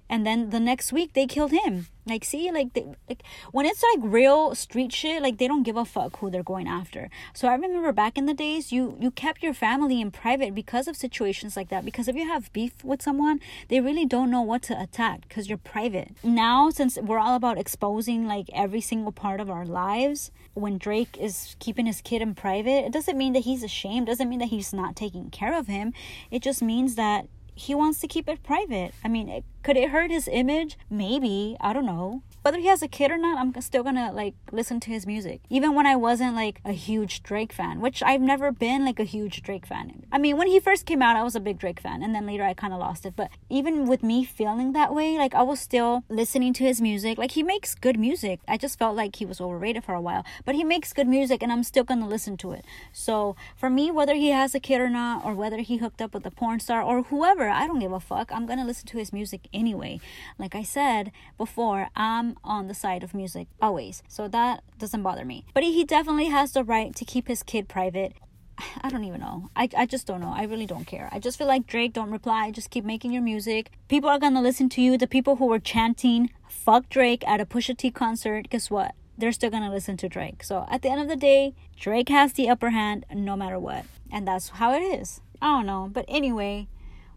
And 0.10 0.26
then 0.26 0.50
the 0.50 0.60
next 0.60 0.91
week 0.91 1.13
they 1.13 1.28
killed 1.28 1.52
him. 1.52 1.88
Like, 2.06 2.26
see, 2.26 2.52
like, 2.52 2.74
they, 2.74 2.86
like 3.08 3.22
when 3.52 3.67
it's 3.67 3.84
like 3.93 4.00
real 4.02 4.56
street 4.56 4.91
shit, 4.91 5.22
like 5.22 5.38
they 5.38 5.48
don't 5.48 5.62
give 5.62 5.78
a 5.78 5.86
fuck 5.86 6.17
who 6.17 6.32
they're 6.32 6.41
going 6.41 6.67
after. 6.67 7.10
So 7.34 7.48
I 7.48 7.54
remember 7.54 7.91
back 7.91 8.17
in 8.17 8.26
the 8.26 8.34
days, 8.34 8.72
you 8.72 8.98
you 9.00 9.12
kept 9.12 9.43
your 9.43 9.54
family 9.54 10.02
in 10.02 10.10
private 10.10 10.56
because 10.56 10.88
of 10.88 10.95
situations 10.95 11.56
like 11.56 11.69
that. 11.69 11.86
Because 11.86 12.08
if 12.08 12.15
you 12.15 12.28
have 12.28 12.52
beef 12.52 12.84
with 12.84 13.04
someone, 13.04 13.39
they 13.67 13.80
really 13.80 14.06
don't 14.06 14.32
know 14.32 14.41
what 14.41 14.63
to 14.63 14.82
attack 14.82 15.28
because 15.28 15.48
you're 15.48 15.60
private. 15.60 16.10
Now, 16.24 16.72
since 16.72 16.98
we're 16.98 17.19
all 17.19 17.36
about 17.36 17.60
exposing 17.60 18.26
like 18.26 18.50
every 18.54 18.82
single 18.82 19.12
part 19.12 19.39
of 19.39 19.50
our 19.50 19.65
lives, 19.65 20.32
when 20.56 20.80
Drake 20.80 21.15
is 21.19 21.56
keeping 21.60 21.86
his 21.86 22.02
kid 22.02 22.24
in 22.24 22.34
private, 22.34 22.86
it 22.86 22.91
doesn't 22.91 23.17
mean 23.17 23.34
that 23.34 23.43
he's 23.43 23.63
ashamed. 23.63 24.08
Doesn't 24.08 24.30
mean 24.30 24.39
that 24.39 24.50
he's 24.50 24.74
not 24.74 24.95
taking 24.95 25.30
care 25.30 25.56
of 25.58 25.67
him. 25.67 25.93
It 26.32 26.41
just 26.41 26.63
means 26.63 26.95
that 26.95 27.28
he 27.60 27.76
wants 27.76 28.00
to 28.00 28.08
keep 28.08 28.30
it 28.30 28.41
private. 28.41 28.93
I 29.04 29.10
mean, 29.10 29.28
it, 29.28 29.43
could 29.63 29.76
it 29.76 29.89
hurt 29.89 30.12
his 30.12 30.30
image? 30.32 30.78
Maybe. 30.89 31.58
I 31.60 31.74
don't 31.74 31.86
know 31.86 32.24
whether 32.41 32.58
he 32.60 32.67
has 32.67 32.82
a 32.82 32.88
kid 32.88 33.12
or 33.12 33.17
not, 33.17 33.38
I'm 33.38 33.60
still 33.62 33.84
gonna 33.84 34.12
like 34.12 34.36
listen 34.52 34.80
to 34.82 34.91
his 34.91 35.06
music. 35.06 35.41
Even 35.49 35.75
when 35.75 35.86
I 35.86 35.95
wasn't 35.95 36.36
like 36.36 36.62
a 36.63 36.71
huge 36.71 37.23
Drake 37.23 37.52
fan, 37.54 37.82
which 37.82 38.02
I've 38.04 38.21
never 38.21 38.52
been 38.52 38.86
like 38.86 38.99
a 38.99 39.04
huge 39.04 39.41
Drake 39.43 39.65
fan. 39.65 40.04
I 40.12 40.17
mean, 40.17 40.38
when 40.38 40.47
he 40.47 40.60
first 40.60 40.86
came 40.86 41.02
out, 41.02 41.15
I 41.15 41.23
was 41.23 41.36
a 41.36 41.39
big 41.39 41.60
Drake 41.60 41.80
fan, 41.80 42.02
and 42.02 42.15
then 42.15 42.25
later 42.25 42.43
I 42.43 42.54
kind 42.54 42.73
of 42.73 42.80
lost 42.80 43.06
it. 43.06 43.15
But 43.15 43.30
even 43.49 43.88
with 43.88 44.04
me 44.04 44.23
feeling 44.23 44.73
that 44.73 44.93
way, 44.93 45.17
like 45.17 45.34
I 45.34 45.41
was 45.41 45.60
still 45.60 46.04
listening 46.10 46.54
to 46.54 46.63
his 46.63 46.82
music. 46.82 47.17
Like 47.17 47.32
he 47.32 47.43
makes 47.43 47.75
good 47.75 47.99
music. 47.99 48.39
I 48.47 48.58
just 48.58 48.80
felt 48.80 48.95
like 48.95 49.17
he 49.17 49.25
was 49.25 49.41
overrated 49.41 49.84
for 49.84 49.93
a 49.93 50.02
while, 50.02 50.25
but 50.45 50.56
he 50.56 50.63
makes 50.63 50.93
good 50.93 51.08
music, 51.08 51.43
and 51.43 51.52
I'm 51.52 51.63
still 51.63 51.84
gonna 51.84 52.08
listen 52.08 52.38
to 52.38 52.52
it. 52.54 52.65
So 52.93 53.36
for 53.56 53.69
me, 53.69 53.91
whether 53.91 54.15
he 54.15 54.30
has 54.30 54.56
a 54.56 54.60
kid 54.60 54.82
or 54.82 54.89
not, 54.89 55.25
or 55.25 55.34
whether 55.34 55.58
he 55.58 55.78
hooked 55.78 56.02
up 56.02 56.13
with 56.13 56.25
a 56.25 56.32
porn 56.32 56.60
star 56.60 56.82
or 56.82 57.04
whoever, 57.04 57.49
I 57.49 57.67
don't 57.67 57.80
give 57.80 57.91
a 57.91 57.99
fuck. 57.99 58.32
I'm 58.32 58.45
gonna 58.45 58.65
listen 58.65 58.88
to 58.88 58.97
his 58.97 59.12
music 59.12 59.47
anyway. 59.54 59.99
Like 60.38 60.56
I 60.56 60.63
said 60.63 61.12
before, 61.38 61.89
I'm 61.95 62.29
on 62.44 62.68
the 62.68 62.74
side 62.74 63.04
of 63.04 63.13
music 63.13 63.48
always. 63.62 64.04
So 64.08 64.28
that 64.28 64.63
doesn't 64.78 65.04
bother 65.04 65.26
me. 65.26 65.46
But 65.54 65.63
he 65.63 65.84
definitely 65.84 66.28
has 66.28 66.52
the 66.52 66.63
right 66.63 66.96
to 66.96 67.06
keep 67.06 67.28
his 67.28 67.44
kid 67.44 67.68
private. 67.68 68.13
I 68.82 68.89
don't 68.89 69.04
even 69.04 69.22
know. 69.22 69.50
I, 69.56 69.70
I 69.78 69.86
just 69.86 70.08
don't 70.08 70.22
know. 70.22 70.34
I 70.36 70.44
really 70.44 70.65
don't 70.65 70.86
care. 70.86 71.10
I 71.12 71.20
just 71.20 71.38
feel 71.38 71.48
like 71.48 71.68
Drake, 71.68 71.94
don't 71.94 72.12
reply. 72.12 72.52
Just 72.52 72.70
keep 72.70 72.86
making 72.86 73.12
your 73.12 73.22
music. 73.24 73.72
People 73.88 74.10
are 74.10 74.20
gonna 74.20 74.42
listen 74.42 74.70
to 74.70 74.82
you. 74.82 74.98
The 74.98 75.08
people 75.08 75.38
who 75.38 75.48
were 75.48 75.60
chanting 75.60 76.32
fuck 76.48 76.89
Drake 76.89 77.28
at 77.28 77.42
a 77.42 77.46
Pusha 77.46 77.78
T 77.78 77.92
concert, 77.92 78.50
guess 78.50 78.70
what? 78.70 78.96
They're 79.18 79.32
still 79.32 79.50
gonna 79.50 79.72
listen 79.72 79.98
to 79.98 80.10
Drake. 80.10 80.44
So 80.44 80.65
at 80.70 80.82
the 80.82 80.89
end 80.89 81.02
of 81.02 81.08
the 81.08 81.15
day, 81.15 81.54
Drake 81.80 82.10
has 82.10 82.34
the 82.34 82.50
upper 82.50 82.70
hand 82.70 83.06
no 83.13 83.36
matter 83.36 83.60
what. 83.60 83.86
And 84.12 84.28
that's 84.28 84.50
how 84.50 84.74
it 84.74 84.82
is. 84.82 85.22
I 85.42 85.48
don't 85.48 85.65
know. 85.65 85.89
But 85.92 86.06
anyway, 86.08 86.68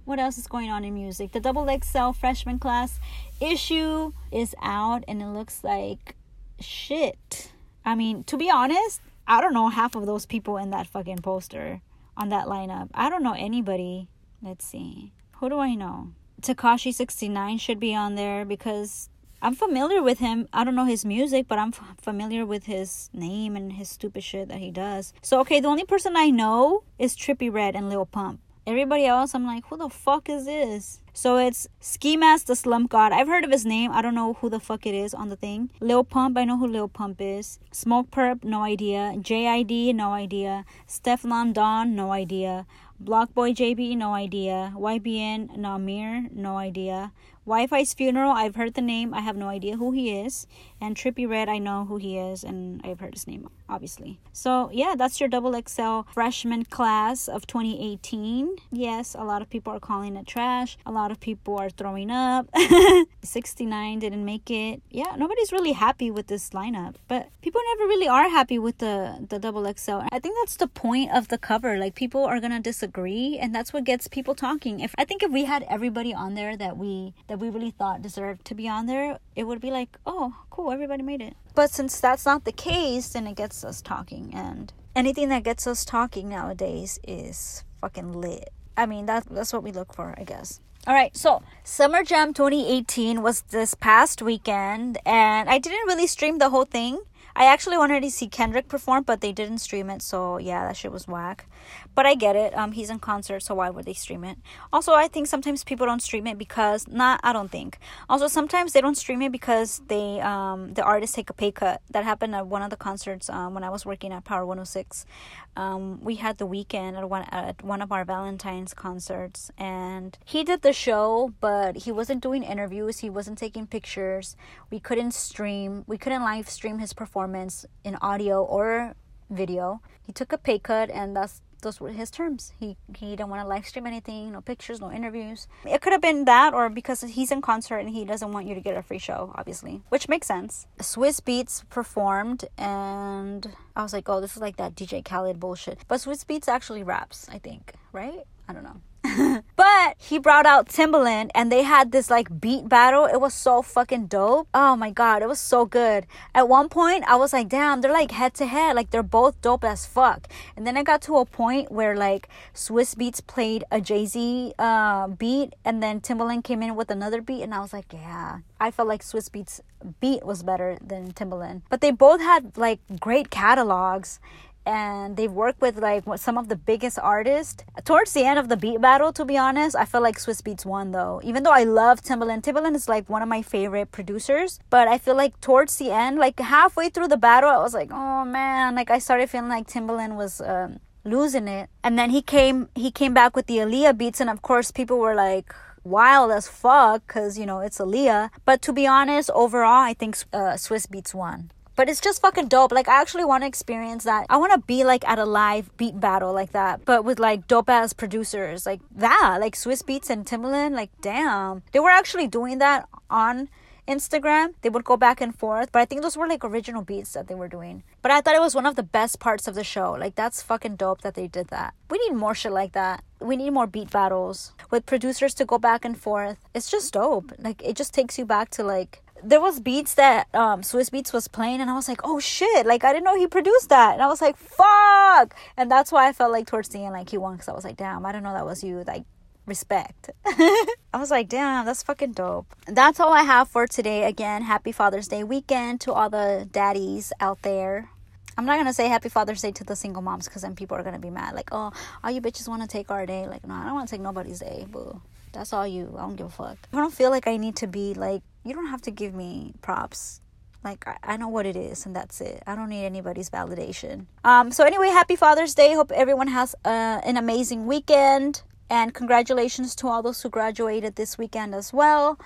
what 0.05 0.19
else 0.19 0.39
is 0.39 0.47
going 0.47 0.71
on 0.71 0.85
in 0.85 0.95
music? 0.95 1.33
The 1.33 1.41
Double 1.41 1.67
XL 1.67 2.13
freshman 2.13 2.59
class 2.59 2.99
issue 3.41 4.13
is 4.31 4.55
out 4.63 5.05
and 5.07 5.23
it 5.23 5.29
looks 5.29 5.63
like 5.63 6.17
shit. 6.61 7.53
I 7.85 7.95
mean, 7.95 8.25
to 8.25 8.37
be 8.37 8.51
honest, 8.51 9.01
I 9.27 9.41
don't 9.41 9.55
know 9.55 9.69
half 9.69 9.95
of 9.95 10.07
those 10.07 10.27
people 10.27 10.57
in 10.57 10.71
that 10.71 10.87
fucking 10.87 11.19
poster 11.19 11.81
on 12.17 12.29
that 12.31 12.47
lineup. 12.47 12.89
I 12.95 13.09
don't 13.09 13.23
know 13.23 13.35
anybody. 13.37 14.09
Let's 14.43 14.65
see. 14.65 15.13
Who 15.37 15.49
do 15.49 15.59
I 15.59 15.75
know? 15.75 16.13
Tekashi69 16.41 17.61
should 17.61 17.79
be 17.79 17.95
on 17.95 18.17
there 18.17 18.45
because 18.45 19.09
I'm 19.41 19.55
familiar 19.55 20.03
with 20.03 20.19
him. 20.19 20.49
I 20.53 20.65
don't 20.65 20.75
know 20.75 20.85
his 20.85 21.05
music, 21.05 21.47
but 21.49 21.59
I'm 21.59 21.69
f- 21.69 21.97
familiar 22.01 22.45
with 22.45 22.65
his 22.65 23.11
name 23.13 23.57
and 23.57 23.73
his 23.73 23.89
stupid 23.89 24.23
shit 24.23 24.49
that 24.49 24.59
he 24.59 24.71
does. 24.71 25.13
So, 25.23 25.41
okay, 25.41 25.61
the 25.61 25.69
only 25.69 25.85
person 25.85 26.17
I 26.17 26.31
know 26.31 26.85
is 26.99 27.17
Trippie 27.17 27.53
Redd 27.53 27.75
and 27.75 27.89
Lil 27.89 28.07
Pump. 28.07 28.41
Everybody 28.65 29.07
else, 29.07 29.35
I'm 29.35 29.45
like, 29.45 29.67
who 29.67 29.77
the 29.77 29.89
fuck 29.89 30.29
is 30.29 30.45
this? 30.45 31.01
So 31.13 31.37
it's 31.37 31.67
Ski 31.81 32.17
Mask 32.17 32.47
the 32.47 32.55
Slump 32.55 32.91
God. 32.91 33.11
I've 33.11 33.27
heard 33.27 33.45
of 33.45 33.51
his 33.51 33.67
name. 33.67 33.91
I 33.91 34.03
don't 34.03 34.15
know 34.15 34.35
who 34.35 34.49
the 34.49 34.61
fuck 34.61 34.87
it 34.87 34.95
is 34.95 35.13
on 35.13 35.31
the 35.31 35.37
thing. 35.37 35.71
Lil 35.81 36.05
Pump, 36.05 36.39
I 36.39 36.45
know 36.45 36.57
who 36.57 36.69
Lil 36.69 36.87
Pump 36.87 37.17
is. 37.21 37.59
Smokepurpp, 37.73 38.45
no 38.45 38.63
idea. 38.63 39.15
JID, 39.17 39.97
no 39.97 40.13
idea. 40.13 40.65
Stefflon 40.87 41.53
Don, 41.53 41.97
no 41.97 42.13
idea. 42.13 42.65
BlocBoy 43.03 43.53
JB, 43.53 43.97
no 43.97 44.15
idea. 44.15 44.73
YBN 44.77 45.59
Nahmir, 45.59 46.31
no 46.33 46.57
idea. 46.57 47.11
Wifisfuneral, 47.47 48.33
I've 48.35 48.55
heard 48.55 48.75
the 48.75 48.83
name. 48.83 49.13
I 49.13 49.21
have 49.21 49.37
no 49.37 49.49
idea 49.49 49.77
who 49.77 49.91
he 49.91 50.13
is. 50.13 50.47
And 50.81 50.97
Trippie 50.97 51.29
Redd, 51.29 51.49
I 51.49 51.59
know 51.59 51.85
who 51.85 51.97
he 51.97 52.17
is, 52.17 52.45
and 52.45 52.81
I've 52.85 53.01
heard 53.01 53.15
his 53.15 53.27
name, 53.27 53.49
obviously. 53.69 54.21
So 54.33 54.71
yeah, 54.73 54.95
that's 54.97 55.21
your 55.21 55.29
double 55.29 55.61
XL 55.61 56.01
freshman 56.13 56.65
class 56.65 57.29
of 57.29 57.47
2018. 57.47 58.57
Yes, 58.71 59.15
a 59.19 59.25
lot 59.25 59.43
of 59.43 59.51
people 59.51 59.73
are 59.73 59.81
calling 59.81 60.17
it 60.17 60.27
trash. 60.27 60.77
A 60.87 60.93
lot 60.93 61.11
of 61.11 61.21
people 61.21 61.57
are 61.57 61.71
throwing 61.71 62.11
up. 62.11 62.49
69 63.23 63.99
didn't 63.99 64.25
make 64.25 64.51
it. 64.51 64.83
Yeah, 64.91 65.15
nobody's 65.17 65.53
really 65.53 65.73
happy 65.73 66.11
with 66.11 66.27
this 66.29 66.51
lineup, 66.51 66.97
but 67.09 67.29
people 67.43 67.61
never 67.71 67.89
really 67.89 68.09
are 68.09 68.29
happy 68.29 68.59
with 68.59 68.79
the 68.79 69.27
the 69.29 69.39
double 69.39 69.73
XL. 69.73 70.03
I 70.11 70.19
think 70.19 70.37
that's 70.41 70.57
the 70.57 70.69
point 70.69 71.13
of 71.13 71.29
the 71.29 71.39
cover. 71.39 71.77
Like 71.77 71.95
people 71.95 72.25
are 72.25 72.41
gonna 72.41 72.61
disagree, 72.61 73.39
and 73.41 73.55
that's 73.55 73.73
what 73.73 73.85
gets 73.85 74.09
people 74.09 74.35
talking. 74.35 74.81
If 74.81 74.95
I 74.99 75.05
think 75.05 75.23
if 75.23 75.31
we 75.31 75.45
had 75.45 75.65
everybody 75.69 76.15
on 76.15 76.35
there 76.35 76.57
that 76.57 76.77
we 76.77 77.15
we 77.39 77.51
really 77.51 77.71
thought 77.71 78.03
deserved 78.03 78.45
to 78.47 78.55
be 78.55 78.69
on 78.69 78.87
there, 78.87 79.19
it 79.37 79.45
would 79.45 79.61
be 79.61 79.71
like, 79.71 79.97
oh, 80.07 80.35
cool, 80.51 80.73
everybody 80.73 81.03
made 81.03 81.21
it. 81.21 81.35
But 81.55 81.71
since 81.71 82.01
that's 82.01 82.27
not 82.27 82.45
the 82.45 82.53
case, 82.53 83.11
then 83.11 83.27
it 83.27 83.37
gets 83.37 83.65
us 83.65 83.83
talking, 83.83 84.33
and 84.35 84.73
anything 84.97 85.29
that 85.29 85.45
gets 85.45 85.67
us 85.67 85.85
talking 85.85 86.29
nowadays 86.29 86.99
is 87.07 87.65
fucking 87.81 88.13
lit. 88.13 88.51
I 88.77 88.87
mean, 88.87 89.07
that 89.07 89.27
that's 89.31 89.53
what 89.53 89.63
we 89.63 89.73
look 89.73 89.95
for, 89.95 90.15
I 90.17 90.25
guess. 90.25 90.61
All 90.87 90.95
right, 90.95 91.17
so 91.17 91.43
Summer 91.63 92.03
Jam 92.03 92.35
2018 92.35 93.23
was 93.23 93.43
this 93.43 93.75
past 93.75 94.21
weekend, 94.21 94.99
and 95.07 95.49
I 95.49 95.59
didn't 95.59 95.87
really 95.87 96.09
stream 96.09 96.39
the 96.39 96.51
whole 96.51 96.65
thing. 96.65 97.01
I 97.37 97.45
actually 97.45 97.79
wanted 97.79 98.03
to 98.03 98.11
see 98.11 98.29
Kendrick 98.29 98.69
perform, 98.69 99.05
but 99.05 99.21
they 99.21 99.33
didn't 99.33 99.59
stream 99.59 99.89
it, 99.91 100.03
so 100.03 100.39
yeah, 100.39 100.67
that 100.67 100.77
shit 100.77 100.91
was 100.91 101.07
whack. 101.07 101.47
But 101.95 102.07
I 102.07 102.15
get 102.15 102.37
it. 102.37 102.57
Um, 102.57 102.73
he's 102.73 102.91
in 102.91 102.99
concert, 102.99 103.41
so 103.41 103.55
why 103.55 103.71
would 103.71 103.85
they 103.85 103.93
stream 103.93 104.25
it? 104.25 104.39
Also, 104.73 104.93
I 104.93 105.09
think 105.09 105.27
sometimes 105.27 105.65
people 105.65 105.87
don't 105.87 106.03
stream 106.03 106.27
it 106.27 106.39
because 106.39 106.89
not. 106.89 107.21
I 107.23 107.33
don't 107.33 107.51
think. 107.51 107.79
Also, 108.09 108.29
sometimes 108.29 108.73
they 108.73 108.81
don't 108.81 108.97
stream 108.97 109.23
it 109.23 109.33
because 109.33 109.83
they 109.89 110.21
um 110.21 110.75
the 110.75 110.83
artists 110.83 111.15
take 111.15 111.31
a 111.31 111.35
pay 111.35 111.53
cut. 111.53 111.81
That 111.91 112.05
happened 112.05 112.35
at 112.35 112.47
one 112.47 112.63
of 112.63 112.71
the 112.71 112.77
concerts 112.77 113.29
um 113.31 113.55
when 113.55 113.65
I 113.65 113.71
was 113.71 113.85
working 113.85 114.13
at 114.13 114.25
Power 114.25 114.47
106. 114.47 115.07
Um, 115.55 116.01
we 116.03 116.15
had 116.17 116.39
the 116.39 116.47
Weeknd 116.47 116.97
at 116.97 117.09
one 117.09 117.23
at 117.31 117.63
one 117.63 117.83
of 117.83 117.93
our 117.93 118.05
Valentine's 118.05 118.73
concerts, 118.73 119.51
and 119.59 120.17
he 120.25 120.45
did 120.45 120.63
the 120.63 120.73
show, 120.73 121.35
but 121.41 121.77
he 121.85 121.93
wasn't 121.93 122.23
doing 122.23 122.43
interviews. 122.43 123.01
He 123.01 123.11
wasn't 123.11 123.39
taking 123.39 123.67
pictures. 123.67 124.37
We 124.71 124.81
couldn't 124.81 125.13
stream. 125.13 125.85
We 125.87 125.99
couldn't 125.99 126.23
live 126.23 126.49
stream 126.49 126.79
his 126.79 126.93
performance 126.95 127.67
in 127.85 127.97
audio 127.97 128.43
or 128.43 128.95
video. 129.29 129.83
He 130.07 130.13
took 130.13 130.33
a 130.33 130.39
pay 130.39 130.59
cut, 130.59 130.91
and 130.91 131.15
that's 131.15 131.43
those 131.63 131.81
were 131.81 131.91
his 131.91 132.11
terms. 132.11 132.53
He 132.59 132.77
he 132.95 133.17
didn't 133.17 133.29
want 133.29 133.43
to 133.43 133.49
live 133.49 133.67
stream 133.67 133.87
anything, 133.87 134.33
no 134.33 134.41
pictures, 134.41 134.81
no 134.81 134.91
interviews. 134.93 135.49
It 135.65 135.81
could 135.81 135.93
have 135.93 136.03
been 136.03 136.25
that, 136.27 136.55
or 136.55 136.69
because 136.69 137.01
he's 137.01 137.33
in 137.33 137.41
concert 137.41 137.79
and 137.79 137.91
he 137.91 138.05
doesn't 138.05 138.33
want 138.33 138.47
you 138.47 138.55
to 138.55 138.61
get 138.61 138.77
a 138.77 138.83
free 138.83 138.99
show, 138.99 139.33
obviously, 139.35 139.83
which 139.89 140.09
makes 140.09 140.27
sense. 140.27 140.67
Swizz 140.79 141.21
Beatz 141.21 141.69
performed, 141.71 142.45
and 142.59 143.53
I 143.75 143.83
was 143.83 143.93
like, 143.93 144.09
oh, 144.09 144.21
this 144.21 144.37
is 144.37 144.43
like 144.43 144.57
that 144.57 144.75
DJ 144.75 145.05
Khaled 145.05 145.41
bullshit. 145.41 145.81
But 145.89 146.01
Swizz 146.01 146.25
Beatz 146.27 146.49
actually 146.49 146.83
raps, 146.83 147.29
I 147.31 147.39
think, 147.39 147.73
right? 147.93 148.21
I 148.49 148.53
don't 148.53 148.65
know. 148.65 148.81
but 149.57 149.95
he 149.99 150.19
brought 150.19 150.47
out 150.47 150.69
Timbaland 150.69 151.31
and 151.35 151.51
they 151.51 151.63
had 151.63 151.93
this 151.93 152.11
like 152.11 152.41
beat 152.41 152.69
battle. 152.69 153.07
It 153.07 153.21
was 153.21 153.35
so 153.35 153.63
fucking 153.63 154.07
dope. 154.07 154.49
Oh 154.55 154.77
my 154.77 154.91
god, 154.91 155.23
it 155.23 155.29
was 155.29 155.41
so 155.41 155.65
good. 155.65 156.07
At 156.35 156.49
one 156.49 156.69
point, 156.69 157.05
I 157.07 157.17
was 157.17 157.33
like, 157.33 157.49
damn, 157.49 157.81
they're 157.81 157.93
like 157.93 158.11
head 158.11 158.35
to 158.35 158.47
head. 158.47 158.77
Like 158.77 158.91
they're 158.91 159.03
both 159.03 159.41
dope 159.43 159.65
as 159.65 159.87
fuck. 159.87 160.29
And 160.57 160.67
then 160.67 160.77
I 160.77 160.83
got 160.83 161.03
to 161.03 161.17
a 161.19 161.25
point 161.25 161.71
where 161.71 161.97
like 161.97 162.29
Swizz 162.55 162.95
Beatz 162.95 163.25
played 163.27 163.65
a 163.71 163.81
Jay 163.81 164.07
Z 164.07 164.55
uh, 164.59 165.09
beat 165.09 165.55
and 165.65 165.83
then 165.83 166.01
Timbaland 166.01 166.45
came 166.45 166.63
in 166.63 166.77
with 166.77 166.91
another 166.91 167.21
beat. 167.21 167.43
And 167.43 167.55
I 167.55 167.61
was 167.61 167.73
like, 167.73 167.93
yeah, 167.93 168.39
I 168.61 168.71
felt 168.71 168.89
like 168.89 169.03
Swizz 169.03 169.31
Beatz 169.31 169.61
beat 170.01 170.25
was 170.25 170.43
better 170.43 170.79
than 170.81 171.13
Timbaland. 171.13 171.63
But 171.69 171.81
they 171.81 171.91
both 171.91 172.21
had 172.21 172.57
like 172.57 172.81
great 173.01 173.31
catalogs 173.31 174.21
and 174.65 175.17
they've 175.17 175.33
worked 175.33 175.61
with 175.61 175.79
like 175.79 176.05
some 176.17 176.39
of 176.39 176.49
the 176.49 176.57
biggest 176.57 176.99
artists. 176.99 177.65
Towards 177.85 178.13
the 178.13 178.25
end 178.25 178.39
of 178.39 178.49
the 178.49 178.57
beat 178.57 178.81
battle, 178.81 179.13
to 179.13 179.25
be 179.25 179.37
honest, 179.37 179.77
I 179.77 179.85
feel 179.85 180.01
like 180.01 180.19
Swizz 180.19 180.43
Beatz 180.43 180.65
won 180.65 180.93
though. 180.93 181.21
Even 181.25 181.43
though 181.43 181.53
I 181.53 181.65
love 181.65 182.03
Timbaland, 182.03 182.43
Timbaland 182.43 182.77
is 182.77 182.89
like 182.89 183.09
one 183.09 183.23
of 183.23 183.29
my 183.29 183.43
favorite 183.43 183.91
producers. 183.91 184.61
But 184.71 184.89
I 184.89 184.99
feel 184.99 185.17
like 185.17 185.41
towards 185.41 185.77
the 185.77 185.91
end, 185.91 186.19
like 186.19 186.39
halfway 186.39 186.89
through 186.89 187.09
the 187.09 187.17
battle, 187.17 187.51
I 187.51 187.59
was 187.59 187.75
like, 187.75 187.91
oh 187.93 188.25
man, 188.25 188.75
like 188.75 188.91
I 188.91 188.99
started 188.99 189.31
feeling 189.31 189.49
like 189.49 189.67
Timbaland 189.67 190.17
was. 190.17 190.41
Um, 190.41 190.81
losing 191.05 191.49
it 191.49 191.69
and 191.83 191.99
then 191.99 192.11
he 192.11 192.23
came 192.23 192.69
he 192.77 192.89
came 192.91 193.13
back 193.13 193.35
with 193.35 193.47
the 193.47 193.57
Aaliyah 193.57 193.99
beats 193.99 194.21
and 194.21 194.31
of 194.31 194.41
course 194.41 194.71
people 194.71 194.99
were 194.99 195.17
like 195.17 195.53
wild 195.83 196.31
as 196.31 196.47
fuck 196.47 197.05
because 197.07 197.37
you 197.37 197.45
know 197.45 197.59
it's 197.59 197.79
Aaliyah 197.79 198.31
but 198.45 198.63
to 198.63 198.73
be 198.73 198.87
honest 198.87 199.29
overall 199.35 199.83
I 199.83 199.95
think 199.95 200.17
uh, 200.33 200.55
Swizz 200.55 200.87
Beatz 200.87 201.13
won 201.13 201.51
but 201.83 201.89
it's 201.89 202.01
just 202.01 202.23
fucking 202.23 202.47
dope. 202.47 202.71
Like 202.71 202.87
I 202.87 203.01
actually 203.01 203.25
want 203.25 203.43
to 203.43 203.49
experience 203.49 204.05
that. 204.05 204.27
I 204.31 204.37
want 204.37 204.53
to 204.53 204.59
be 204.61 204.85
like 204.85 205.05
at 205.09 205.19
a 205.19 205.25
live 205.25 205.77
beat 205.77 205.99
battle 205.99 206.33
like 206.33 206.53
that, 206.53 206.85
but 206.85 207.05
with 207.05 207.19
like 207.19 207.49
dope 207.49 207.69
ass 207.69 207.93
producers 207.93 208.65
like 208.67 208.81
that, 208.95 209.39
like 209.41 209.57
Swizz 209.57 209.83
Beatz 209.83 210.09
and 210.09 210.25
Timbaland. 210.25 210.77
Like 210.77 210.91
damn, 211.01 211.65
they 211.73 211.81
were 211.81 211.91
actually 211.91 212.29
doing 212.29 212.59
that 212.59 212.89
on 213.11 213.49
Instagram. 213.89 214.55
They 214.61 214.69
would 214.69 214.85
go 214.85 214.97
back 214.97 215.21
and 215.21 215.37
forth, 215.37 215.73
but 215.73 215.83
I 215.83 215.85
think 215.85 216.03
those 216.03 216.17
were 216.17 216.29
like 216.29 216.45
original 216.45 216.83
beats 216.83 217.15
that 217.15 217.27
they 217.27 217.35
were 217.35 217.49
doing. 217.49 217.83
But 218.01 218.13
I 218.13 218.21
thought 218.21 218.37
it 218.37 218.41
was 218.41 218.55
one 218.55 218.67
of 218.67 218.77
the 218.77 218.85
best 218.85 219.19
parts 219.19 219.49
of 219.49 219.57
the 219.57 219.65
show. 219.65 219.91
Like 219.99 220.15
that's 220.15 220.41
fucking 220.41 220.77
dope 220.77 221.01
that 221.01 221.17
they 221.17 221.27
did 221.27 221.49
that. 221.49 221.75
We 221.91 221.99
need 221.99 222.15
more 222.15 222.37
shit 222.37 222.53
like 222.53 222.75
that. 222.75 223.03
We 223.21 223.37
need 223.37 223.51
more 223.51 223.67
beat 223.67 223.91
battles 223.91 224.53
with 224.71 224.87
producers 224.87 225.35
to 225.35 225.45
go 225.45 225.59
back 225.59 225.85
and 225.85 225.99
forth. 225.99 226.39
It's 226.55 226.71
just 226.71 226.93
dope. 226.93 227.33
Like 227.39 227.61
it 227.61 227.75
just 227.75 227.93
takes 227.93 228.19
you 228.19 228.25
back 228.25 228.51
to 228.51 228.63
like 228.63 229.02
there 229.25 229.41
was 229.41 229.61
beats 229.61 229.95
that 229.95 230.29
um 230.35 230.63
Swizz 230.63 230.91
Beatz 230.91 231.13
was 231.13 231.29
playing 231.29 231.61
and 231.61 231.71
I 231.71 231.75
was 231.75 231.89
like, 231.89 232.01
"Oh 232.05 232.19
shit, 232.21 232.67
like 232.67 232.85
I 232.85 232.93
didn't 232.93 233.05
know 233.05 233.17
he 233.17 233.27
produced 233.27 233.69
that." 233.69 233.95
And 233.95 234.03
I 234.03 234.07
was 234.07 234.21
like, 234.21 234.37
"Fuck." 234.37 235.35
And 235.57 235.71
that's 235.71 235.93
why 235.93 236.09
I 236.09 236.13
felt 236.13 236.33
like 236.33 236.47
towards 236.47 236.69
the 236.69 236.85
end 236.85 236.93
like 236.93 237.11
he 237.11 237.19
won 237.19 237.39
cuz 237.39 237.49
I 237.49 237.53
was 237.53 237.65
like, 237.65 237.77
"Damn, 237.77 238.05
I 238.07 238.13
don't 238.13 238.23
know 238.23 238.33
that 238.33 238.45
was 238.47 238.63
you." 238.65 238.83
Like 238.87 239.05
respect. 239.47 240.11
I 240.27 240.99
was 240.99 241.11
like, 241.11 241.29
"Damn, 241.29 241.65
that's 241.67 241.83
fucking 241.83 242.13
dope." 242.13 242.47
That's 242.67 243.01
all 243.01 243.13
I 243.13 243.23
have 243.23 243.49
for 243.49 243.67
today. 243.67 244.05
Again, 244.05 244.43
happy 244.43 244.73
Father's 244.73 245.09
Day 245.09 245.25
weekend 245.25 245.81
to 245.83 245.93
all 245.93 246.11
the 246.11 246.49
daddies 246.51 247.13
out 247.21 247.43
there. 247.43 247.91
I'm 248.37 248.47
not 248.47 248.57
gonna 248.57 248.73
say 248.73 248.89
happy 248.89 249.09
Father's 249.09 249.43
Day 249.43 249.53
to 249.53 249.65
the 249.65 249.77
single 249.77 250.03
moms 250.03 250.27
because 250.27 250.43
then 250.43 250.57
people 250.57 250.77
are 250.77 250.83
gonna 250.83 250.99
be 250.99 251.11
mad. 251.11 251.35
Like, 251.35 251.51
oh, 251.53 251.73
all 252.03 252.11
you 252.11 252.21
bitches 252.23 252.49
want 252.49 252.63
to 252.63 252.69
take 252.69 252.91
our 252.91 253.05
day. 253.05 253.27
Like, 253.27 253.47
no, 253.47 253.55
I 253.55 253.65
don't 253.65 253.75
want 253.75 253.89
to 253.89 253.95
take 253.95 254.01
nobody's 254.01 254.41
day. 254.41 254.67
Boo. 254.71 255.01
That's 255.33 255.53
all 255.53 255.67
you. 255.67 255.95
I 255.97 256.03
don't 256.03 256.17
give 256.17 256.27
a 256.27 256.31
fuck. 256.31 256.59
I 256.73 256.77
don't 256.77 256.93
feel 256.93 257.11
like 257.11 257.27
I 257.27 257.37
need 257.37 257.57
to 257.57 257.67
be 257.67 257.95
like, 257.95 258.23
you 258.45 258.55
don't 258.55 258.69
have 258.69 258.83
to 258.83 258.91
give 258.91 259.15
me 259.15 259.55
props. 259.63 260.21
Like, 260.65 260.87
I, 261.03 261.17
know 261.17 261.29
what 261.29 261.45
it 261.45 261.57
is, 261.57 261.87
and 261.87 261.97
that's 261.97 262.21
it. 262.21 262.41
I 262.47 262.55
don't 262.55 262.69
need 262.69 262.85
anybody's 262.85 263.29
validation. 263.29 264.07
Um, 264.23 264.53
so, 264.53 264.63
anyway, 264.63 264.89
happy 264.89 265.17
Father's 265.17 265.57
Day. 265.57 265.75
Hope 265.75 265.91
everyone 265.91 266.29
has 266.29 266.55
uh, 266.65 267.01
an 267.05 267.17
amazing 267.17 267.67
weekend. 267.67 268.43
And 268.71 268.95
congratulations 268.95 269.75
to 269.77 269.89
all 269.89 270.03
those 270.03 270.23
who 270.23 270.31
graduated 270.31 270.95
this 270.95 271.19
weekend 271.19 271.55
as 271.55 271.73
well. 271.73 272.19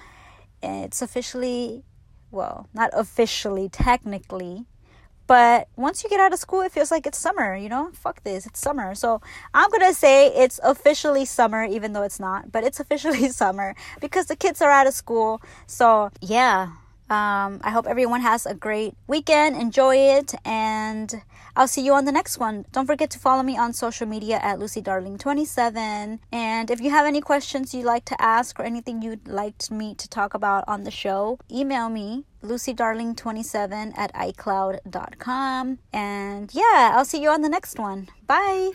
It's 0.63 1.01
officially, 1.01 1.83
well, 2.31 2.69
not 2.75 2.91
officially, 2.93 3.69
technically, 3.69 4.67
but 5.27 5.69
once 5.77 6.05
you 6.05 6.11
get 6.11 6.21
out 6.21 6.33
of 6.33 6.39
school, 6.39 6.61
it 6.63 6.73
feels 6.73 6.91
like 6.91 7.07
it's 7.07 7.19
summer, 7.19 7.57
you 7.57 7.69
know? 7.69 7.91
Fuck 7.93 8.23
this, 8.25 8.47
it's 8.47 8.61
summer. 8.61 8.95
So 8.95 9.21
I'm 9.55 9.71
gonna 9.71 9.95
say 9.95 10.29
it's 10.29 10.61
officially 10.63 11.25
summer, 11.25 11.65
even 11.65 11.93
though 11.93 12.03
it's 12.03 12.21
not, 12.21 12.53
but 12.53 12.65
it's 12.65 12.81
officially 12.85 13.29
summer 13.31 13.75
because 14.01 14.27
the 14.27 14.37
kids 14.37 14.63
are 14.63 14.71
out 14.71 14.87
of 14.87 14.95
school. 14.95 15.41
So 15.67 16.11
yeah, 16.21 16.71
um, 17.09 17.61
I 17.63 17.71
hope 17.71 17.87
everyone 17.87 18.21
has 18.23 18.47
a 18.47 18.55
great 18.55 18.95
weekend. 19.07 19.57
Enjoy 19.57 19.97
it, 19.97 20.35
and 20.45 21.23
I'll 21.57 21.67
see 21.69 21.85
you 21.85 21.95
on 21.95 22.05
the 22.05 22.13
next 22.13 22.39
one. 22.39 22.67
Don't 22.71 22.87
forget 22.87 23.11
to 23.11 23.19
follow 23.19 23.43
me 23.43 23.57
on 23.57 23.73
social 23.73 24.07
media 24.07 24.39
at 24.43 24.59
Lucy 24.59 24.83
Darling 24.83 25.17
27 25.19 26.21
And 26.31 26.71
if 26.71 26.81
you 26.81 26.91
have 26.91 27.07
any 27.07 27.21
questions 27.21 27.75
you'd 27.75 27.87
like 27.87 28.05
to 28.07 28.23
ask 28.23 28.61
or 28.61 28.63
anything 28.63 29.01
you'd 29.01 29.27
like 29.27 29.71
me 29.71 29.95
to 29.95 30.09
talk 30.09 30.35
about 30.35 30.65
on 30.69 30.85
the 30.85 30.91
show, 30.91 31.39
email 31.51 31.89
me 31.89 32.27
lucydarling27 32.45 33.97
at 33.97 34.13
icloud.com. 34.15 35.79
And 35.93 36.55
yeah, 36.55 36.93
I'll 36.95 37.05
see 37.05 37.23
you 37.23 37.31
on 37.31 37.43
the 37.43 37.49
next 37.49 37.79
one. 37.79 38.09
Bye. 38.27 38.73